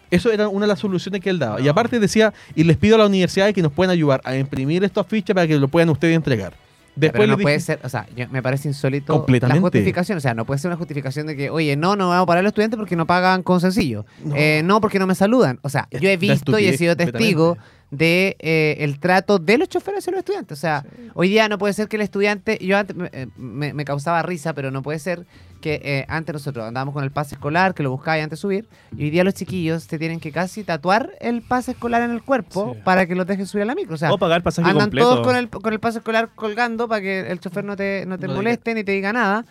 Eso 0.09 0.29
era 0.29 0.49
una 0.49 0.65
de 0.65 0.67
las 0.67 0.79
soluciones 0.79 1.21
que 1.21 1.29
él 1.29 1.39
daba. 1.39 1.61
Y 1.61 1.63
No. 1.65 1.71
aparte 1.71 1.97
decía, 1.99 2.33
y 2.53 2.65
les 2.65 2.75
pido 2.75 2.95
a 2.95 2.99
la 2.99 3.05
universidad 3.05 3.53
que 3.53 3.61
nos 3.61 3.71
puedan 3.71 3.91
ayudar 3.91 4.19
a 4.25 4.35
imprimir 4.35 4.83
estos 4.83 5.07
fichas 5.07 5.33
para 5.33 5.47
que 5.47 5.57
lo 5.57 5.69
puedan 5.69 5.89
ustedes 5.89 6.15
entregar. 6.15 6.53
Después 6.95 7.21
Pero 7.21 7.37
no 7.37 7.41
puede 7.41 7.59
ser, 7.61 7.79
o 7.83 7.89
sea, 7.89 8.05
yo- 8.15 8.27
me 8.29 8.43
parece 8.43 8.67
insólito 8.67 9.13
Completamente. 9.13 9.59
la 9.59 9.61
justificación. 9.61 10.17
O 10.17 10.21
sea, 10.21 10.33
no 10.33 10.45
puede 10.45 10.59
ser 10.59 10.69
una 10.69 10.77
justificación 10.77 11.25
de 11.27 11.35
que, 11.37 11.49
oye, 11.49 11.75
no, 11.77 11.95
no 11.95 12.09
vamos 12.09 12.23
a 12.23 12.25
parar 12.25 12.39
a 12.39 12.43
los 12.43 12.49
estudiantes 12.51 12.77
porque 12.77 12.95
no 12.97 13.07
pagan 13.07 13.43
con 13.43 13.61
sencillo. 13.61 14.05
No. 14.25 14.35
Eh, 14.35 14.61
no, 14.65 14.81
porque 14.81 14.99
no 14.99 15.07
me 15.07 15.15
saludan. 15.15 15.59
O 15.61 15.69
sea, 15.69 15.87
yo 15.91 16.09
he 16.09 16.17
visto 16.17 16.59
y 16.59 16.65
he 16.67 16.77
sido 16.77 16.97
testigo 16.97 17.57
de 17.91 18.35
eh, 18.39 18.77
el 18.79 18.99
trato 18.99 19.39
de 19.39 19.57
los 19.57 19.69
choferes 19.69 20.07
y 20.07 20.11
los 20.11 20.19
estudiantes. 20.19 20.57
O 20.57 20.61
sea, 20.61 20.85
hoy 21.13 21.29
día 21.29 21.47
no 21.49 21.57
puede 21.57 21.73
ser 21.73 21.87
que 21.87 21.95
el 21.97 22.01
estudiante, 22.03 22.57
yo 22.61 22.77
antes 22.77 22.95
me, 22.95 23.09
eh, 23.13 23.27
me- 23.37 23.73
me 23.73 23.85
causaba 23.85 24.21
risa, 24.21 24.53
pero 24.53 24.69
no 24.71 24.81
puede 24.81 24.99
ser 24.99 25.25
que 25.61 25.79
eh, 25.83 26.05
antes 26.09 26.33
nosotros 26.33 26.65
andábamos 26.67 26.93
con 26.93 27.03
el 27.03 27.11
pase 27.11 27.35
escolar, 27.35 27.73
que 27.73 27.83
lo 27.83 27.91
buscáis 27.91 28.23
antes 28.23 28.39
de 28.39 28.41
subir, 28.41 28.67
y 28.97 29.03
hoy 29.05 29.09
día 29.11 29.23
los 29.23 29.33
chiquillos 29.35 29.87
te 29.87 29.97
tienen 29.97 30.19
que 30.19 30.31
casi 30.31 30.63
tatuar 30.63 31.11
el 31.21 31.41
pase 31.41 31.71
escolar 31.71 32.01
en 32.01 32.11
el 32.11 32.21
cuerpo 32.23 32.73
Sí. 32.73 32.81
para 32.83 33.05
que 33.05 33.15
los 33.15 33.25
dejes 33.25 33.49
subir 33.49 33.63
a 33.63 33.65
la 33.67 33.75
micro. 33.75 33.95
O 33.95 33.97
sea, 33.97 34.11
o 34.11 34.17
pagar 34.17 34.43
pasaje 34.43 34.69
Andan 34.69 34.87
completo. 34.87 35.09
todos 35.09 35.25
con 35.25 35.35
el, 35.35 35.49
con 35.49 35.71
el 35.71 35.79
pase 35.79 35.99
escolar 35.99 36.29
colgando 36.35 36.87
para 36.89 37.01
que 37.01 37.19
el 37.31 37.39
chofer 37.39 37.63
no 37.63 37.75
te, 37.77 38.05
no 38.07 38.17
te 38.17 38.27
No 38.27 38.33
diga- 38.33 38.35
moleste 38.37 38.73
ni 38.73 38.83
te 38.83 38.91
diga 38.91 39.13
nada. 39.13 39.45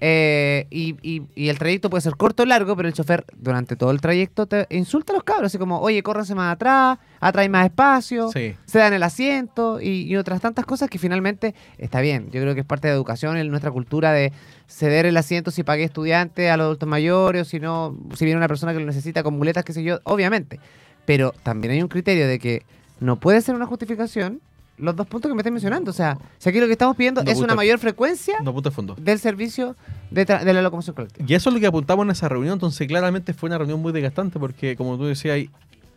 Eh, 0.00 0.66
y, 0.70 0.96
y- 1.02 1.22
y 1.34 1.48
el 1.48 1.58
trayecto 1.58 1.90
puede 1.90 2.02
ser 2.02 2.14
corto 2.16 2.44
o 2.44 2.46
largo, 2.46 2.76
pero 2.76 2.86
el 2.88 2.94
chofer 2.94 3.24
durante 3.36 3.74
todo 3.74 3.90
el 3.90 4.00
trayecto 4.00 4.46
te 4.46 4.66
insulta 4.70 5.12
a 5.12 5.16
los 5.16 5.24
cabros, 5.24 5.46
así 5.46 5.58
como, 5.58 5.80
oye, 5.80 6.02
córranse 6.04 6.34
más 6.36 6.52
atrás, 6.54 6.98
atrae 7.18 7.48
más 7.48 7.64
espacio, 7.66 8.30
Sí. 8.32 8.54
se 8.64 8.78
dan 8.78 8.92
el 8.92 9.02
asiento 9.02 9.80
y, 9.80 10.02
y 10.02 10.16
otras 10.16 10.40
tantas 10.40 10.64
cosas 10.66 10.88
que 10.88 10.98
finalmente 10.98 11.54
está 11.78 12.00
bien. 12.00 12.30
Yo 12.30 12.40
creo 12.40 12.54
que 12.54 12.60
es 12.60 12.66
parte 12.66 12.86
de 12.86 12.92
la 12.92 12.96
educación, 12.96 13.36
en 13.36 13.48
nuestra 13.50 13.72
cultura 13.72 14.12
de 14.12 14.32
ceder 14.68 15.04
el 15.06 15.16
asiento 15.16 15.50
si 15.50 15.64
pagué 15.64 15.84
estudiante 15.84 16.48
a 16.50 16.56
los 16.56 16.66
adultos 16.66 16.88
mayores 16.88 17.42
o 17.42 17.44
si 17.44 17.58
no, 17.58 17.96
si 18.14 18.24
viene 18.24 18.38
una 18.38 18.48
persona 18.48 18.72
que 18.72 18.78
lo 18.80 18.86
necesita 18.86 19.22
con 19.24 19.36
muletas, 19.36 19.64
qué 19.64 19.72
sé 19.72 19.82
yo, 19.82 19.98
obviamente. 20.04 20.60
Pero 21.06 21.32
también 21.42 21.72
hay 21.72 21.82
un 21.82 21.88
criterio 21.88 22.28
de 22.28 22.38
que 22.38 22.62
no 23.00 23.18
puede 23.18 23.40
ser 23.40 23.54
una 23.56 23.66
justificación 23.66 24.40
los 24.78 24.96
dos 24.96 25.06
puntos 25.06 25.28
que 25.28 25.34
me 25.34 25.40
estás 25.40 25.52
mencionando. 25.52 25.90
O 25.90 25.94
sea, 25.94 26.18
si 26.38 26.48
aquí 26.48 26.60
lo 26.60 26.66
que 26.66 26.72
estamos 26.72 26.96
pidiendo 26.96 27.22
No, 27.22 27.30
es 27.30 27.38
una 27.38 27.54
mayor 27.54 27.78
frecuencia 27.78 28.36
No 28.42 28.54
del 28.96 29.18
servicio 29.18 29.76
de, 30.10 30.24
la 30.26 30.62
locomoción 30.62 30.94
colectiva. 30.94 31.26
Y 31.28 31.34
eso 31.34 31.50
es 31.50 31.54
lo 31.54 31.60
que 31.60 31.66
apuntamos 31.66 32.04
en 32.04 32.10
esa 32.10 32.28
reunión, 32.28 32.54
entonces 32.54 32.86
claramente 32.86 33.34
fue 33.34 33.48
una 33.48 33.58
reunión 33.58 33.80
muy 33.80 33.92
desgastante 33.92 34.38
porque, 34.38 34.76
como 34.76 34.96
tú 34.96 35.04
decías, 35.04 35.34
ahí, 35.34 35.50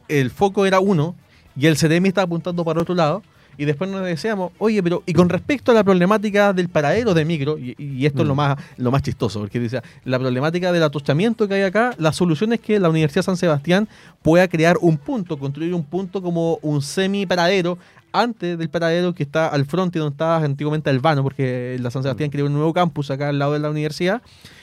el 0.07 0.29
foco 0.29 0.65
era 0.65 0.79
uno 0.79 1.15
y 1.55 1.67
el 1.67 1.77
CDM 1.77 2.07
estaba 2.07 2.25
apuntando 2.25 2.63
para 2.65 2.81
otro 2.81 2.95
lado. 2.95 3.23
Y 3.57 3.65
después 3.65 3.89
nos 3.89 4.03
decíamos, 4.03 4.53
oye, 4.59 4.81
pero 4.81 5.03
y 5.05 5.13
con 5.13 5.27
respecto 5.27 5.71
a 5.71 5.75
la 5.75 5.83
problemática 5.83 6.53
del 6.53 6.69
paradero 6.69 7.13
de 7.13 7.25
micro, 7.25 7.59
y, 7.59 7.75
y 7.77 8.05
esto 8.05 8.21
es 8.21 8.27
lo 8.27 8.33
Mm. 8.33 8.37
más, 8.37 8.57
lo 8.77 8.91
más 8.91 9.03
chistoso, 9.03 9.39
porque 9.41 9.59
dice, 9.59 9.81
la 10.05 10.17
problemática 10.17 10.71
del 10.71 10.81
atochamiento 10.81 11.47
que 11.47 11.55
hay 11.55 11.61
acá, 11.63 11.93
la 11.97 12.13
solución 12.13 12.53
es 12.53 12.61
que 12.61 12.79
la 12.79 12.89
Universidad 12.89 13.23
San 13.23 13.35
Sebastián 13.37 13.89
pueda 14.21 14.47
crear 14.47 14.77
un 14.79 14.97
punto, 14.97 15.37
construir 15.37 15.73
un 15.73 15.83
punto 15.83 16.21
como 16.21 16.59
un 16.61 16.81
semi 16.81 17.25
paradero 17.25 17.77
antes 18.13 18.57
del 18.57 18.69
paradero 18.69 19.13
que 19.13 19.23
está 19.23 19.47
al 19.47 19.65
frente 19.65 19.99
donde 19.99 20.13
estaba 20.13 20.37
antiguamente 20.37 20.89
el 20.89 20.99
vano, 20.99 21.23
porque 21.23 21.77
la 21.79 21.91
San 21.91 22.03
Sebastián 22.03 22.29
creó 22.29 22.45
un 22.45 22.53
nuevo 22.53 22.73
campus 22.73 23.11
acá 23.11 23.29
al 23.29 23.39
lado 23.39 23.53
de 23.53 23.59
la 23.59 23.69
universidad, 23.69 24.21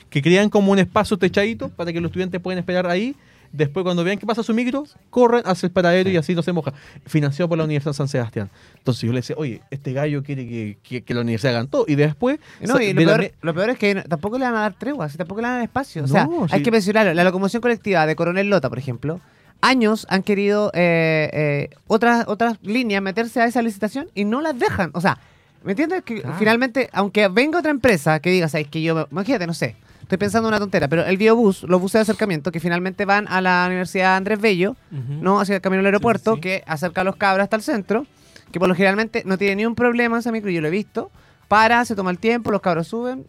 que 0.09 0.21
crean 0.21 0.49
como 0.49 0.71
un 0.71 0.79
espacio 0.79 1.17
techadito 1.17 1.69
para 1.69 1.91
que 1.93 2.01
los 2.01 2.09
estudiantes 2.09 2.39
puedan 2.41 2.59
esperar 2.59 2.87
ahí. 2.87 3.15
Después, 3.51 3.83
cuando 3.83 4.03
vean 4.03 4.19
que 4.19 4.27
pasa 4.27 4.43
su 4.43 4.53
micro, 4.53 4.83
corren 5.09 5.41
hacia 5.43 5.65
el 5.65 5.71
paradero 5.71 6.07
y 6.11 6.17
así 6.17 6.35
no 6.35 6.43
se 6.43 6.51
moja. 6.53 6.71
Financiado 7.07 7.49
por 7.49 7.57
la 7.57 7.63
Universidad 7.63 7.93
San 7.93 8.07
Sebastián. 8.07 8.47
Entonces 8.77 9.01
yo 9.01 9.11
le 9.11 9.19
decía, 9.21 9.35
oye, 9.39 9.61
este 9.71 9.91
gallo 9.91 10.21
quiere 10.21 10.47
que, 10.47 10.77
que- 10.83 11.01
que 11.01 11.13
la 11.15 11.21
universidad 11.21 11.55
hagan 11.55 11.67
todo. 11.67 11.83
Y 11.87 11.95
después. 11.95 12.37
No, 12.61 12.79
y 12.79 12.93
lo 12.93 13.01
de 13.01 13.05
peor, 13.07 13.31
lo 13.41 13.53
peor 13.55 13.69
es 13.71 13.79
que 13.79 13.95
tampoco 14.07 14.37
le 14.37 14.45
van 14.45 14.55
a 14.55 14.59
dar 14.59 14.73
tregua, 14.77 15.09
si 15.09 15.17
tampoco 15.17 15.41
le 15.41 15.47
van 15.47 15.53
a 15.53 15.55
dar 15.55 15.63
espacio. 15.63 16.03
O 16.03 16.07
sea, 16.07 16.25
No, 16.25 16.43
hay 16.51 16.59
sí. 16.59 16.63
que 16.63 16.69
mencionarlo. 16.69 17.11
La 17.15 17.23
locomoción 17.23 17.59
colectiva 17.59 18.05
de 18.05 18.15
Coronel 18.15 18.51
Lota, 18.51 18.69
por 18.69 18.77
ejemplo, 18.77 19.19
años 19.61 20.05
han 20.09 20.23
querido 20.23 20.71
eh, 20.73 21.29
eh, 21.33 21.69
otras, 21.87 22.25
otras 22.27 22.57
líneas 22.61 23.01
meterse 23.01 23.41
a 23.41 23.45
esa 23.45 23.61
licitación 23.61 24.09
y 24.15 24.25
no 24.25 24.41
las 24.41 24.57
dejan. 24.57 24.91
O 24.93 25.01
sea, 25.01 25.19
¿me 25.63 25.73
entiendes? 25.73 26.03
Que 26.03 26.23
finalmente, 26.37 26.89
aunque 26.93 27.27
venga 27.27 27.59
otra 27.59 27.71
empresa 27.71 28.19
que 28.19 28.29
diga, 28.29 28.47
¿sabes? 28.47 28.67
Que 28.67 28.81
yo, 28.81 29.07
imagínate, 29.11 29.47
no 29.47 29.53
sé, 29.53 29.75
estoy 30.01 30.17
pensando 30.17 30.47
en 30.47 30.53
una 30.53 30.59
tontera, 30.59 30.87
pero 30.87 31.05
el 31.05 31.17
biobús, 31.17 31.63
los 31.63 31.79
buses 31.81 31.93
de 31.93 32.01
acercamiento 32.01 32.51
que 32.51 32.59
finalmente 32.59 33.05
van 33.05 33.27
a 33.27 33.41
la 33.41 33.65
Universidad 33.67 34.15
Andrés 34.15 34.39
Bello. 34.39 34.75
¿no? 34.91 35.39
Hacia 35.39 35.55
el 35.55 35.61
camino 35.61 35.79
del 35.79 35.87
aeropuerto, 35.87 36.35
sí. 36.35 36.41
que 36.41 36.63
acerca 36.65 37.01
a 37.01 37.03
los 37.03 37.15
cabros 37.15 37.43
hasta 37.43 37.55
el 37.55 37.61
centro, 37.61 38.05
que 38.51 38.59
por 38.59 38.67
lo 38.67 38.75
generalmente 38.75 39.23
no 39.25 39.37
tiene 39.37 39.57
ni 39.57 39.65
un 39.65 39.75
problema 39.75 40.19
esa 40.19 40.31
micro, 40.31 40.49
yo 40.49 40.61
lo 40.61 40.67
he 40.67 40.71
visto. 40.71 41.11
Para, 41.47 41.83
se 41.85 41.95
toma 41.95 42.11
el 42.11 42.19
tiempo, 42.19 42.51
los 42.51 42.61
cabros 42.61 42.87
suben, 42.87 43.25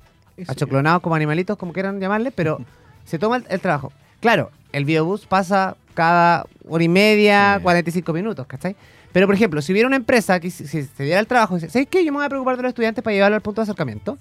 achoclonados 0.46 1.02
como 1.02 1.14
animalitos, 1.14 1.56
como 1.56 1.72
quieran 1.72 2.00
llamarle, 2.00 2.30
pero 2.30 2.60
se 3.04 3.18
toma 3.18 3.36
el, 3.36 3.46
el 3.48 3.60
trabajo. 3.60 3.92
Claro, 4.20 4.50
el 4.72 4.84
biobús 4.84 5.26
pasa 5.26 5.76
cada 6.00 6.46
hora 6.68 6.84
y 6.84 6.88
media, 6.88 7.56
Sí. 7.58 7.62
45 7.62 8.12
minutos, 8.12 8.46
¿cachai? 8.46 8.74
Pero, 9.12 9.26
por 9.26 9.34
ejemplo, 9.34 9.60
si 9.60 9.72
hubiera 9.72 9.86
una 9.86 9.96
empresa 9.96 10.40
que 10.40 10.50
si, 10.50 10.66
si 10.66 10.82
se 10.84 11.02
diera 11.04 11.20
el 11.20 11.26
trabajo 11.26 11.56
y 11.56 11.60
dice, 11.60 11.70
¿sabes 11.70 11.88
qué? 11.90 12.04
Yo 12.04 12.12
me 12.12 12.18
voy 12.18 12.26
a 12.26 12.28
preocupar 12.28 12.56
de 12.56 12.62
los 12.62 12.70
estudiantes 12.70 13.02
para 13.04 13.12
llevarlo 13.14 13.36
al 13.36 13.42
punto 13.42 13.60
de 13.60 13.64
acercamiento. 13.64 14.16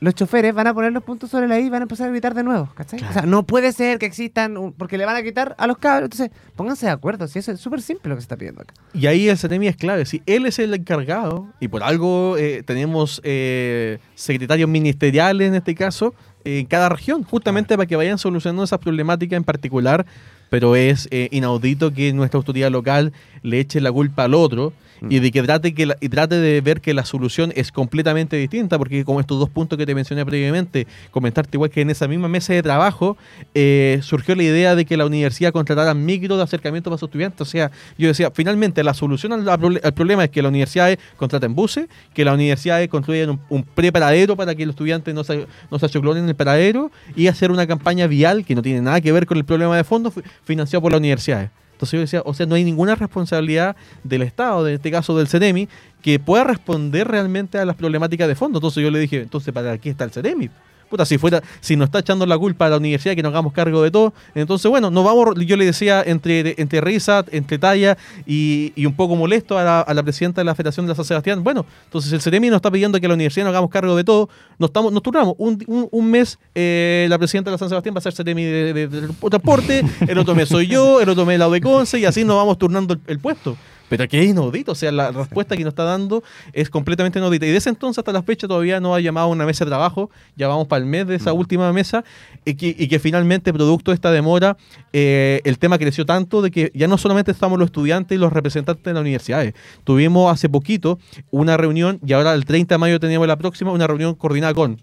Los 0.00 0.14
choferes 0.14 0.54
van 0.54 0.68
a 0.68 0.74
poner 0.74 0.92
los 0.92 1.02
puntos 1.02 1.28
sobre 1.28 1.48
la 1.48 1.58
I 1.58 1.66
y 1.66 1.70
van 1.70 1.82
a 1.82 1.86
empezar 1.86 2.06
a 2.06 2.10
gritar 2.12 2.32
de 2.32 2.44
nuevo, 2.44 2.68
¿cachai? 2.76 3.00
O 3.02 3.12
sea, 3.12 3.22
no 3.22 3.42
puede 3.42 3.72
ser 3.72 3.98
que 3.98 4.06
existan, 4.06 4.56
un- 4.56 4.72
porque 4.72 4.96
le 4.96 5.04
van 5.04 5.16
a 5.16 5.22
quitar 5.24 5.56
a 5.58 5.66
los 5.66 5.76
cabros. 5.78 6.04
Entonces, 6.12 6.30
pónganse 6.54 6.86
de 6.86 6.92
acuerdo, 6.92 7.26
si 7.26 7.40
eso 7.40 7.50
es 7.50 7.58
súper 7.60 7.82
simple 7.82 8.08
lo 8.10 8.14
que 8.14 8.20
se 8.20 8.26
está 8.26 8.36
pidiendo 8.36 8.62
acá. 8.62 8.74
Y 8.94 9.08
ahí 9.08 9.28
el 9.28 9.36
CETEMI 9.36 9.66
es 9.66 9.76
clave. 9.76 10.06
Si 10.06 10.22
él 10.26 10.46
es 10.46 10.60
el 10.60 10.72
encargado, 10.72 11.48
y 11.58 11.66
por 11.66 11.82
algo 11.82 12.36
eh, 12.38 12.62
tenemos 12.64 13.20
eh, 13.24 13.98
secretarios 14.14 14.68
ministeriales 14.70 15.48
en 15.48 15.56
este 15.56 15.74
caso, 15.74 16.14
en 16.44 16.64
cada 16.66 16.88
región, 16.90 17.24
justamente 17.24 17.76
para 17.76 17.86
que 17.88 17.96
vayan 17.96 18.18
solucionando 18.18 18.62
esas 18.62 18.78
problemáticas 18.78 19.36
en 19.36 19.42
particular 19.42 20.06
pero 20.50 20.76
es 20.76 21.08
eh, 21.10 21.28
inaudito 21.30 21.92
que 21.92 22.12
nuestra 22.12 22.38
autoridad 22.38 22.70
local 22.70 23.12
le 23.42 23.60
eche 23.60 23.80
la 23.80 23.92
culpa 23.92 24.24
al 24.24 24.34
otro 24.34 24.72
y 25.08 25.18
de 25.20 25.30
que 25.30 25.42
trate, 25.42 25.74
que 25.74 25.86
la- 25.86 25.96
y 26.00 26.08
trate 26.08 26.36
de 26.36 26.60
ver 26.60 26.80
que 26.80 26.94
la 26.94 27.04
solución 27.04 27.52
es 27.56 27.70
completamente 27.72 28.36
distinta, 28.36 28.78
porque 28.78 29.04
como 29.04 29.20
estos 29.20 29.38
dos 29.38 29.48
puntos 29.50 29.78
que 29.78 29.86
te 29.86 29.94
mencioné 29.94 30.24
previamente, 30.26 30.86
comentarte 31.10 31.56
igual 31.56 31.70
que 31.70 31.80
en 31.82 31.90
esa 31.90 32.08
misma 32.08 32.28
mesa 32.28 32.52
de 32.52 32.62
trabajo 32.62 33.16
eh, 33.54 34.00
surgió 34.02 34.34
la 34.34 34.42
idea 34.42 34.74
de 34.74 34.84
que 34.84 34.96
la 34.96 35.06
universidad 35.06 35.52
contratara 35.52 35.94
micro 35.94 36.36
de 36.36 36.42
acercamiento 36.42 36.90
para 36.90 36.98
sus 36.98 37.08
estudiantes. 37.08 37.40
O 37.40 37.44
sea, 37.50 37.70
yo 37.96 38.08
decía, 38.08 38.30
finalmente 38.32 38.82
la 38.82 38.94
solución 38.94 39.32
al, 39.32 39.48
al 39.48 39.58
proble- 39.60 39.80
al 39.84 39.94
problema 39.94 40.24
es 40.24 40.30
que 40.30 40.42
las 40.42 40.50
universidades 40.50 40.98
contraten 41.16 41.54
buses, 41.54 41.86
que 42.14 42.24
las 42.24 42.34
universidades 42.34 42.88
construyan 42.88 43.38
un, 43.48 43.62
preparadero 43.62 44.36
para 44.36 44.54
que 44.54 44.66
los 44.66 44.72
estudiantes 44.74 45.14
no 45.14 45.24
se, 45.24 45.46
no 45.70 45.78
se 45.78 45.86
achoclonen 45.86 46.24
en 46.24 46.28
el 46.30 46.34
paradero 46.36 46.90
y 47.16 47.26
hacer 47.28 47.50
una 47.50 47.66
campaña 47.66 48.06
vial 48.06 48.44
que 48.44 48.54
no 48.54 48.62
tiene 48.62 48.80
nada 48.80 49.00
que 49.00 49.12
ver 49.12 49.26
con 49.26 49.36
el 49.38 49.44
problema 49.44 49.76
de 49.76 49.84
fondo, 49.84 50.10
fi- 50.10 50.22
financiado 50.44 50.82
por 50.82 50.92
las 50.92 50.98
universidades. 50.98 51.50
Entonces 51.78 51.92
yo 51.92 52.00
decía, 52.00 52.22
o 52.24 52.34
sea, 52.34 52.44
no 52.44 52.56
hay 52.56 52.64
ninguna 52.64 52.96
responsabilidad 52.96 53.76
del 54.02 54.22
Estado, 54.22 54.66
en 54.66 54.74
este 54.74 54.90
caso 54.90 55.16
del 55.16 55.28
CEREMI, 55.28 55.68
que 56.02 56.18
pueda 56.18 56.42
responder 56.42 57.06
realmente 57.06 57.56
a 57.56 57.64
las 57.64 57.76
problemáticas 57.76 58.26
de 58.26 58.34
fondo. 58.34 58.58
Entonces 58.58 58.82
yo 58.82 58.90
le 58.90 58.98
dije, 58.98 59.20
entonces, 59.22 59.54
¿para 59.54 59.78
qué 59.78 59.88
está 59.88 60.02
el 60.02 60.10
CEREMI? 60.10 60.50
Puta, 60.88 61.04
si 61.04 61.18
fuera, 61.18 61.42
si 61.60 61.76
nos 61.76 61.86
está 61.86 61.98
echando 61.98 62.24
la 62.24 62.38
culpa 62.38 62.66
a 62.66 62.70
la 62.70 62.76
universidad 62.78 63.14
que 63.14 63.22
nos 63.22 63.30
hagamos 63.30 63.52
cargo 63.52 63.82
de 63.82 63.90
todo, 63.90 64.14
entonces 64.34 64.70
bueno, 64.70 64.90
nos 64.90 65.04
vamos, 65.04 65.34
yo 65.44 65.56
le 65.56 65.66
decía 65.66 66.02
entre, 66.06 66.54
entre 66.56 66.80
risa, 66.80 67.24
entre 67.30 67.58
talla 67.58 67.96
y, 68.26 68.72
y 68.74 68.86
un 68.86 68.94
poco 68.94 69.14
molesto 69.14 69.58
a 69.58 69.84
la, 69.84 70.02
presidenta 70.02 70.40
de 70.40 70.46
la 70.46 70.54
Federación 70.54 70.86
de 70.86 70.90
la 70.90 70.94
San 70.96 71.04
Sebastián, 71.04 71.44
bueno, 71.44 71.66
entonces 71.84 72.12
el 72.12 72.20
CEREMI 72.22 72.48
nos 72.48 72.56
está 72.56 72.70
pidiendo 72.70 72.98
que 73.00 73.06
la 73.06 73.14
universidad 73.14 73.44
nos 73.44 73.50
hagamos 73.52 73.70
cargo 73.70 73.94
de 73.96 74.04
todo, 74.04 74.28
nos, 74.58 74.68
estamos, 74.70 74.92
nos 74.92 75.02
turnamos, 75.02 75.34
un, 75.38 75.62
un- 75.90 76.10
mes 76.10 76.38
eh, 76.54 77.06
la 77.10 77.18
presidenta 77.18 77.50
de 77.50 77.54
la 77.54 77.58
San 77.58 77.68
Sebastián 77.68 77.94
va 77.94 77.98
a 77.98 78.02
ser 78.02 78.14
CEREMI 78.14 78.44
de, 78.44 78.72
de- 78.88 79.08
transporte, 79.30 79.84
el 80.08 80.16
otro 80.18 80.34
mes 80.34 80.48
soy 80.48 80.66
yo, 80.68 81.00
el 81.02 81.08
otro 81.10 81.26
mes 81.26 81.38
la 81.38 81.48
de 81.50 81.60
Conce 81.60 81.98
y 81.98 82.06
así 82.06 82.24
nos 82.24 82.36
vamos 82.36 82.56
turnando 82.58 82.96
el 83.06 83.18
puesto. 83.18 83.56
Pero 83.88 84.06
que 84.08 84.20
es 84.22 84.28
inaudito, 84.28 84.72
o 84.72 84.74
sea, 84.74 84.92
la 84.92 85.10
respuesta 85.10 85.56
que 85.56 85.64
nos 85.64 85.72
está 85.72 85.84
dando 85.84 86.22
es 86.52 86.68
completamente 86.70 87.18
inaudita. 87.18 87.46
Y 87.46 87.50
de 87.50 87.56
ese 87.56 87.70
entonces 87.70 87.98
hasta 87.98 88.12
la 88.12 88.22
fecha 88.22 88.46
todavía 88.46 88.80
no 88.80 88.94
ha 88.94 89.00
llamado 89.00 89.28
a 89.28 89.30
una 89.30 89.46
mesa 89.46 89.64
de 89.64 89.70
trabajo, 89.70 90.10
ya 90.36 90.46
vamos 90.48 90.66
para 90.66 90.80
el 90.82 90.86
mes 90.86 91.06
de 91.06 91.14
esa 91.14 91.32
última 91.32 91.72
mesa, 91.72 92.04
y 92.44 92.54
que, 92.54 92.74
y 92.78 92.88
que 92.88 92.98
finalmente, 92.98 93.52
producto 93.52 93.90
de 93.90 93.94
esta 93.94 94.10
demora, 94.10 94.56
eh, 94.92 95.40
el 95.44 95.58
tema 95.58 95.78
creció 95.78 96.04
tanto 96.04 96.42
de 96.42 96.50
que 96.50 96.70
ya 96.74 96.86
no 96.88 96.98
solamente 96.98 97.30
estamos 97.30 97.58
los 97.58 97.66
estudiantes 97.66 98.16
y 98.16 98.20
los 98.20 98.32
representantes 98.32 98.84
de 98.84 98.92
las 98.92 99.00
universidades. 99.00 99.54
Tuvimos 99.84 100.32
hace 100.32 100.48
poquito 100.48 100.98
una 101.30 101.56
reunión, 101.56 101.98
y 102.06 102.12
ahora 102.12 102.34
el 102.34 102.44
30 102.44 102.74
de 102.74 102.78
mayo 102.78 103.00
teníamos 103.00 103.26
la 103.28 103.36
próxima, 103.36 103.72
una 103.72 103.86
reunión 103.86 104.14
coordinada 104.14 104.54
con 104.54 104.78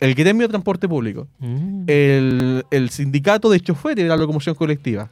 el 0.00 0.14
gremio 0.14 0.42
de 0.46 0.48
transporte 0.48 0.88
público, 0.88 1.28
Mm. 1.38 1.84
el, 1.86 2.64
el 2.70 2.90
sindicato 2.90 3.48
de 3.48 3.60
choferes 3.60 4.02
de 4.02 4.08
la 4.08 4.16
locomoción 4.16 4.54
colectiva, 4.54 5.08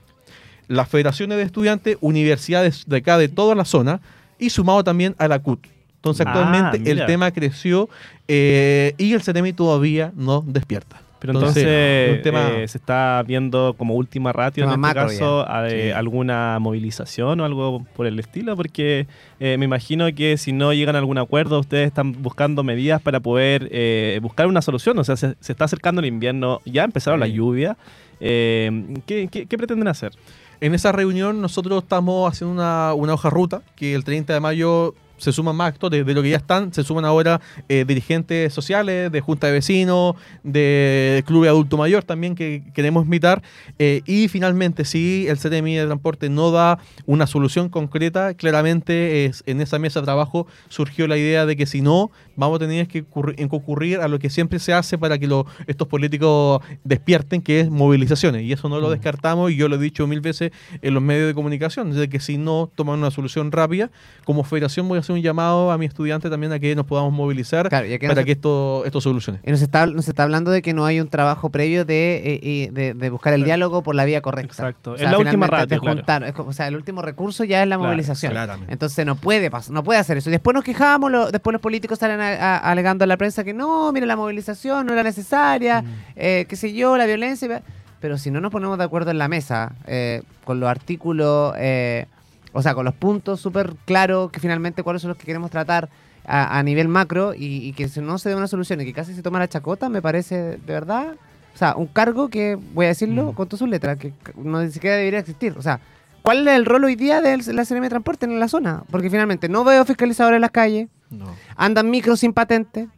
las 0.72 0.88
federaciones 0.88 1.38
de 1.38 1.44
estudiantes, 1.44 1.96
universidades 2.00 2.84
de 2.86 2.96
acá 2.98 3.18
de 3.18 3.28
toda 3.28 3.54
la 3.54 3.64
zona 3.64 4.00
y 4.38 4.50
sumado 4.50 4.82
también 4.84 5.14
a 5.18 5.28
la 5.28 5.38
CUT. 5.38 5.66
Entonces 5.96 6.26
Ah, 6.26 6.30
actualmente 6.30 6.90
el 6.90 7.06
tema 7.06 7.30
creció 7.30 7.88
eh, 8.28 8.94
y 8.98 9.12
el 9.12 9.22
CEREMI 9.22 9.52
todavía 9.52 10.12
no 10.16 10.42
despierta. 10.46 11.00
Pero 11.20 11.34
entonces, 11.34 12.16
un 12.16 12.22
tema- 12.22 12.50
eh, 12.50 12.66
se 12.66 12.78
está 12.78 13.22
viendo 13.24 13.76
como 13.78 13.94
última 13.94 14.32
ratio 14.32 14.64
en 14.64 14.70
este 14.70 14.78
macro 14.78 15.02
caso 15.06 15.48
a- 15.48 15.62
de 15.62 15.82
Sí. 15.84 15.90
alguna 15.92 16.58
movilización 16.60 17.38
o 17.38 17.44
algo 17.44 17.86
por 17.94 18.08
el 18.08 18.18
estilo, 18.18 18.56
porque 18.56 19.06
eh, 19.38 19.56
me 19.56 19.64
imagino 19.66 20.12
que 20.16 20.36
si 20.36 20.50
no 20.52 20.72
llegan 20.72 20.96
a 20.96 20.98
algún 20.98 21.18
acuerdo, 21.18 21.60
ustedes 21.60 21.86
están 21.86 22.20
buscando 22.24 22.64
medidas 22.64 23.00
para 23.00 23.20
poder 23.20 23.68
eh, 23.70 24.18
buscar 24.20 24.48
una 24.48 24.62
solución. 24.62 24.98
O 24.98 25.04
sea, 25.04 25.14
se, 25.16 25.36
se 25.38 25.52
está 25.52 25.66
acercando 25.66 26.00
el 26.00 26.06
invierno, 26.08 26.60
ya 26.64 26.82
empezaron 26.82 27.20
Sí. 27.20 27.28
las 27.28 27.36
lluvias. 27.36 27.76
Eh, 28.18 28.96
¿qué, 29.06 29.28
qué, 29.30 29.46
qué 29.46 29.56
pretenden 29.56 29.86
hacer? 29.86 30.12
En 30.62 30.76
esa 30.76 30.92
reunión 30.92 31.40
nosotros 31.40 31.82
estamos 31.82 32.30
haciendo 32.30 32.54
una, 32.54 32.94
hoja 32.94 33.30
ruta 33.30 33.62
que 33.74 33.96
el 33.96 34.04
30 34.04 34.34
de 34.34 34.38
mayo 34.38 34.94
se 35.16 35.32
suman 35.32 35.56
más 35.56 35.66
actores 35.66 36.06
de 36.06 36.14
lo 36.14 36.22
que 36.22 36.30
ya 36.30 36.36
están, 36.36 36.72
se 36.72 36.84
suman 36.84 37.04
ahora 37.04 37.40
eh, 37.68 37.84
dirigentes 37.84 38.54
sociales, 38.54 39.10
de 39.10 39.20
junta 39.20 39.48
de 39.48 39.54
vecinos, 39.54 40.14
de 40.44 41.24
club 41.26 41.42
de 41.42 41.48
adulto 41.48 41.76
mayor 41.76 42.04
también 42.04 42.36
que 42.36 42.62
queremos 42.74 43.04
invitar. 43.04 43.42
eh, 43.80 44.02
y 44.06 44.28
finalmente, 44.28 44.84
si 44.84 45.26
el 45.26 45.36
CTMI 45.36 45.74
de 45.74 45.86
transporte 45.86 46.28
no 46.28 46.52
da 46.52 46.78
una 47.06 47.26
solución 47.26 47.68
concreta, 47.68 48.34
claramente 48.34 49.24
es, 49.24 49.42
en 49.46 49.60
esa 49.60 49.80
mesa 49.80 49.98
de 49.98 50.04
trabajo 50.04 50.46
surgió 50.68 51.08
la 51.08 51.16
idea 51.16 51.44
de 51.44 51.56
que 51.56 51.66
si 51.66 51.80
no, 51.80 52.12
vamos 52.36 52.56
a 52.56 52.58
tener 52.60 52.86
que 52.88 53.04
concurrir 53.04 54.00
a 54.00 54.08
lo 54.08 54.18
que 54.18 54.30
siempre 54.30 54.58
se 54.58 54.72
hace 54.72 54.98
para 54.98 55.18
que 55.18 55.26
lo- 55.26 55.46
estos 55.66 55.88
políticos 55.88 56.60
despierten, 56.84 57.42
que 57.42 57.60
es 57.60 57.70
movilizaciones. 57.70 58.42
Y 58.42 58.52
eso 58.52 58.68
no 58.68 58.80
lo 58.80 58.88
Mm. 58.88 58.92
descartamos 58.92 59.50
y 59.50 59.56
yo 59.56 59.68
lo 59.68 59.76
he 59.76 59.78
dicho 59.78 60.06
mil 60.06 60.20
veces 60.20 60.50
en 60.80 60.94
los 60.94 61.02
medios 61.02 61.26
de 61.26 61.34
comunicación, 61.34 61.92
de 61.92 62.08
que 62.08 62.20
si 62.20 62.38
no 62.38 62.70
toman 62.74 62.98
una 62.98 63.10
solución 63.10 63.52
rápida, 63.52 63.90
como 64.24 64.44
federación 64.44 64.88
voy 64.88 64.96
a 64.98 65.00
hacer 65.00 65.14
un 65.14 65.22
llamado 65.22 65.70
a 65.72 65.78
mi 65.78 65.86
estudiante 65.86 66.30
también 66.30 66.52
a 66.52 66.58
que 66.58 66.74
nos 66.74 66.86
podamos 66.86 67.12
movilizar 67.12 67.68
Claro, 67.68 67.86
para 68.08 68.24
que 68.24 68.32
esto, 68.32 68.84
esto 68.84 69.00
solucione. 69.00 69.40
Y 69.44 69.50
nos 69.50 69.62
está, 69.62 69.86
nos 69.86 70.08
está 70.08 70.22
hablando 70.22 70.50
de 70.50 70.62
que 70.62 70.72
no 70.74 70.84
hay 70.84 71.00
un 71.00 71.08
trabajo 71.08 71.50
previo 71.50 71.84
de, 71.84 72.38
eh, 72.42 72.68
de, 72.72 72.94
de 72.94 73.10
buscar 73.10 73.32
el 73.34 73.44
diálogo 73.44 73.82
por 73.82 73.94
la 73.94 74.04
vía 74.04 74.20
correcta. 74.22 74.52
Exacto. 74.52 74.94
Es 74.94 75.02
la 75.02 75.18
última 75.18 75.46
ratio, 75.46 75.80
claro. 75.80 76.26
Es 76.26 76.34
o 76.38 76.52
sea, 76.52 76.68
el 76.68 76.76
último 76.76 77.02
recurso 77.02 77.44
ya 77.44 77.62
es 77.62 77.68
la 77.68 77.76
Claro, 77.76 77.88
movilización. 77.90 78.32
claramente. 78.32 78.72
Entonces 78.72 79.04
no 79.06 79.16
puede 79.16 79.50
pas- 79.50 79.68
no 79.70 79.82
puede 79.84 79.98
hacer 80.00 80.16
eso. 80.16 80.30
Y 80.30 80.32
después 80.32 80.54
nos 80.54 80.64
quejamos, 80.64 81.10
lo- 81.10 81.30
después 81.30 81.52
los 81.52 81.60
políticos 81.60 81.98
salen 81.98 82.20
a- 82.22 82.56
a- 82.56 82.58
alegando 82.70 83.04
a 83.04 83.06
la 83.06 83.16
prensa 83.16 83.44
que 83.44 83.52
no, 83.52 83.92
mira, 83.92 84.06
la 84.06 84.16
movilización 84.16 84.86
no 84.86 84.92
era 84.92 85.02
necesaria, 85.02 85.82
Mm. 85.82 85.86
eh, 86.16 86.46
qué 86.48 86.56
sé 86.56 86.72
yo, 86.72 86.96
la 86.96 87.06
violencia. 87.06 87.62
Pero 88.00 88.18
si 88.18 88.30
no 88.30 88.40
nos 88.40 88.50
ponemos 88.50 88.78
de 88.78 88.84
acuerdo 88.84 89.10
en 89.10 89.18
la 89.18 89.28
mesa, 89.28 89.72
eh, 89.86 90.22
con 90.44 90.58
los 90.60 90.68
artículos, 90.68 91.54
eh, 91.58 92.06
o 92.52 92.60
sea, 92.62 92.74
con 92.74 92.84
los 92.84 92.94
puntos 92.94 93.40
súper 93.40 93.74
claros, 93.84 94.30
que 94.30 94.40
finalmente 94.40 94.82
cuáles 94.82 95.02
son 95.02 95.10
los 95.10 95.18
que 95.18 95.24
queremos 95.26 95.50
tratar 95.50 95.88
a, 96.26 96.58
a 96.58 96.62
nivel 96.62 96.88
macro 96.88 97.34
y, 97.34 97.66
y 97.66 97.72
que 97.72 97.88
si 97.88 98.00
no 98.00 98.18
se 98.18 98.28
dé 98.28 98.34
una 98.36 98.46
solución 98.48 98.80
y 98.80 98.84
que 98.84 98.92
casi 98.92 99.14
se 99.14 99.22
toma 99.22 99.38
la 99.38 99.48
chacota, 99.48 99.88
me 99.88 100.02
parece 100.02 100.36
de 100.36 100.58
verdad. 100.72 101.14
O 101.54 101.58
sea, 101.58 101.74
un 101.76 101.86
cargo 101.86 102.28
que, 102.28 102.56
voy 102.74 102.86
a 102.86 102.88
decirlo 102.88 103.32
Mm. 103.32 103.34
con 103.34 103.48
todas 103.48 103.58
sus 103.60 103.68
letras, 103.68 103.98
que 103.98 104.12
no 104.36 104.62
ni 104.62 104.70
siquiera 104.70 104.96
debería 104.96 105.18
existir. 105.20 105.54
O 105.58 105.62
sea, 105.62 105.80
¿cuál 106.22 106.46
es 106.48 106.54
el 106.56 106.64
rol 106.64 106.84
hoy 106.84 106.96
día 106.96 107.20
de 107.20 107.36
la 107.52 107.64
CNM 107.64 107.82
de 107.84 107.90
Transporte 107.90 108.26
en 108.26 108.40
la 108.40 108.48
zona? 108.48 108.82
Porque 108.90 109.10
finalmente 109.10 109.48
no 109.48 109.62
veo 109.64 109.84
fiscalizadores 109.84 110.36
en 110.36 110.40
las 110.42 110.50
calles, 110.50 110.88
No. 111.12 111.26
andan 111.56 111.90
micros 111.90 112.20
sin 112.20 112.32
patente, 112.32 112.88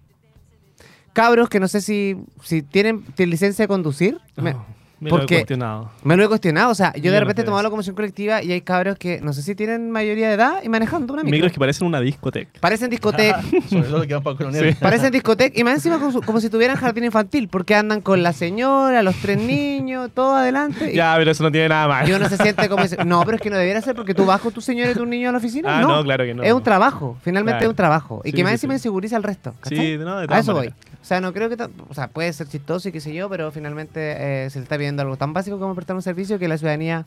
cabros 1.13 1.49
que 1.49 1.61
no 1.61 1.69
sé 1.69 1.81
si, 1.81 2.17
si 2.43 2.63
tienen, 2.63 3.03
tienen 3.15 3.31
licencia 3.31 3.65
de 3.65 3.69
conducir. 3.69 4.21
Me- 4.37 4.57
Me 5.01 5.11
lo 5.11 5.17
he 5.17 5.19
porque- 5.19 5.35
cuestionado. 5.37 5.91
me 6.03 6.17
lo 6.17 6.25
he 6.25 6.29
cuestionado, 6.29 6.71
o 6.71 6.75
sea, 6.75 6.95
yo 6.95 7.11
de 7.13 7.21
repente 7.21 7.43
he 7.43 7.45
tomado 7.45 7.63
la 7.63 7.67
locomoción 7.69 7.95
colectiva 7.97 8.43
y 8.43 8.53
hay 8.53 8.61
cabros 8.63 8.97
que 8.97 9.21
no 9.21 9.33
sé 9.33 9.43
si 9.43 9.55
tienen 9.55 9.91
mayoría 9.91 10.29
de 10.29 10.35
edad 10.35 10.63
y 10.63 10.69
manejando 10.69 11.13
una 11.13 11.23
micro. 11.25 11.37
Micros 11.37 11.53
que 11.53 11.59
parecen 11.59 11.87
una 11.87 12.01
discoteca. 12.01 12.51
Parecen 12.61 12.89
discoteca, 12.91 13.43
Sobre 13.69 13.83
todo 13.89 14.07
que 14.07 14.15
van 14.15 14.23
para. 14.23 14.53
Sí. 14.53 14.75
parecen 14.81 15.13
discoteca 15.13 15.59
y 15.59 15.65
más 15.65 15.75
encima 15.75 15.99
como, 15.99 16.23
como 16.23 16.41
si 16.41 16.49
tuvieran 16.49 16.77
jardín 16.77 17.05
infantil, 17.05 17.49
porque 17.49 17.75
andan 17.75 18.01
con 18.01 18.23
la 18.23 18.33
señora, 18.33 19.03
los 19.03 19.17
tres 19.17 19.39
niños, 19.39 20.11
todo 20.15 20.37
adelante. 20.37 20.93
y- 20.93 20.97
Ya, 20.97 21.15
pero 21.19 21.31
eso 21.33 21.43
no 21.43 21.51
tiene 21.53 21.69
nada 21.69 21.89
más. 21.89 22.09
y 22.09 22.13
uno 22.13 22.29
se 22.29 22.37
siente 22.39 22.69
como 22.69 22.85
ese- 22.85 23.05
no, 23.05 23.23
pero 23.25 23.37
es 23.37 23.43
que 23.43 23.51
no 23.51 23.57
debiera 23.59 23.81
ser 23.83 23.95
porque 23.97 24.15
tú 24.15 24.25
vas 24.25 24.41
con 24.41 24.53
tu 24.53 24.61
señora 24.61 24.91
y 24.93 24.95
tu 24.95 25.05
niño 25.05 25.29
a 25.29 25.33
la 25.33 25.39
oficina. 25.39 25.79
Ah, 25.79 25.81
no, 25.83 25.89
no, 25.97 26.05
claro 26.05 26.25
que 26.25 26.35
no. 26.35 26.43
Es 26.43 26.53
un 26.53 26.63
trabajo, 26.63 27.19
finalmente 27.23 27.57
Claro. 27.59 27.65
es 27.67 27.71
un 27.71 27.77
trabajo. 27.77 28.23
Y 28.25 28.31
Sí, 28.31 28.37
que 28.37 28.43
más 28.45 28.51
sí, 28.53 28.55
encima 28.55 28.73
sí. 28.75 28.77
inseguriza 28.79 29.17
al 29.17 29.23
resto. 29.25 29.55
Sí, 29.69 29.97
no, 29.99 30.19
de 30.19 30.25
a 30.25 30.27
todas 30.29 30.41
eso 30.45 30.55
maneras. 30.55 30.75
voy. 30.79 30.94
O 31.05 31.07
sea, 31.07 31.21
no 31.21 31.35
creo 31.35 31.51
que. 31.51 31.63
O 31.91 31.93
sea, 31.93 32.09
puede 32.09 32.33
ser 32.33 32.49
chistoso 32.49 32.89
y 32.89 32.93
qué 32.93 32.99
sé 32.99 33.13
yo, 33.13 33.29
pero 33.29 33.53
finalmente 33.53 34.45
eh, 34.47 34.49
se 34.49 34.59
le 34.59 34.63
está 34.63 34.79
pidiendo 34.79 35.03
algo 35.03 35.19
tan 35.19 35.35
básico 35.35 35.59
como 35.59 35.75
prestar 35.75 35.95
un 35.95 36.01
servicio 36.01 36.39
que 36.39 36.49
la 36.49 36.57
ciudadanía, 36.57 37.05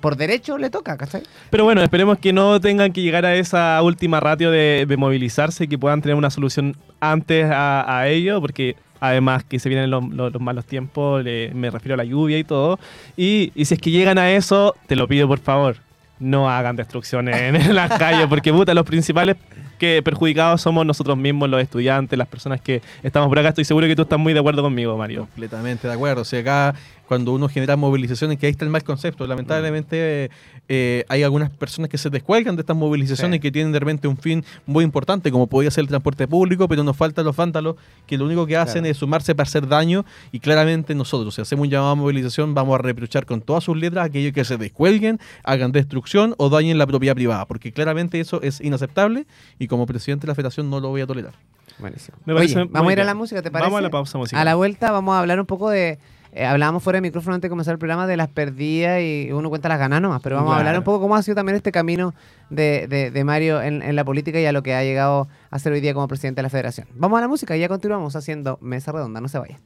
por 0.00 0.16
derecho, 0.16 0.56
le 0.56 0.70
toca, 0.70 0.96
¿cachai? 0.96 1.24
Pero 1.50 1.64
bueno, 1.64 1.82
esperemos 1.82 2.18
que 2.18 2.32
no 2.32 2.58
tengan 2.58 2.90
que 2.90 3.02
llegar 3.02 3.26
a 3.26 3.34
esa 3.34 3.82
última 3.82 4.18
ratio 4.18 4.50
de, 4.50 4.86
movilizarse 4.96 5.64
y 5.64 5.68
que 5.68 5.76
puedan 5.76 6.00
tener 6.00 6.16
una 6.16 6.30
solución 6.30 6.74
antes 7.00 7.44
a, 7.52 8.08
ello, 8.08 8.40
porque 8.40 8.76
además 8.98 9.44
que 9.44 9.58
se 9.58 9.68
vienen 9.68 9.90
los, 9.90 10.08
los- 10.08 10.32
los 10.32 10.40
malos 10.40 10.64
tiempos, 10.64 11.22
le- 11.22 11.52
me 11.52 11.68
refiero 11.70 11.92
a 11.92 11.96
la 11.98 12.04
lluvia 12.04 12.38
y 12.38 12.44
todo. 12.44 12.78
Y, 13.14 13.52
y 13.54 13.66
si 13.66 13.74
es 13.74 13.80
que 13.80 13.90
llegan 13.90 14.16
a 14.16 14.30
eso, 14.30 14.74
te 14.86 14.96
lo 14.96 15.06
pido 15.06 15.28
por 15.28 15.38
favor, 15.38 15.76
no 16.18 16.48
hagan 16.48 16.76
destrucciones 16.76 17.36
en 17.36 17.74
las 17.74 17.90
calles, 17.98 18.26
porque 18.26 18.54
puta, 18.54 18.72
los 18.72 18.86
principales 18.86 19.36
que 19.78 20.02
perjudicados 20.02 20.60
somos 20.60 20.84
nosotros 20.84 21.16
mismos, 21.16 21.48
los 21.48 21.62
estudiantes, 21.62 22.18
las 22.18 22.28
personas 22.28 22.60
que 22.60 22.82
estamos 23.02 23.28
por 23.28 23.38
acá. 23.38 23.48
Estoy 23.50 23.64
seguro 23.64 23.86
que 23.86 23.96
tú 23.96 24.02
estás 24.02 24.18
muy 24.18 24.32
de 24.34 24.40
acuerdo 24.40 24.62
conmigo, 24.62 24.96
Mario. 24.98 25.20
Completamente 25.22 25.88
de 25.88 25.94
acuerdo. 25.94 26.22
O 26.22 26.24
sea, 26.24 26.40
acá 26.40 26.74
cuando 27.06 27.32
uno 27.32 27.48
genera 27.48 27.74
movilizaciones, 27.76 28.38
que 28.38 28.44
ahí 28.44 28.50
está 28.52 28.66
el 28.66 28.70
mal 28.70 28.84
concepto. 28.84 29.26
Lamentablemente 29.26 30.30
eh, 30.68 31.04
hay 31.08 31.22
algunas 31.22 31.48
personas 31.50 31.88
que 31.88 31.96
se 31.96 32.10
descuelgan 32.10 32.54
de 32.56 32.60
estas 32.60 32.76
movilizaciones 32.76 33.36
Sí. 33.38 33.40
que 33.40 33.50
tienen 33.50 33.72
de 33.72 33.78
repente 33.80 34.06
un 34.08 34.18
fin 34.18 34.44
muy 34.66 34.84
importante, 34.84 35.30
como 35.30 35.46
podría 35.46 35.70
ser 35.70 35.82
el 35.82 35.88
transporte 35.88 36.28
público, 36.28 36.68
pero 36.68 36.84
nos 36.84 36.96
faltan 36.96 37.24
los 37.24 37.34
vándalos 37.34 37.76
que 38.06 38.18
lo 38.18 38.26
único 38.26 38.46
que 38.46 38.58
hacen 38.58 38.82
Claro. 38.82 38.90
es 38.90 38.96
sumarse 38.98 39.34
para 39.34 39.46
hacer 39.48 39.66
daño 39.66 40.04
y 40.32 40.40
claramente 40.40 40.94
nosotros, 40.94 41.34
si 41.34 41.40
hacemos 41.40 41.64
un 41.64 41.70
llamado 41.70 41.92
a 41.92 41.94
movilización, 41.94 42.52
vamos 42.52 42.74
a 42.78 42.82
reprochar 42.82 43.24
con 43.24 43.40
todas 43.40 43.64
sus 43.64 43.74
letras 43.78 44.02
a 44.02 44.06
aquellos 44.06 44.34
que 44.34 44.44
se 44.44 44.58
descuelguen, 44.58 45.18
hagan 45.44 45.72
destrucción 45.72 46.34
o 46.36 46.50
dañen 46.50 46.76
la 46.76 46.86
propiedad 46.86 47.14
privada, 47.14 47.46
porque 47.46 47.72
claramente 47.72 48.20
eso 48.20 48.42
es 48.42 48.60
inaceptable 48.60 49.24
y 49.58 49.67
como 49.68 49.86
presidente 49.86 50.26
de 50.26 50.28
la 50.28 50.34
federación 50.34 50.70
no 50.70 50.80
lo 50.80 50.88
voy 50.88 51.00
a 51.00 51.06
tolerar. 51.06 51.34
Buenísimo. 51.78 52.16
Vamos 52.24 52.90
a 52.90 52.92
ir 52.92 53.00
a 53.00 53.04
la 53.04 53.14
música, 53.14 53.42
¿te 53.42 53.50
parece? 53.50 53.66
Vamos 53.66 53.78
a 53.78 53.82
la 53.82 53.90
pausa 53.90 54.18
musical. 54.18 54.40
A 54.40 54.44
la 54.44 54.54
vuelta 54.54 54.90
vamos 54.90 55.14
a 55.14 55.20
hablar 55.20 55.38
un 55.40 55.46
poco 55.46 55.70
de... 55.70 55.98
Eh, 56.32 56.44
hablábamos 56.44 56.82
fuera 56.82 56.98
de 56.98 57.00
micrófono 57.00 57.34
antes 57.34 57.48
de 57.48 57.50
comenzar 57.50 57.72
el 57.72 57.78
programa 57.78 58.06
de 58.06 58.16
las 58.16 58.28
perdidas 58.28 59.00
y 59.00 59.30
uno 59.32 59.48
cuenta 59.48 59.68
las 59.68 59.78
ganas 59.78 60.02
nomás, 60.02 60.20
pero 60.22 60.36
vamos 60.36 60.52
a 60.52 60.58
hablar 60.58 60.76
un 60.76 60.84
poco 60.84 61.00
cómo 61.00 61.16
ha 61.16 61.22
sido 61.22 61.34
también 61.34 61.56
este 61.56 61.72
camino 61.72 62.14
de, 62.50 62.86
de, 62.86 63.10
de 63.10 63.24
Mario 63.24 63.62
en, 63.62 63.80
en, 63.80 63.96
la 63.96 64.04
política 64.04 64.38
y 64.38 64.44
a 64.44 64.52
lo 64.52 64.62
que 64.62 64.74
ha 64.74 64.84
llegado 64.84 65.26
a 65.50 65.58
ser 65.58 65.72
hoy 65.72 65.80
día 65.80 65.94
como 65.94 66.06
presidente 66.06 66.40
de 66.40 66.42
la 66.42 66.50
federación. 66.50 66.86
Vamos 66.94 67.16
a 67.16 67.22
la 67.22 67.28
música 67.28 67.56
y 67.56 67.60
ya 67.60 67.68
continuamos 67.68 68.14
haciendo 68.14 68.58
Mesa 68.60 68.92
Redonda, 68.92 69.22
no 69.22 69.28
se 69.28 69.38
vayan. 69.38 69.58